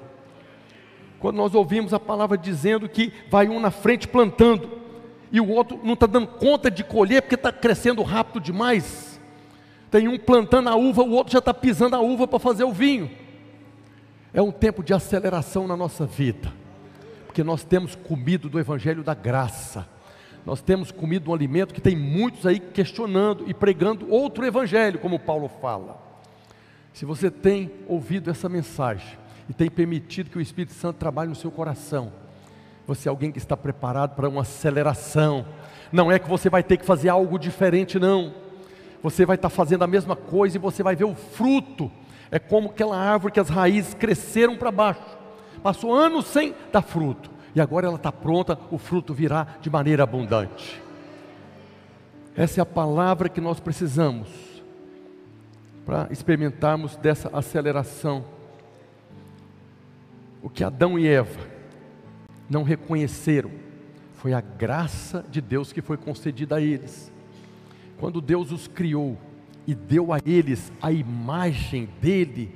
Quando 1.20 1.36
nós 1.36 1.54
ouvimos 1.54 1.92
a 1.92 2.00
palavra 2.00 2.38
dizendo 2.38 2.88
que 2.88 3.12
vai 3.28 3.48
um 3.48 3.60
na 3.60 3.70
frente 3.70 4.08
plantando 4.08 4.78
e 5.30 5.38
o 5.40 5.48
outro 5.50 5.78
não 5.84 5.92
está 5.92 6.06
dando 6.06 6.26
conta 6.26 6.70
de 6.70 6.82
colher 6.82 7.20
porque 7.20 7.34
está 7.34 7.52
crescendo 7.52 8.02
rápido 8.02 8.40
demais. 8.40 9.20
Tem 9.90 10.08
um 10.08 10.18
plantando 10.18 10.70
a 10.70 10.74
uva, 10.74 11.02
o 11.02 11.10
outro 11.10 11.32
já 11.32 11.40
está 11.40 11.52
pisando 11.52 11.96
a 11.96 12.00
uva 12.00 12.26
para 12.26 12.38
fazer 12.38 12.64
o 12.64 12.72
vinho. 12.72 13.10
É 14.32 14.40
um 14.40 14.50
tempo 14.50 14.82
de 14.82 14.94
aceleração 14.94 15.66
na 15.66 15.76
nossa 15.76 16.06
vida, 16.06 16.50
porque 17.26 17.44
nós 17.44 17.62
temos 17.62 17.94
comido 17.94 18.48
do 18.48 18.58
Evangelho 18.58 19.02
da 19.02 19.12
graça 19.12 19.86
nós 20.44 20.62
temos 20.62 20.90
comido 20.90 21.30
um 21.30 21.34
alimento 21.34 21.74
que 21.74 21.80
tem 21.80 21.96
muitos 21.96 22.46
aí 22.46 22.58
questionando 22.58 23.44
e 23.46 23.54
pregando 23.54 24.10
outro 24.10 24.46
evangelho, 24.46 24.98
como 24.98 25.18
Paulo 25.18 25.48
fala. 25.60 26.00
Se 26.92 27.04
você 27.04 27.30
tem 27.30 27.70
ouvido 27.86 28.30
essa 28.30 28.48
mensagem 28.48 29.18
e 29.48 29.52
tem 29.52 29.70
permitido 29.70 30.30
que 30.30 30.38
o 30.38 30.40
Espírito 30.40 30.72
Santo 30.72 30.96
trabalhe 30.96 31.28
no 31.28 31.36
seu 31.36 31.50
coração, 31.50 32.12
você 32.86 33.08
é 33.08 33.10
alguém 33.10 33.30
que 33.30 33.38
está 33.38 33.56
preparado 33.56 34.14
para 34.14 34.28
uma 34.28 34.42
aceleração. 34.42 35.44
Não 35.92 36.10
é 36.10 36.18
que 36.18 36.28
você 36.28 36.48
vai 36.48 36.62
ter 36.62 36.78
que 36.78 36.86
fazer 36.86 37.10
algo 37.10 37.38
diferente, 37.38 37.98
não. 37.98 38.34
Você 39.02 39.26
vai 39.26 39.36
estar 39.36 39.50
fazendo 39.50 39.84
a 39.84 39.86
mesma 39.86 40.16
coisa 40.16 40.56
e 40.56 40.60
você 40.60 40.82
vai 40.82 40.96
ver 40.96 41.04
o 41.04 41.14
fruto. 41.14 41.90
É 42.30 42.38
como 42.38 42.70
aquela 42.70 42.96
árvore 42.96 43.32
que 43.32 43.40
as 43.40 43.48
raízes 43.48 43.94
cresceram 43.94 44.56
para 44.56 44.72
baixo. 44.72 45.18
Passou 45.62 45.94
anos 45.94 46.26
sem 46.26 46.54
dar 46.72 46.82
fruto 46.82 47.37
e 47.54 47.60
agora 47.60 47.86
ela 47.86 47.96
está 47.96 48.12
pronta, 48.12 48.58
o 48.70 48.78
fruto 48.78 49.14
virá 49.14 49.56
de 49.60 49.70
maneira 49.70 50.02
abundante. 50.02 50.82
Essa 52.36 52.60
é 52.60 52.62
a 52.62 52.66
palavra 52.66 53.28
que 53.28 53.40
nós 53.40 53.58
precisamos 53.58 54.28
para 55.84 56.06
experimentarmos 56.10 56.96
dessa 56.96 57.28
aceleração. 57.36 58.24
O 60.42 60.48
que 60.48 60.62
Adão 60.62 60.98
e 60.98 61.08
Eva 61.08 61.40
não 62.48 62.62
reconheceram 62.62 63.50
foi 64.14 64.32
a 64.32 64.40
graça 64.40 65.24
de 65.30 65.40
Deus 65.40 65.72
que 65.72 65.80
foi 65.80 65.96
concedida 65.96 66.56
a 66.56 66.60
eles. 66.60 67.12
Quando 67.98 68.20
Deus 68.20 68.52
os 68.52 68.68
criou 68.68 69.16
e 69.66 69.74
deu 69.74 70.12
a 70.12 70.18
eles 70.24 70.72
a 70.80 70.92
imagem 70.92 71.88
dele, 72.00 72.54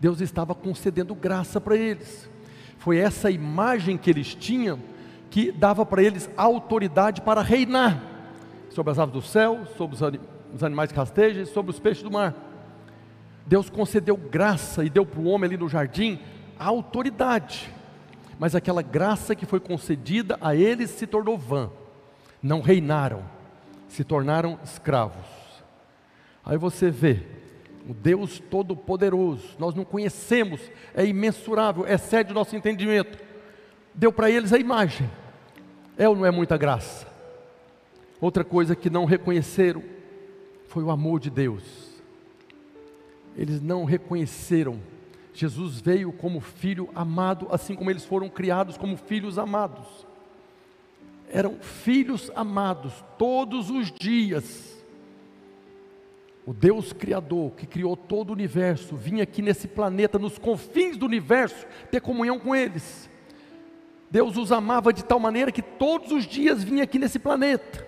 Deus 0.00 0.20
estava 0.20 0.54
concedendo 0.54 1.14
graça 1.14 1.60
para 1.60 1.76
eles. 1.76 2.30
Foi 2.78 2.98
essa 2.98 3.30
imagem 3.30 3.96
que 3.96 4.10
eles 4.10 4.34
tinham 4.34 4.78
que 5.30 5.50
dava 5.50 5.84
para 5.84 6.02
eles 6.02 6.30
autoridade 6.36 7.20
para 7.20 7.42
reinar 7.42 8.02
sobre 8.70 8.92
as 8.92 8.98
aves 8.98 9.12
do 9.12 9.22
céu, 9.22 9.66
sobre 9.76 9.96
os 10.52 10.62
animais 10.62 10.92
que 10.92 10.98
rastejam 10.98 11.44
sobre 11.46 11.70
os 11.70 11.80
peixes 11.80 12.02
do 12.02 12.10
mar. 12.10 12.34
Deus 13.46 13.70
concedeu 13.70 14.16
graça 14.16 14.84
e 14.84 14.90
deu 14.90 15.06
para 15.06 15.20
o 15.20 15.26
homem 15.26 15.48
ali 15.48 15.56
no 15.56 15.68
jardim 15.68 16.18
autoridade, 16.58 17.72
mas 18.38 18.54
aquela 18.54 18.82
graça 18.82 19.34
que 19.34 19.46
foi 19.46 19.60
concedida 19.60 20.38
a 20.40 20.54
eles 20.54 20.90
se 20.90 21.06
tornou 21.06 21.36
vã, 21.36 21.70
não 22.42 22.60
reinaram, 22.60 23.22
se 23.88 24.02
tornaram 24.04 24.58
escravos. 24.64 25.26
Aí 26.44 26.56
você 26.56 26.90
vê 26.90 27.22
o 27.88 27.94
Deus 27.94 28.40
Todo-Poderoso, 28.50 29.54
nós 29.58 29.74
não 29.74 29.84
conhecemos, 29.84 30.60
é 30.92 31.06
imensurável, 31.06 31.86
excede 31.86 32.32
o 32.32 32.34
nosso 32.34 32.56
entendimento. 32.56 33.18
Deu 33.94 34.12
para 34.12 34.30
eles 34.30 34.52
a 34.52 34.58
imagem, 34.58 35.08
é 35.96 36.08
ou 36.08 36.16
não 36.16 36.26
é 36.26 36.30
muita 36.30 36.56
graça? 36.56 37.06
Outra 38.20 38.42
coisa 38.42 38.74
que 38.74 38.90
não 38.90 39.04
reconheceram 39.04 39.82
foi 40.68 40.82
o 40.82 40.90
amor 40.90 41.20
de 41.20 41.30
Deus, 41.30 41.62
eles 43.36 43.60
não 43.60 43.84
reconheceram. 43.84 44.80
Jesus 45.32 45.80
veio 45.80 46.10
como 46.12 46.40
filho 46.40 46.88
amado, 46.94 47.46
assim 47.50 47.74
como 47.74 47.90
eles 47.90 48.04
foram 48.04 48.28
criados 48.28 48.78
como 48.78 48.96
filhos 48.96 49.38
amados. 49.38 50.06
Eram 51.30 51.56
filhos 51.60 52.32
amados 52.34 53.04
todos 53.18 53.68
os 53.68 53.92
dias 53.92 54.75
o 56.46 56.54
Deus 56.54 56.92
Criador, 56.92 57.50
que 57.56 57.66
criou 57.66 57.96
todo 57.96 58.30
o 58.30 58.32
universo, 58.32 58.94
vinha 58.94 59.24
aqui 59.24 59.42
nesse 59.42 59.66
planeta, 59.66 60.16
nos 60.16 60.38
confins 60.38 60.96
do 60.96 61.04
universo, 61.04 61.66
ter 61.90 62.00
comunhão 62.00 62.38
com 62.38 62.54
eles. 62.54 63.10
Deus 64.08 64.36
os 64.36 64.52
amava 64.52 64.92
de 64.92 65.04
tal 65.04 65.18
maneira 65.18 65.50
que 65.50 65.60
todos 65.60 66.12
os 66.12 66.24
dias 66.24 66.62
vinha 66.62 66.84
aqui 66.84 67.00
nesse 67.00 67.18
planeta. 67.18 67.84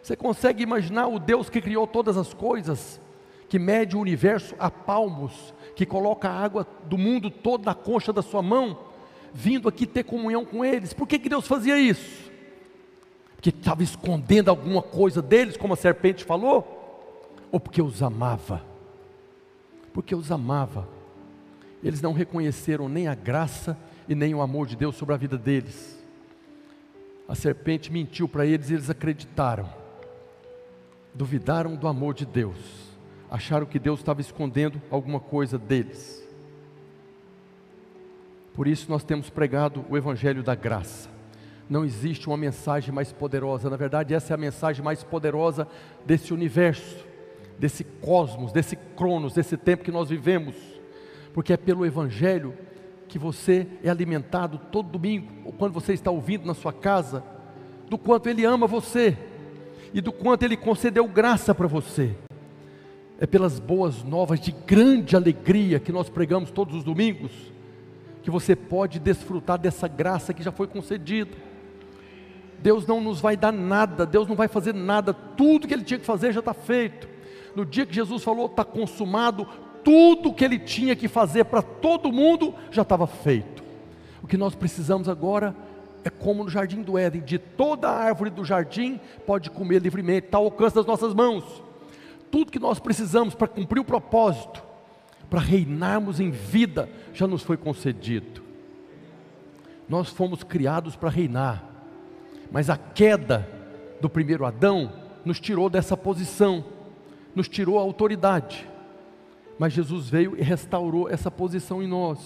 Você 0.00 0.14
consegue 0.14 0.62
imaginar 0.62 1.08
o 1.08 1.18
Deus 1.18 1.50
que 1.50 1.60
criou 1.60 1.84
todas 1.84 2.16
as 2.16 2.32
coisas, 2.32 3.00
que 3.48 3.58
mede 3.58 3.96
o 3.96 4.00
universo 4.00 4.54
a 4.56 4.70
palmos, 4.70 5.52
que 5.74 5.84
coloca 5.84 6.28
a 6.28 6.44
água 6.44 6.64
do 6.84 6.96
mundo 6.96 7.28
todo 7.28 7.64
na 7.64 7.74
concha 7.74 8.12
da 8.12 8.22
sua 8.22 8.40
mão, 8.40 8.78
vindo 9.34 9.68
aqui 9.68 9.84
ter 9.84 10.04
comunhão 10.04 10.44
com 10.44 10.64
eles? 10.64 10.92
Por 10.92 11.08
que, 11.08 11.18
que 11.18 11.28
Deus 11.28 11.48
fazia 11.48 11.76
isso? 11.76 12.30
Porque 13.34 13.50
estava 13.50 13.82
escondendo 13.82 14.48
alguma 14.48 14.80
coisa 14.80 15.20
deles, 15.20 15.56
como 15.56 15.74
a 15.74 15.76
serpente 15.76 16.24
falou? 16.24 16.79
Ou 17.52 17.58
porque 17.58 17.82
os 17.82 18.02
amava? 18.02 18.62
Porque 19.92 20.14
os 20.14 20.30
amava. 20.30 20.88
Eles 21.82 22.00
não 22.00 22.12
reconheceram 22.12 22.88
nem 22.88 23.08
a 23.08 23.14
graça 23.14 23.76
e 24.08 24.14
nem 24.14 24.34
o 24.34 24.40
amor 24.40 24.66
de 24.66 24.76
Deus 24.76 24.96
sobre 24.96 25.14
a 25.14 25.18
vida 25.18 25.36
deles. 25.36 25.98
A 27.28 27.34
serpente 27.34 27.92
mentiu 27.92 28.28
para 28.28 28.46
eles 28.46 28.70
e 28.70 28.74
eles 28.74 28.90
acreditaram. 28.90 29.68
Duvidaram 31.14 31.74
do 31.74 31.88
amor 31.88 32.14
de 32.14 32.26
Deus. 32.26 32.90
Acharam 33.30 33.66
que 33.66 33.78
Deus 33.78 34.00
estava 34.00 34.20
escondendo 34.20 34.80
alguma 34.90 35.20
coisa 35.20 35.58
deles. 35.58 36.20
Por 38.54 38.66
isso 38.66 38.90
nós 38.90 39.04
temos 39.04 39.30
pregado 39.30 39.84
o 39.88 39.96
evangelho 39.96 40.42
da 40.42 40.54
graça. 40.54 41.08
Não 41.68 41.84
existe 41.84 42.26
uma 42.26 42.36
mensagem 42.36 42.92
mais 42.92 43.12
poderosa, 43.12 43.70
na 43.70 43.76
verdade, 43.76 44.12
essa 44.12 44.32
é 44.32 44.34
a 44.34 44.38
mensagem 44.38 44.84
mais 44.84 45.04
poderosa 45.04 45.68
desse 46.04 46.34
universo 46.34 47.09
desse 47.60 47.84
cosmos, 47.84 48.52
desse 48.52 48.74
cronos, 48.74 49.34
desse 49.34 49.54
tempo 49.54 49.84
que 49.84 49.92
nós 49.92 50.08
vivemos, 50.08 50.54
porque 51.34 51.52
é 51.52 51.56
pelo 51.58 51.84
Evangelho 51.84 52.54
que 53.06 53.18
você 53.18 53.66
é 53.84 53.90
alimentado 53.90 54.58
todo 54.72 54.88
domingo, 54.88 55.30
ou 55.44 55.52
quando 55.52 55.74
você 55.74 55.92
está 55.92 56.10
ouvindo 56.10 56.46
na 56.46 56.54
sua 56.54 56.72
casa, 56.72 57.22
do 57.88 57.98
quanto 57.98 58.28
Ele 58.28 58.44
ama 58.46 58.66
você 58.66 59.16
e 59.92 60.00
do 60.00 60.10
quanto 60.10 60.42
Ele 60.42 60.56
concedeu 60.56 61.06
graça 61.06 61.54
para 61.54 61.66
você. 61.66 62.16
É 63.20 63.26
pelas 63.26 63.58
boas 63.58 64.02
novas 64.02 64.40
de 64.40 64.52
grande 64.52 65.14
alegria 65.14 65.78
que 65.78 65.92
nós 65.92 66.08
pregamos 66.08 66.50
todos 66.50 66.74
os 66.74 66.82
domingos, 66.82 67.32
que 68.22 68.30
você 68.30 68.56
pode 68.56 68.98
desfrutar 68.98 69.58
dessa 69.58 69.86
graça 69.86 70.32
que 70.32 70.42
já 70.42 70.50
foi 70.50 70.66
concedida. 70.66 71.36
Deus 72.62 72.86
não 72.86 73.02
nos 73.02 73.20
vai 73.20 73.36
dar 73.36 73.52
nada, 73.52 74.06
Deus 74.06 74.26
não 74.26 74.36
vai 74.36 74.48
fazer 74.48 74.72
nada, 74.72 75.12
tudo 75.12 75.68
que 75.68 75.74
Ele 75.74 75.84
tinha 75.84 76.00
que 76.00 76.06
fazer 76.06 76.32
já 76.32 76.40
está 76.40 76.54
feito 76.54 77.19
no 77.54 77.64
dia 77.64 77.86
que 77.86 77.94
Jesus 77.94 78.22
falou, 78.22 78.46
está 78.46 78.64
consumado, 78.64 79.46
tudo 79.84 80.32
que 80.32 80.44
ele 80.44 80.58
tinha 80.58 80.94
que 80.94 81.08
fazer 81.08 81.44
para 81.44 81.62
todo 81.62 82.12
mundo 82.12 82.54
já 82.70 82.82
estava 82.82 83.06
feito. 83.06 83.62
O 84.22 84.26
que 84.26 84.36
nós 84.36 84.54
precisamos 84.54 85.08
agora 85.08 85.54
é 86.04 86.10
como 86.10 86.44
no 86.44 86.50
jardim 86.50 86.82
do 86.82 86.98
Éden: 86.98 87.22
de 87.22 87.38
toda 87.38 87.88
a 87.88 88.04
árvore 88.04 88.30
do 88.30 88.44
jardim 88.44 89.00
pode 89.26 89.50
comer 89.50 89.80
livremente, 89.80 90.26
está 90.26 90.38
ao 90.38 90.44
alcance 90.44 90.74
das 90.74 90.86
nossas 90.86 91.14
mãos. 91.14 91.44
Tudo 92.30 92.52
que 92.52 92.58
nós 92.58 92.78
precisamos 92.78 93.34
para 93.34 93.48
cumprir 93.48 93.80
o 93.80 93.84
propósito, 93.84 94.62
para 95.28 95.40
reinarmos 95.40 96.20
em 96.20 96.30
vida, 96.30 96.88
já 97.12 97.26
nos 97.26 97.42
foi 97.42 97.56
concedido. 97.56 98.42
Nós 99.88 100.08
fomos 100.08 100.44
criados 100.44 100.94
para 100.94 101.10
reinar, 101.10 101.64
mas 102.52 102.70
a 102.70 102.76
queda 102.76 103.48
do 104.00 104.08
primeiro 104.08 104.44
Adão 104.44 104.92
nos 105.24 105.40
tirou 105.40 105.68
dessa 105.68 105.96
posição, 105.96 106.64
nos 107.34 107.48
tirou 107.48 107.78
a 107.78 107.82
autoridade. 107.82 108.68
Mas 109.58 109.72
Jesus 109.72 110.08
veio 110.08 110.36
e 110.36 110.42
restaurou 110.42 111.08
essa 111.08 111.30
posição 111.30 111.82
em 111.82 111.86
nós. 111.86 112.18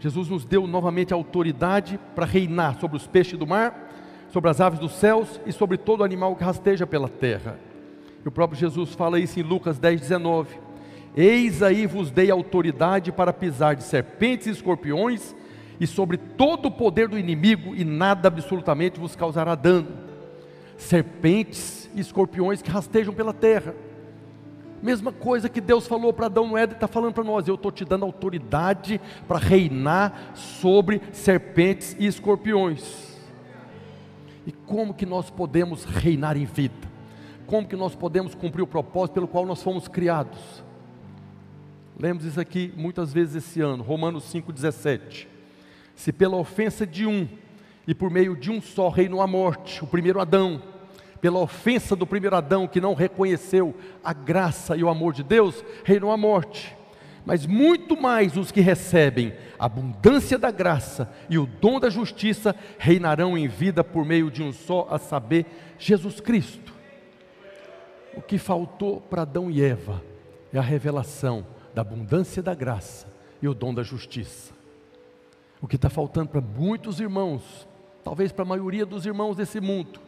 Jesus 0.00 0.28
nos 0.28 0.44
deu 0.44 0.66
novamente 0.66 1.12
a 1.12 1.16
autoridade 1.16 1.98
para 2.14 2.26
reinar 2.26 2.78
sobre 2.78 2.96
os 2.96 3.06
peixes 3.06 3.38
do 3.38 3.46
mar, 3.46 3.90
sobre 4.30 4.50
as 4.50 4.60
aves 4.60 4.78
dos 4.78 4.92
céus 4.92 5.40
e 5.46 5.52
sobre 5.52 5.76
todo 5.76 6.04
animal 6.04 6.36
que 6.36 6.44
rasteja 6.44 6.86
pela 6.86 7.08
terra. 7.08 7.58
E 8.24 8.28
o 8.28 8.32
próprio 8.32 8.58
Jesus 8.58 8.94
fala 8.94 9.18
isso 9.18 9.38
em 9.40 9.42
Lucas 9.42 9.78
10, 9.78 10.00
19. 10.00 10.58
Eis 11.16 11.62
aí 11.62 11.86
vos 11.86 12.10
dei 12.10 12.30
autoridade 12.30 13.10
para 13.10 13.32
pisar 13.32 13.74
de 13.74 13.82
serpentes 13.82 14.46
e 14.46 14.50
escorpiões 14.50 15.34
e 15.80 15.86
sobre 15.86 16.16
todo 16.16 16.66
o 16.66 16.70
poder 16.70 17.08
do 17.08 17.18
inimigo, 17.18 17.74
e 17.74 17.84
nada 17.84 18.28
absolutamente 18.28 18.98
vos 18.98 19.14
causará 19.14 19.54
dano. 19.54 20.07
Serpentes 20.78 21.90
e 21.94 22.00
escorpiões 22.00 22.62
que 22.62 22.70
rastejam 22.70 23.12
pela 23.12 23.34
terra. 23.34 23.74
Mesma 24.82 25.12
coisa 25.12 25.48
que 25.48 25.60
Deus 25.60 25.86
falou 25.86 26.12
para 26.12 26.26
Adão 26.26 26.46
no 26.46 26.56
Éden, 26.56 26.76
está 26.76 26.88
falando 26.88 27.12
para 27.12 27.24
nós: 27.24 27.46
eu 27.46 27.56
estou 27.56 27.70
te 27.70 27.84
dando 27.84 28.04
autoridade 28.04 29.00
para 29.26 29.38
reinar 29.38 30.32
sobre 30.34 31.02
serpentes 31.12 31.94
e 31.98 32.06
escorpiões. 32.06 33.08
E 34.46 34.52
como 34.52 34.94
que 34.94 35.04
nós 35.04 35.28
podemos 35.28 35.84
reinar 35.84 36.36
em 36.36 36.46
vida? 36.46 36.88
Como 37.46 37.66
que 37.66 37.76
nós 37.76 37.94
podemos 37.94 38.34
cumprir 38.34 38.62
o 38.62 38.66
propósito 38.66 39.14
pelo 39.14 39.28
qual 39.28 39.44
nós 39.44 39.62
fomos 39.62 39.88
criados? 39.88 40.62
Lemos 41.98 42.24
isso 42.24 42.40
aqui 42.40 42.72
muitas 42.76 43.12
vezes 43.12 43.44
esse 43.44 43.60
ano, 43.60 43.82
Romanos 43.82 44.24
5,17. 44.32 45.26
Se 45.96 46.12
pela 46.12 46.36
ofensa 46.36 46.86
de 46.86 47.04
um, 47.04 47.26
e 47.88 47.94
por 47.94 48.10
meio 48.10 48.36
de 48.36 48.50
um 48.50 48.60
só 48.60 48.90
reinou 48.90 49.22
a 49.22 49.26
morte, 49.26 49.82
o 49.82 49.86
primeiro 49.86 50.20
Adão, 50.20 50.62
pela 51.22 51.38
ofensa 51.38 51.96
do 51.96 52.06
primeiro 52.06 52.36
Adão 52.36 52.68
que 52.68 52.82
não 52.82 52.92
reconheceu 52.92 53.74
a 54.04 54.12
graça 54.12 54.76
e 54.76 54.84
o 54.84 54.90
amor 54.90 55.14
de 55.14 55.22
Deus, 55.22 55.64
reinou 55.84 56.12
a 56.12 56.16
morte. 56.16 56.76
Mas 57.24 57.46
muito 57.46 57.98
mais 57.98 58.36
os 58.36 58.52
que 58.52 58.60
recebem 58.60 59.32
a 59.58 59.64
abundância 59.64 60.38
da 60.38 60.50
graça 60.50 61.10
e 61.30 61.38
o 61.38 61.46
dom 61.46 61.80
da 61.80 61.88
justiça 61.88 62.54
reinarão 62.78 63.38
em 63.38 63.48
vida 63.48 63.82
por 63.82 64.04
meio 64.04 64.30
de 64.30 64.42
um 64.42 64.52
só, 64.52 64.86
a 64.90 64.98
saber, 64.98 65.46
Jesus 65.78 66.20
Cristo. 66.20 66.74
O 68.14 68.20
que 68.20 68.36
faltou 68.36 69.00
para 69.00 69.22
Adão 69.22 69.50
e 69.50 69.62
Eva 69.62 70.04
é 70.52 70.58
a 70.58 70.62
revelação 70.62 71.46
da 71.74 71.80
abundância 71.80 72.42
da 72.42 72.54
graça 72.54 73.06
e 73.40 73.48
o 73.48 73.54
dom 73.54 73.72
da 73.72 73.82
justiça. 73.82 74.52
O 75.60 75.66
que 75.66 75.76
está 75.76 75.88
faltando 75.88 76.28
para 76.28 76.40
muitos 76.42 77.00
irmãos, 77.00 77.66
talvez 78.08 78.32
para 78.32 78.42
a 78.42 78.46
maioria 78.46 78.86
dos 78.86 79.04
irmãos 79.04 79.36
desse 79.36 79.60
mundo, 79.60 80.00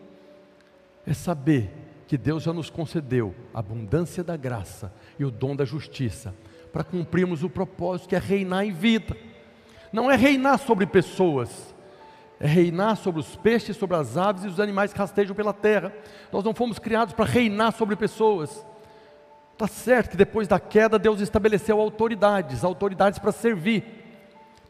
é 1.07 1.13
saber 1.13 1.71
que 2.07 2.17
Deus 2.17 2.43
já 2.43 2.51
nos 2.51 2.71
concedeu 2.71 3.35
a 3.53 3.59
abundância 3.59 4.25
da 4.25 4.39
graça 4.39 4.91
e 5.19 5.25
o 5.25 5.31
dom 5.31 5.55
da 5.55 5.67
justiça 5.67 6.35
para 6.73 6.83
cumprirmos 6.83 7.45
o 7.45 7.51
propósito 7.51 8.09
que 8.09 8.17
é 8.17 8.19
reinar 8.19 8.65
em 8.65 8.73
vida. 8.73 9.15
Não 9.93 10.11
é 10.11 10.17
reinar 10.17 10.59
sobre 10.59 10.87
pessoas, 10.87 11.75
é 12.41 12.47
reinar 12.47 12.97
sobre 12.97 13.21
os 13.21 13.37
peixes, 13.37 13.77
sobre 13.77 13.97
as 13.97 14.17
aves 14.17 14.45
e 14.45 14.49
os 14.49 14.59
animais 14.59 14.95
que 14.95 14.99
rastejam 14.99 15.37
pela 15.37 15.53
terra. 15.53 15.93
Nós 16.33 16.43
não 16.43 16.55
fomos 16.55 16.79
criados 16.79 17.13
para 17.13 17.27
reinar 17.27 17.71
sobre 17.75 17.97
pessoas. 17.97 18.65
Está 19.53 19.67
certo 19.67 20.13
que 20.13 20.17
depois 20.17 20.49
da 20.49 20.59
queda 20.59 20.99
Deus 20.99 21.21
estabeleceu 21.21 21.79
autoridades, 21.79 22.65
autoridades 22.65 23.19
para 23.19 23.31
servir. 23.31 24.00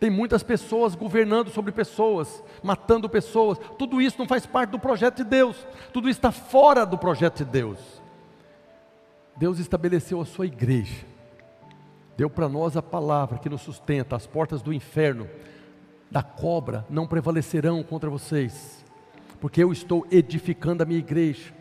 Tem 0.01 0.09
muitas 0.09 0.43
pessoas 0.43 0.95
governando 0.95 1.51
sobre 1.51 1.71
pessoas, 1.71 2.43
matando 2.63 3.07
pessoas. 3.07 3.59
Tudo 3.79 4.01
isso 4.01 4.19
não 4.19 4.27
faz 4.27 4.47
parte 4.47 4.71
do 4.71 4.79
projeto 4.79 5.19
de 5.19 5.25
Deus. 5.25 5.67
Tudo 5.93 6.09
isso 6.09 6.19
está 6.19 6.33
fora 6.33 6.87
do 6.87 6.97
projeto 6.97 7.45
de 7.45 7.45
Deus. 7.45 7.79
Deus 9.37 9.59
estabeleceu 9.59 10.19
a 10.19 10.25
sua 10.25 10.47
igreja. 10.47 11.05
Deu 12.17 12.31
para 12.31 12.49
nós 12.49 12.79
a 12.79 12.83
palavra 12.83 13.39
que 13.39 13.51
nos 13.51 13.61
sustenta. 13.61 14.17
As 14.17 14.27
portas 14.27 14.63
do 14.63 14.73
inferno, 14.73 15.29
da 16.11 16.23
cobra, 16.23 16.87
não 16.89 17.07
prevalecerão 17.07 17.83
contra 17.83 18.09
vocês. 18.09 18.83
Porque 19.39 19.63
eu 19.63 19.71
estou 19.71 20.07
edificando 20.11 20.83
a 20.83 20.87
minha 20.87 20.99
igreja. 20.99 21.53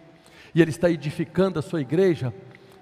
E 0.56 0.62
Ele 0.62 0.72
está 0.72 0.90
edificando 0.90 1.60
a 1.60 1.62
sua 1.62 1.82
igreja 1.82 2.34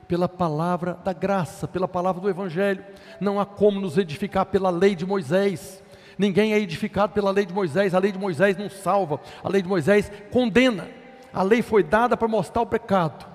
pela 0.08 0.30
palavra 0.30 0.98
da 1.04 1.12
graça, 1.12 1.68
pela 1.68 1.88
palavra 1.88 2.22
do 2.22 2.30
Evangelho. 2.30 2.84
Não 3.20 3.40
há 3.40 3.46
como 3.46 3.80
nos 3.80 3.98
edificar 3.98 4.46
pela 4.46 4.70
lei 4.70 4.96
de 4.96 5.06
Moisés. 5.06 5.84
Ninguém 6.18 6.54
é 6.54 6.60
edificado 6.60 7.14
pela 7.14 7.30
lei 7.30 7.46
de 7.46 7.54
Moisés. 7.54 7.94
A 7.94 8.00
lei 8.00 8.12
de 8.12 8.18
Moisés 8.18 8.56
não 8.58 8.70
salva, 8.70 9.20
a 9.44 9.50
lei 9.50 9.62
de 9.62 9.68
Moisés 9.68 10.12
condena. 10.32 10.88
A 11.34 11.44
lei 11.44 11.62
foi 11.62 11.84
dada 11.84 12.16
para 12.16 12.28
mostrar 12.28 12.62
o 12.62 12.68
pecado. 12.68 13.26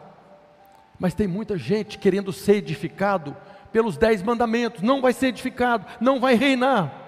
Mas 0.98 1.14
tem 1.14 1.26
muita 1.26 1.58
gente 1.58 1.98
querendo 1.98 2.32
ser 2.32 2.56
edificado 2.56 3.36
pelos 3.70 3.96
dez 3.96 4.22
mandamentos. 4.22 4.82
Não 4.82 5.00
vai 5.00 5.12
ser 5.12 5.28
edificado, 5.28 5.86
não 6.00 6.18
vai 6.18 6.34
reinar. 6.34 7.00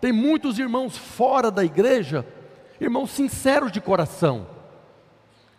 Tem 0.00 0.12
muitos 0.12 0.58
irmãos 0.58 0.96
fora 0.96 1.50
da 1.50 1.64
igreja, 1.64 2.26
irmãos 2.80 3.10
sinceros 3.10 3.70
de 3.70 3.80
coração. 3.80 4.46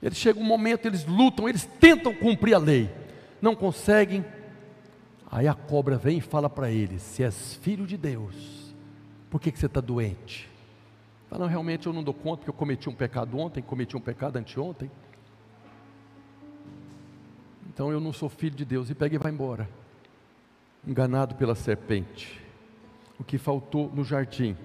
Eles 0.03 0.17
chegam 0.17 0.43
um 0.43 0.45
momento, 0.45 0.85
eles 0.85 1.05
lutam, 1.05 1.49
eles 1.49 1.65
tentam 1.79 2.13
cumprir 2.13 2.53
a 2.53 2.59
lei 2.59 3.04
não 3.45 3.55
conseguem. 3.55 4.25
Aí 5.31 5.47
a 5.47 5.53
cobra 5.53 5.97
vem 5.97 6.17
e 6.17 6.21
fala 6.21 6.49
para 6.49 6.71
ele: 6.71 6.99
Se 6.99 7.23
és 7.23 7.53
filho 7.55 7.85
de 7.85 7.95
Deus, 7.95 8.75
por 9.29 9.39
que, 9.39 9.51
que 9.51 9.59
você 9.59 9.67
está 9.67 9.79
doente? 9.79 10.49
Fala, 11.29 11.43
não, 11.43 11.49
realmente 11.49 11.87
eu 11.87 11.93
não 11.93 12.03
dou 12.03 12.13
conta, 12.13 12.37
porque 12.37 12.49
eu 12.49 12.53
cometi 12.53 12.89
um 12.89 12.95
pecado 12.95 13.37
ontem, 13.37 13.61
cometi 13.61 13.95
um 13.95 14.01
pecado 14.01 14.37
anteontem. 14.37 14.91
Então 17.67 17.91
eu 17.91 17.99
não 17.99 18.13
sou 18.13 18.29
filho 18.29 18.55
de 18.55 18.65
Deus. 18.65 18.89
E 18.89 18.95
pega 18.95 19.15
e 19.15 19.17
vai 19.17 19.31
embora. 19.31 19.69
Enganado 20.87 21.35
pela 21.35 21.55
serpente. 21.55 22.41
O 23.19 23.23
que 23.23 23.37
faltou 23.37 23.91
no 23.93 24.03
jardim 24.03 24.55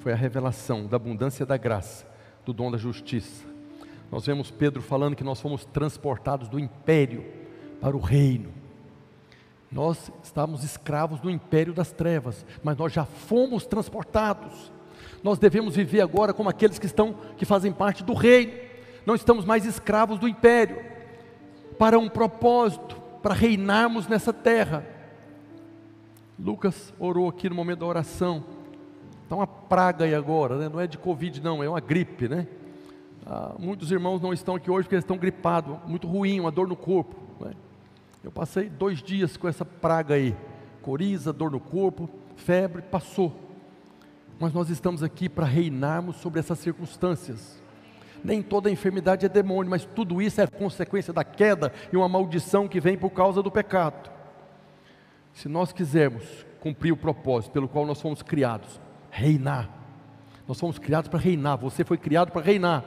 foi 0.00 0.12
a 0.12 0.16
revelação 0.16 0.86
da 0.86 0.96
abundância 0.96 1.46
da 1.46 1.56
graça, 1.56 2.06
do 2.44 2.52
dom 2.52 2.70
da 2.70 2.78
justiça. 2.78 3.46
Nós 4.10 4.26
vemos 4.26 4.50
Pedro 4.50 4.82
falando 4.82 5.16
que 5.16 5.24
nós 5.24 5.40
fomos 5.40 5.64
transportados 5.64 6.48
do 6.48 6.58
império 6.58 7.41
para 7.82 7.96
o 7.96 8.00
reino. 8.00 8.50
Nós 9.70 10.12
estávamos 10.22 10.62
escravos 10.62 11.18
do 11.18 11.28
império 11.28 11.74
das 11.74 11.90
trevas, 11.90 12.46
mas 12.62 12.76
nós 12.76 12.92
já 12.92 13.04
fomos 13.04 13.66
transportados. 13.66 14.70
Nós 15.22 15.38
devemos 15.38 15.74
viver 15.74 16.00
agora 16.00 16.32
como 16.32 16.48
aqueles 16.48 16.78
que 16.78 16.86
estão 16.86 17.14
que 17.36 17.44
fazem 17.44 17.72
parte 17.72 18.04
do 18.04 18.14
reino. 18.14 18.52
Não 19.04 19.16
estamos 19.16 19.44
mais 19.44 19.66
escravos 19.66 20.20
do 20.20 20.28
império 20.28 20.80
para 21.76 21.98
um 21.98 22.08
propósito, 22.08 22.94
para 23.20 23.34
reinarmos 23.34 24.06
nessa 24.06 24.32
terra. 24.32 24.86
Lucas 26.38 26.94
orou 27.00 27.28
aqui 27.28 27.48
no 27.48 27.56
momento 27.56 27.80
da 27.80 27.86
oração. 27.86 28.44
Está 29.24 29.34
uma 29.34 29.46
praga 29.46 30.04
aí 30.04 30.14
agora, 30.14 30.56
né? 30.56 30.68
não 30.68 30.78
é 30.78 30.86
de 30.86 30.98
Covid, 30.98 31.42
não, 31.42 31.64
é 31.64 31.68
uma 31.68 31.80
gripe, 31.80 32.28
né? 32.28 32.46
Ah, 33.26 33.54
muitos 33.58 33.90
irmãos 33.90 34.20
não 34.20 34.32
estão 34.32 34.54
aqui 34.54 34.70
hoje 34.70 34.84
porque 34.84 34.94
eles 34.94 35.04
estão 35.04 35.16
gripados, 35.16 35.78
muito 35.86 36.06
ruim, 36.06 36.38
uma 36.38 36.50
dor 36.50 36.68
no 36.68 36.76
corpo. 36.76 37.16
Né? 37.40 37.52
Eu 38.24 38.30
passei 38.30 38.68
dois 38.68 39.02
dias 39.02 39.36
com 39.36 39.48
essa 39.48 39.64
praga 39.64 40.14
aí, 40.14 40.36
coriza, 40.80 41.32
dor 41.32 41.50
no 41.50 41.58
corpo, 41.58 42.08
febre, 42.36 42.80
passou. 42.80 43.36
Mas 44.38 44.52
nós 44.52 44.70
estamos 44.70 45.02
aqui 45.02 45.28
para 45.28 45.44
reinarmos 45.44 46.16
sobre 46.16 46.38
essas 46.38 46.58
circunstâncias. 46.60 47.60
Nem 48.22 48.40
toda 48.40 48.70
enfermidade 48.70 49.26
é 49.26 49.28
demônio, 49.28 49.70
mas 49.70 49.84
tudo 49.84 50.22
isso 50.22 50.40
é 50.40 50.46
consequência 50.46 51.12
da 51.12 51.24
queda 51.24 51.72
e 51.92 51.96
uma 51.96 52.08
maldição 52.08 52.68
que 52.68 52.80
vem 52.80 52.96
por 52.96 53.10
causa 53.10 53.42
do 53.42 53.50
pecado. 53.50 54.10
Se 55.32 55.48
nós 55.48 55.72
quisermos 55.72 56.46
cumprir 56.60 56.92
o 56.92 56.96
propósito 56.96 57.50
pelo 57.52 57.68
qual 57.68 57.84
nós 57.84 58.00
fomos 58.00 58.22
criados, 58.22 58.80
reinar. 59.10 59.68
Nós 60.46 60.60
fomos 60.60 60.78
criados 60.78 61.08
para 61.08 61.18
reinar, 61.18 61.56
você 61.56 61.84
foi 61.84 61.98
criado 61.98 62.30
para 62.30 62.42
reinar. 62.42 62.84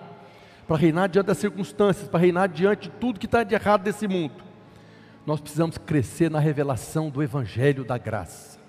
Para 0.65 0.77
reinar 0.77 1.09
diante 1.09 1.27
das 1.27 1.37
circunstâncias, 1.37 2.07
para 2.07 2.21
reinar 2.21 2.47
diante 2.47 2.89
de 2.89 2.95
tudo 2.95 3.19
que 3.19 3.25
está 3.25 3.43
de 3.43 3.53
errado 3.53 3.83
desse 3.83 4.07
mundo 4.07 4.45
nós 5.25 5.41
precisamos 5.41 5.77
crescer 5.77 6.29
na 6.29 6.39
revelação 6.39 7.09
do 7.09 7.23
Evangelho 7.23 7.83
da 7.83 7.97
graça, 7.97 8.59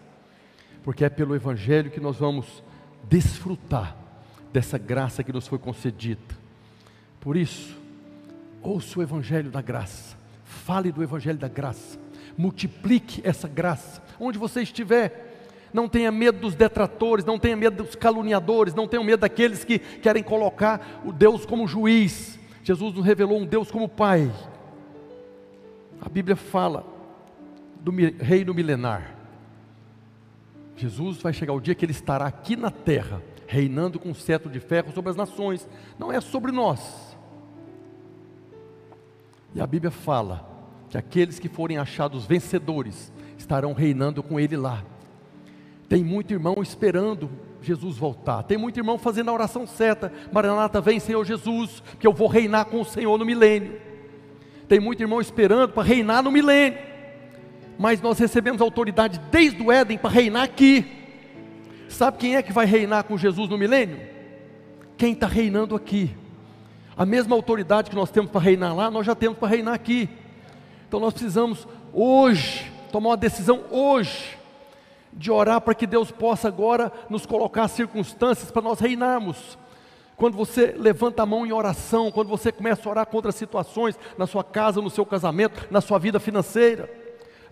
porque 0.83 1.05
é 1.05 1.09
pelo 1.09 1.35
Evangelho 1.35 1.91
que 1.91 2.01
nós 2.01 2.17
vamos 2.17 2.63
desfrutar 3.05 3.97
dessa 4.53 4.79
graça 4.79 5.23
que 5.23 5.33
nos 5.33 5.47
foi 5.47 5.59
concedida. 5.59 6.35
Por 7.21 7.37
isso, 7.37 7.77
ouça 8.63 8.99
o 8.99 9.03
Evangelho 9.03 9.51
da 9.51 9.61
graça, 9.61 10.17
fale 10.45 10.91
do 10.91 11.03
Evangelho 11.03 11.39
da 11.39 11.49
graça, 11.49 11.99
multiplique 12.39 13.21
essa 13.23 13.47
graça, 13.47 14.03
onde 14.19 14.39
você 14.39 14.63
estiver. 14.63 15.25
Não 15.75 15.89
tenha 15.89 16.11
medo 16.11 16.39
dos 16.39 16.55
detratores, 16.55 17.25
não 17.25 17.39
tenha 17.39 17.57
medo 17.57 17.83
dos 17.83 17.95
caluniadores, 17.95 18.73
não 18.73 18.89
tenha 18.89 19.05
medo 19.05 19.21
daqueles 19.21 19.63
que 19.63 19.79
querem 19.79 20.23
colocar 20.23 21.03
o 21.05 21.13
Deus 21.13 21.45
como 21.45 21.69
juiz. 21.69 22.39
Jesus 22.63 22.95
nos 22.95 23.05
revelou 23.05 23.41
um 23.41 23.45
Deus 23.45 23.71
como 23.71 23.89
Pai, 23.89 24.33
a 26.07 26.09
Bíblia 26.09 26.37
fala 26.37 26.87
do 27.81 27.91
reino 27.91 28.55
milenar. 28.55 29.17
Jesus 30.77 31.21
vai 31.21 31.33
chegar 31.33 31.53
o 31.53 31.61
dia 31.61 31.75
que 31.75 31.85
ele 31.85 31.91
estará 31.91 32.27
aqui 32.27 32.55
na 32.55 32.71
terra, 32.71 33.21
reinando 33.45 33.99
com 33.99 34.15
cetro 34.15 34.49
de 34.49 34.61
ferro 34.61 34.93
sobre 34.93 35.11
as 35.11 35.17
nações. 35.17 35.69
Não 35.99 36.13
é 36.13 36.21
sobre 36.21 36.53
nós. 36.53 37.19
E 39.53 39.61
a 39.61 39.67
Bíblia 39.67 39.91
fala 39.91 40.49
que 40.89 40.97
aqueles 40.97 41.41
que 41.41 41.49
forem 41.49 41.77
achados 41.77 42.25
vencedores 42.25 43.13
estarão 43.37 43.73
reinando 43.73 44.23
com 44.23 44.39
Ele 44.39 44.57
lá. 44.57 44.85
Tem 45.89 46.05
muito 46.05 46.33
irmão 46.33 46.63
esperando 46.63 47.29
Jesus 47.61 47.97
voltar. 47.97 48.45
Tem 48.45 48.57
muito 48.57 48.79
irmão 48.79 48.97
fazendo 48.97 49.31
a 49.31 49.35
oração 49.35 49.67
certa. 49.67 50.13
Maranata, 50.31 50.81
vem 50.81 51.01
Senhor 51.01 51.25
Jesus, 51.25 51.83
que 51.99 52.07
eu 52.07 52.13
vou 52.13 52.29
reinar 52.29 52.67
com 52.67 52.81
o 52.81 52.85
Senhor 52.85 53.19
no 53.19 53.25
milênio. 53.25 53.86
Tem 54.69 54.81
muito 54.81 55.03
irmão 55.03 55.21
esperando 55.21 55.73
para 55.73 55.83
reinar 55.83 56.23
no 56.23 56.31
milênio. 56.31 56.79
Mas 57.79 58.01
nós 58.01 58.19
recebemos 58.19 58.61
autoridade 58.61 59.21
desde 59.31 59.63
o 59.63 59.71
Éden 59.71 59.99
para 59.99 60.11
reinar 60.11 60.43
aqui. 60.43 60.85
Sabe 61.89 62.19
quem 62.19 62.37
é 62.37 62.43
que 62.43 62.53
vai 62.53 62.67
reinar 62.67 63.05
com 63.05 63.17
Jesus 63.17 63.49
no 63.49 63.59
milênio? 63.59 64.01
Quem 64.97 65.13
está 65.13 65.27
reinando 65.27 65.75
aqui. 65.75 66.11
A 66.97 67.05
mesma 67.05 67.37
autoridade 67.37 67.91
que 67.91 67.97
nós 67.97 68.11
temos 68.11 68.31
para 68.31 68.41
reinar 68.41 68.75
lá, 68.75 68.91
nós 68.91 69.07
já 69.07 69.15
temos 69.15 69.39
para 69.39 69.49
reinar 69.49 69.75
aqui. 69.75 70.09
Então 70.89 70.99
nós 70.99 71.13
precisamos 71.13 71.69
hoje 71.93 72.73
tomar 72.91 73.11
uma 73.11 73.17
decisão 73.17 73.65
hoje 73.71 74.37
de 75.13 75.31
orar 75.31 75.61
para 75.61 75.75
que 75.75 75.87
Deus 75.87 76.11
possa 76.11 76.49
agora 76.49 76.93
nos 77.09 77.27
colocar 77.27 77.69
circunstâncias 77.69 78.51
para 78.51 78.63
nós 78.63 78.81
reinarmos. 78.81 79.59
Quando 80.17 80.37
você 80.37 80.75
levanta 80.77 81.23
a 81.23 81.27
mão 81.27 81.47
em 81.47 81.53
oração, 81.53 82.11
quando 82.11 82.29
você 82.29 82.51
começa 82.51 82.89
a 82.89 82.91
orar 82.91 83.07
contra 83.07 83.31
situações 83.31 83.99
na 84.17 84.27
sua 84.27 84.43
casa, 84.43 84.81
no 84.81 84.89
seu 84.89 85.05
casamento, 85.05 85.67
na 85.71 85.81
sua 85.81 85.99
vida 85.99 86.19
financeira. 86.19 86.91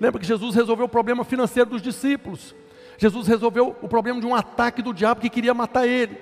Lembra 0.01 0.21
que 0.21 0.27
Jesus 0.27 0.55
resolveu 0.55 0.87
o 0.87 0.89
problema 0.89 1.25
financeiro 1.25 1.71
dos 1.71 1.83
discípulos. 1.83 2.55
Jesus 2.97 3.27
resolveu 3.27 3.77
o 3.83 3.89
problema 3.89 4.21
de 4.21 4.27
um 4.27 4.35
ataque 4.35 4.81
do 4.81 4.95
diabo 4.95 5.21
que 5.21 5.29
queria 5.29 5.53
matar 5.53 5.87
ele. 5.87 6.17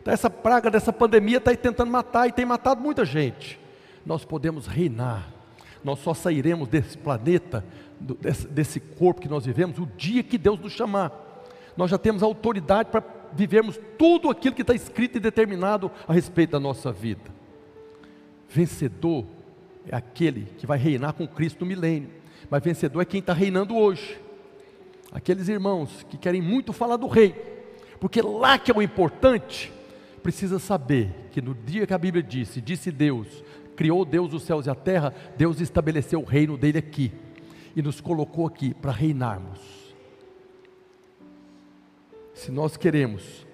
Então, 0.00 0.12
essa 0.12 0.28
praga 0.28 0.70
dessa 0.70 0.92
pandemia 0.92 1.38
está 1.38 1.54
tentando 1.54 1.90
matar 1.90 2.28
e 2.28 2.32
tem 2.32 2.44
matado 2.44 2.80
muita 2.80 3.04
gente. 3.04 3.58
Nós 4.04 4.24
podemos 4.24 4.66
reinar. 4.66 5.28
Nós 5.82 5.98
só 6.00 6.12
sairemos 6.12 6.68
desse 6.68 6.98
planeta 6.98 7.64
desse, 8.50 8.80
corpo 8.80 9.20
que 9.20 9.28
nós 9.28 9.44
vivemos, 9.44 9.78
o 9.78 9.86
dia 9.96 10.22
que 10.22 10.38
Deus 10.38 10.58
nos 10.58 10.72
chamar. 10.72 11.12
Nós 11.76 11.90
já 11.90 11.98
temos 11.98 12.22
autoridade 12.22 12.88
para 12.90 13.02
vivermos 13.32 13.78
tudo 13.98 14.30
aquilo 14.30 14.54
que 14.54 14.62
está 14.62 14.74
escrito 14.74 15.16
e 15.16 15.20
determinado 15.20 15.90
a 16.06 16.12
respeito 16.12 16.52
da 16.52 16.60
nossa 16.60 16.92
vida. 16.92 17.30
Vencedor 18.48 19.24
é 19.86 19.96
aquele 19.96 20.46
que 20.58 20.66
vai 20.66 20.78
reinar 20.78 21.12
com 21.12 21.26
Cristo 21.26 21.60
no 21.60 21.66
milênio, 21.66 22.10
mas 22.48 22.62
vencedor 22.62 23.00
é 23.00 23.04
quem 23.04 23.20
está 23.20 23.32
reinando 23.32 23.76
hoje. 23.76 24.18
Aqueles 25.12 25.48
irmãos 25.48 26.06
que 26.08 26.16
querem 26.16 26.40
muito 26.40 26.72
falar 26.72 26.96
do 26.96 27.06
rei, 27.06 27.34
porque 27.98 28.22
lá 28.22 28.58
que 28.58 28.70
é 28.70 28.74
o 28.74 28.82
importante, 28.82 29.72
precisa 30.22 30.58
saber 30.58 31.10
que 31.32 31.40
no 31.40 31.54
dia 31.54 31.86
que 31.86 31.94
a 31.94 31.98
Bíblia 31.98 32.22
disse, 32.22 32.60
disse 32.60 32.90
Deus, 32.90 33.42
criou 33.74 34.04
Deus 34.04 34.32
os 34.34 34.42
céus 34.42 34.66
e 34.66 34.70
a 34.70 34.74
terra, 34.74 35.14
Deus 35.36 35.60
estabeleceu 35.60 36.20
o 36.20 36.24
reino 36.24 36.56
dele 36.56 36.78
aqui 36.78 37.12
e 37.74 37.82
nos 37.82 38.00
colocou 38.00 38.46
aqui 38.46 38.74
para 38.74 38.92
reinarmos. 38.92 39.79
Se 42.40 42.50
nós 42.50 42.74
queremos 42.74 43.46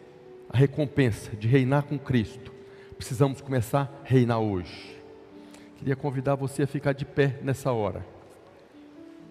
a 0.48 0.56
recompensa 0.56 1.34
de 1.34 1.48
reinar 1.48 1.82
com 1.82 1.98
Cristo, 1.98 2.52
precisamos 2.96 3.40
começar 3.40 3.92
a 4.04 4.08
reinar 4.08 4.38
hoje. 4.38 4.96
Queria 5.76 5.96
convidar 5.96 6.36
você 6.36 6.62
a 6.62 6.66
ficar 6.68 6.92
de 6.92 7.04
pé 7.04 7.36
nessa 7.42 7.72
hora. 7.72 8.06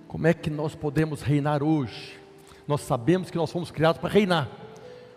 Como 0.09 0.27
é 0.27 0.33
que 0.33 0.49
nós 0.49 0.75
podemos 0.75 1.21
reinar 1.21 1.63
hoje? 1.63 2.19
Nós 2.67 2.81
sabemos 2.81 3.31
que 3.31 3.37
nós 3.37 3.49
fomos 3.49 3.71
criados 3.71 4.01
para 4.01 4.09
reinar. 4.09 4.51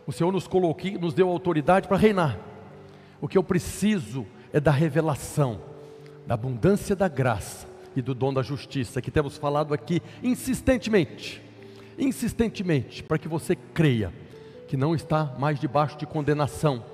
O 0.07 0.13
Senhor 0.13 0.33
nos 0.33 0.47
colocou 0.47 0.89
nos 1.01 1.15
deu 1.15 1.29
autoridade 1.29 1.89
para 1.89 1.97
reinar. 1.97 2.39
O 3.21 3.27
que 3.27 3.37
eu 3.37 3.43
preciso 3.43 4.25
é 4.53 4.61
da 4.61 4.71
revelação, 4.71 5.61
da 6.29 6.35
abundância 6.35 6.95
da 6.95 7.09
graça 7.09 7.67
e 7.97 8.01
do 8.01 8.15
dom 8.15 8.33
da 8.33 8.45
justiça, 8.45 9.03
que 9.03 9.11
temos 9.11 9.37
falado 9.37 9.75
aqui 9.75 10.01
insistentemente, 10.23 11.43
insistentemente, 11.99 13.03
para 13.03 13.19
que 13.19 13.27
você 13.27 13.57
creia 13.57 14.13
que 14.69 14.77
não 14.77 14.95
está 14.95 15.35
mais 15.39 15.59
debaixo 15.59 15.99
de 15.99 16.07
condenação, 16.07 16.85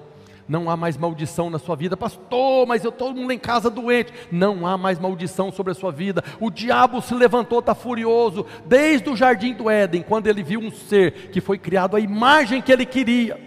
não 0.49 0.69
há 0.69 0.77
mais 0.77 0.97
maldição 0.97 1.49
na 1.49 1.59
sua 1.59 1.75
vida, 1.75 1.97
pastor, 1.97 2.67
mas 2.67 2.85
eu 2.85 2.91
estou 2.91 3.15
mundo 3.15 3.33
em 3.33 3.39
casa 3.39 3.71
doente. 3.71 4.13
Não 4.31 4.67
há 4.67 4.77
mais 4.77 4.99
maldição 4.99 5.51
sobre 5.51 5.73
a 5.73 5.75
sua 5.75 5.91
vida. 5.91 6.23
O 6.39 6.51
diabo 6.51 7.01
se 7.01 7.15
levantou, 7.15 7.61
está 7.61 7.75
furioso, 7.75 8.45
desde 8.67 9.09
o 9.09 9.17
jardim 9.17 9.55
do 9.55 9.71
Éden, 9.71 10.03
quando 10.03 10.27
ele 10.27 10.43
viu 10.43 10.61
um 10.61 10.71
ser 10.71 11.31
que 11.31 11.41
foi 11.41 11.59
criado 11.59 11.97
à 11.97 12.01
imagem 12.01 12.61
que 12.61 12.71
ele 12.71 12.85
queria. 12.85 13.41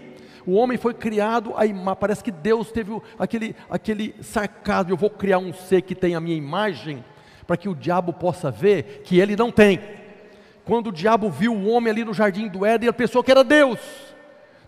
O 0.45 0.53
homem 0.53 0.77
foi 0.77 0.93
criado 0.93 1.53
a 1.55 1.65
imagem, 1.65 1.99
parece 1.99 2.23
que 2.23 2.31
Deus 2.31 2.71
teve 2.71 2.99
aquele, 3.19 3.55
aquele 3.69 4.15
sarcasmo: 4.21 4.93
eu 4.93 4.97
vou 4.97 5.09
criar 5.09 5.37
um 5.37 5.53
ser 5.53 5.83
que 5.83 5.93
tem 5.93 6.15
a 6.15 6.21
minha 6.21 6.35
imagem 6.35 7.03
para 7.45 7.57
que 7.57 7.69
o 7.69 7.75
diabo 7.75 8.11
possa 8.11 8.49
ver 8.49 9.01
que 9.03 9.19
ele 9.19 9.35
não 9.35 9.51
tem. 9.51 9.79
Quando 10.65 10.87
o 10.87 10.91
diabo 10.91 11.29
viu 11.29 11.53
o 11.53 11.67
homem 11.69 11.91
ali 11.91 12.03
no 12.03 12.13
jardim 12.13 12.47
do 12.47 12.65
Éden, 12.65 12.87
ele 12.87 12.97
pensou 12.97 13.23
que 13.23 13.31
era 13.31 13.43
Deus. 13.43 13.79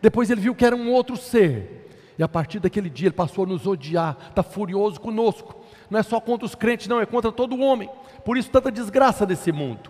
Depois 0.01 0.29
ele 0.29 0.41
viu 0.41 0.55
que 0.55 0.65
era 0.65 0.75
um 0.75 0.91
outro 0.91 1.17
ser. 1.17 1.79
E 2.17 2.23
a 2.23 2.27
partir 2.27 2.59
daquele 2.59 2.89
dia 2.89 3.07
ele 3.07 3.15
passou 3.15 3.45
a 3.45 3.47
nos 3.47 3.65
odiar, 3.65 4.17
está 4.29 4.43
furioso 4.43 4.99
conosco. 4.99 5.55
Não 5.89 5.99
é 5.99 6.03
só 6.03 6.19
contra 6.19 6.45
os 6.45 6.53
crentes, 6.53 6.87
não, 6.87 6.99
é 6.99 7.05
contra 7.05 7.31
todo 7.31 7.59
homem. 7.59 7.89
Por 8.25 8.37
isso 8.37 8.51
tanta 8.51 8.71
desgraça 8.71 9.25
desse 9.25 9.51
mundo. 9.51 9.89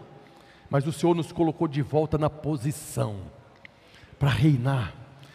Mas 0.69 0.85
o 0.85 0.93
Senhor 0.93 1.15
nos 1.15 1.31
colocou 1.31 1.67
de 1.67 1.81
volta 1.81 2.17
na 2.17 2.29
posição 2.29 3.15
para 4.19 4.29
reinar. 4.29 4.93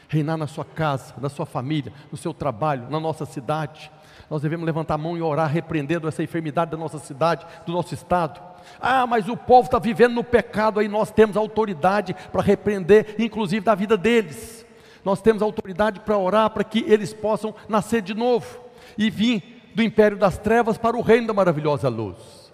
Reinar 0.08 0.36
na 0.36 0.46
sua 0.46 0.64
casa, 0.64 1.14
na 1.20 1.28
sua 1.28 1.44
família, 1.44 1.92
no 2.12 2.16
seu 2.16 2.32
trabalho, 2.32 2.88
na 2.88 3.00
nossa 3.00 3.26
cidade. 3.26 3.90
Nós 4.30 4.42
devemos 4.42 4.64
levantar 4.64 4.94
a 4.94 4.98
mão 4.98 5.16
e 5.16 5.22
orar, 5.22 5.50
repreendendo 5.50 6.06
essa 6.06 6.22
enfermidade 6.22 6.70
da 6.70 6.76
nossa 6.76 6.98
cidade, 6.98 7.44
do 7.66 7.72
nosso 7.72 7.92
estado. 7.92 8.40
Ah, 8.80 9.06
mas 9.06 9.28
o 9.28 9.36
povo 9.36 9.66
está 9.66 9.78
vivendo 9.78 10.14
no 10.14 10.24
pecado, 10.24 10.78
aí 10.78 10.86
nós 10.86 11.10
temos 11.10 11.36
autoridade 11.36 12.14
para 12.30 12.42
repreender, 12.42 13.16
inclusive 13.18 13.64
da 13.64 13.74
vida 13.74 13.96
deles. 13.96 14.63
Nós 15.04 15.20
temos 15.20 15.42
autoridade 15.42 16.00
para 16.00 16.16
orar 16.16 16.50
para 16.50 16.64
que 16.64 16.80
eles 16.88 17.12
possam 17.12 17.54
nascer 17.68 18.00
de 18.00 18.14
novo 18.14 18.60
e 18.96 19.10
vir 19.10 19.70
do 19.74 19.82
império 19.82 20.16
das 20.16 20.38
trevas 20.38 20.78
para 20.78 20.96
o 20.96 21.02
reino 21.02 21.26
da 21.26 21.34
maravilhosa 21.34 21.88
luz. 21.88 22.52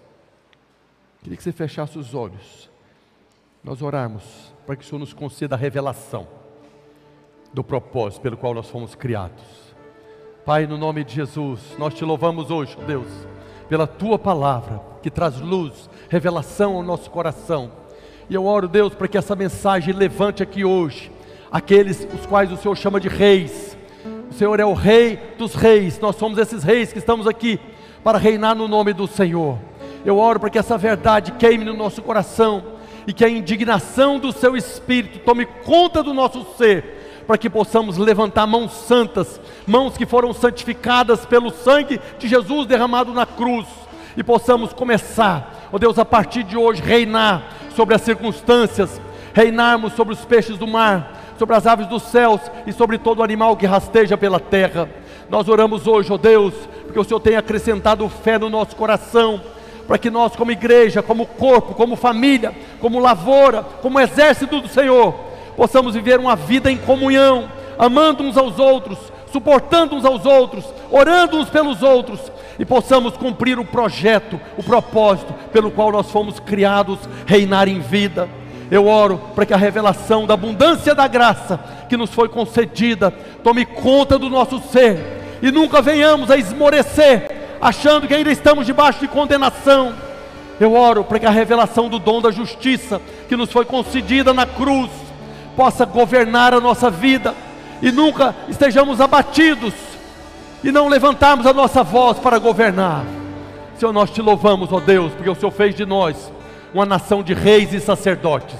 Queria 1.22 1.36
que 1.36 1.42
você 1.42 1.52
fechasse 1.52 1.98
os 1.98 2.14
olhos, 2.14 2.70
nós 3.62 3.82
orarmos 3.82 4.24
para 4.66 4.74
que 4.74 4.82
o 4.82 4.86
Senhor 4.86 4.98
nos 4.98 5.12
conceda 5.12 5.54
a 5.54 5.58
revelação 5.58 6.26
do 7.52 7.62
propósito 7.62 8.22
pelo 8.22 8.36
qual 8.36 8.54
nós 8.54 8.68
fomos 8.68 8.94
criados. 8.94 9.42
Pai, 10.44 10.66
no 10.66 10.78
nome 10.78 11.04
de 11.04 11.14
Jesus, 11.14 11.76
nós 11.78 11.92
te 11.92 12.04
louvamos 12.04 12.50
hoje, 12.50 12.76
Deus, 12.86 13.06
pela 13.68 13.86
tua 13.86 14.18
palavra 14.18 14.80
que 15.02 15.10
traz 15.10 15.38
luz, 15.38 15.90
revelação 16.08 16.76
ao 16.76 16.82
nosso 16.82 17.10
coração. 17.10 17.70
E 18.28 18.34
eu 18.34 18.46
oro, 18.46 18.66
Deus, 18.66 18.94
para 18.94 19.08
que 19.08 19.18
essa 19.18 19.36
mensagem 19.36 19.92
levante 19.92 20.42
aqui 20.42 20.64
hoje 20.64 21.12
aqueles 21.50 22.06
os 22.14 22.26
quais 22.26 22.50
o 22.52 22.56
Senhor 22.56 22.76
chama 22.76 23.00
de 23.00 23.08
reis. 23.08 23.76
O 24.30 24.34
Senhor 24.34 24.60
é 24.60 24.64
o 24.64 24.72
rei 24.72 25.18
dos 25.36 25.54
reis, 25.54 25.98
nós 25.98 26.16
somos 26.16 26.38
esses 26.38 26.62
reis 26.62 26.92
que 26.92 26.98
estamos 26.98 27.26
aqui 27.26 27.58
para 28.02 28.18
reinar 28.18 28.54
no 28.54 28.68
nome 28.68 28.92
do 28.92 29.06
Senhor. 29.06 29.58
Eu 30.04 30.18
oro 30.18 30.40
para 30.40 30.50
que 30.50 30.58
essa 30.58 30.78
verdade 30.78 31.32
queime 31.32 31.64
no 31.64 31.74
nosso 31.74 32.00
coração 32.00 32.62
e 33.06 33.12
que 33.12 33.24
a 33.24 33.28
indignação 33.28 34.18
do 34.18 34.32
seu 34.32 34.56
espírito 34.56 35.18
tome 35.20 35.44
conta 35.64 36.02
do 36.02 36.14
nosso 36.14 36.46
ser 36.56 37.22
para 37.26 37.38
que 37.38 37.50
possamos 37.50 37.96
levantar 37.96 38.46
mãos 38.46 38.72
santas, 38.72 39.40
mãos 39.66 39.96
que 39.96 40.06
foram 40.06 40.32
santificadas 40.32 41.24
pelo 41.26 41.50
sangue 41.50 42.00
de 42.18 42.26
Jesus 42.26 42.66
derramado 42.66 43.12
na 43.12 43.24
cruz, 43.24 43.66
e 44.16 44.22
possamos 44.24 44.72
começar, 44.72 45.68
ó 45.72 45.76
oh 45.76 45.78
Deus, 45.78 45.96
a 45.98 46.04
partir 46.04 46.42
de 46.42 46.56
hoje, 46.56 46.82
reinar 46.82 47.44
sobre 47.76 47.94
as 47.94 48.02
circunstâncias, 48.02 49.00
reinarmos 49.32 49.92
sobre 49.92 50.12
os 50.12 50.24
peixes 50.24 50.58
do 50.58 50.66
mar, 50.66 51.19
sobre 51.40 51.56
as 51.56 51.66
aves 51.66 51.86
dos 51.86 52.02
céus 52.02 52.38
e 52.66 52.72
sobre 52.72 52.98
todo 52.98 53.22
animal 53.22 53.56
que 53.56 53.64
rasteja 53.64 54.14
pela 54.14 54.38
terra. 54.38 54.90
Nós 55.30 55.48
oramos 55.48 55.86
hoje, 55.86 56.12
ó 56.12 56.18
Deus, 56.18 56.52
porque 56.84 57.00
o 57.00 57.04
Senhor 57.04 57.18
tem 57.18 57.34
acrescentado 57.34 58.06
fé 58.10 58.38
no 58.38 58.50
nosso 58.50 58.76
coração, 58.76 59.40
para 59.88 59.96
que 59.96 60.10
nós, 60.10 60.36
como 60.36 60.52
igreja, 60.52 61.02
como 61.02 61.24
corpo, 61.24 61.72
como 61.72 61.96
família, 61.96 62.54
como 62.78 62.98
lavoura, 62.98 63.62
como 63.80 63.98
exército 63.98 64.60
do 64.60 64.68
Senhor, 64.68 65.14
possamos 65.56 65.94
viver 65.94 66.20
uma 66.20 66.36
vida 66.36 66.70
em 66.70 66.76
comunhão, 66.76 67.50
amando 67.78 68.22
uns 68.22 68.36
aos 68.36 68.58
outros, 68.58 68.98
suportando 69.32 69.96
uns 69.96 70.04
aos 70.04 70.26
outros, 70.26 70.66
orando 70.90 71.38
uns 71.38 71.48
pelos 71.48 71.82
outros 71.82 72.20
e 72.58 72.66
possamos 72.66 73.16
cumprir 73.16 73.58
o 73.58 73.64
projeto, 73.64 74.38
o 74.58 74.62
propósito 74.62 75.32
pelo 75.50 75.70
qual 75.70 75.90
nós 75.90 76.10
fomos 76.10 76.38
criados, 76.38 76.98
reinar 77.24 77.66
em 77.66 77.80
vida. 77.80 78.28
Eu 78.70 78.86
oro 78.86 79.18
para 79.34 79.44
que 79.44 79.52
a 79.52 79.56
revelação 79.56 80.26
da 80.26 80.34
abundância 80.34 80.94
da 80.94 81.08
graça 81.08 81.58
que 81.88 81.96
nos 81.96 82.10
foi 82.10 82.28
concedida 82.28 83.10
tome 83.42 83.64
conta 83.66 84.16
do 84.16 84.30
nosso 84.30 84.60
ser 84.70 85.38
e 85.42 85.50
nunca 85.50 85.82
venhamos 85.82 86.30
a 86.30 86.36
esmorecer, 86.36 87.56
achando 87.60 88.06
que 88.06 88.14
ainda 88.14 88.30
estamos 88.30 88.66
debaixo 88.66 89.00
de 89.00 89.08
condenação. 89.08 89.92
Eu 90.60 90.74
oro 90.74 91.02
para 91.02 91.18
que 91.18 91.26
a 91.26 91.30
revelação 91.30 91.88
do 91.88 91.98
dom 91.98 92.20
da 92.20 92.30
justiça 92.30 93.00
que 93.28 93.36
nos 93.36 93.50
foi 93.50 93.64
concedida 93.64 94.32
na 94.32 94.46
cruz 94.46 94.90
possa 95.56 95.84
governar 95.84 96.54
a 96.54 96.60
nossa 96.60 96.90
vida 96.90 97.34
e 97.82 97.90
nunca 97.90 98.36
estejamos 98.48 99.00
abatidos 99.00 99.74
e 100.62 100.70
não 100.70 100.86
levantarmos 100.86 101.46
a 101.46 101.52
nossa 101.52 101.82
voz 101.82 102.18
para 102.18 102.38
governar. 102.38 103.04
Senhor, 103.78 103.92
nós 103.92 104.10
te 104.10 104.20
louvamos, 104.20 104.70
ó 104.72 104.78
Deus, 104.78 105.12
porque 105.12 105.30
o 105.30 105.34
Senhor 105.34 105.50
fez 105.50 105.74
de 105.74 105.86
nós 105.86 106.30
uma 106.72 106.86
nação 106.86 107.22
de 107.22 107.34
reis 107.34 107.72
e 107.72 107.80
sacerdotes, 107.80 108.58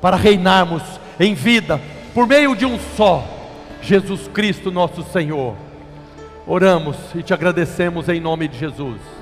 para 0.00 0.16
reinarmos 0.16 0.82
em 1.18 1.34
vida, 1.34 1.80
por 2.14 2.26
meio 2.26 2.54
de 2.54 2.66
um 2.66 2.78
só, 2.96 3.24
Jesus 3.80 4.28
Cristo, 4.28 4.70
nosso 4.70 5.02
Senhor. 5.04 5.54
Oramos 6.46 6.96
e 7.14 7.22
te 7.22 7.32
agradecemos 7.32 8.08
em 8.08 8.20
nome 8.20 8.48
de 8.48 8.58
Jesus. 8.58 9.21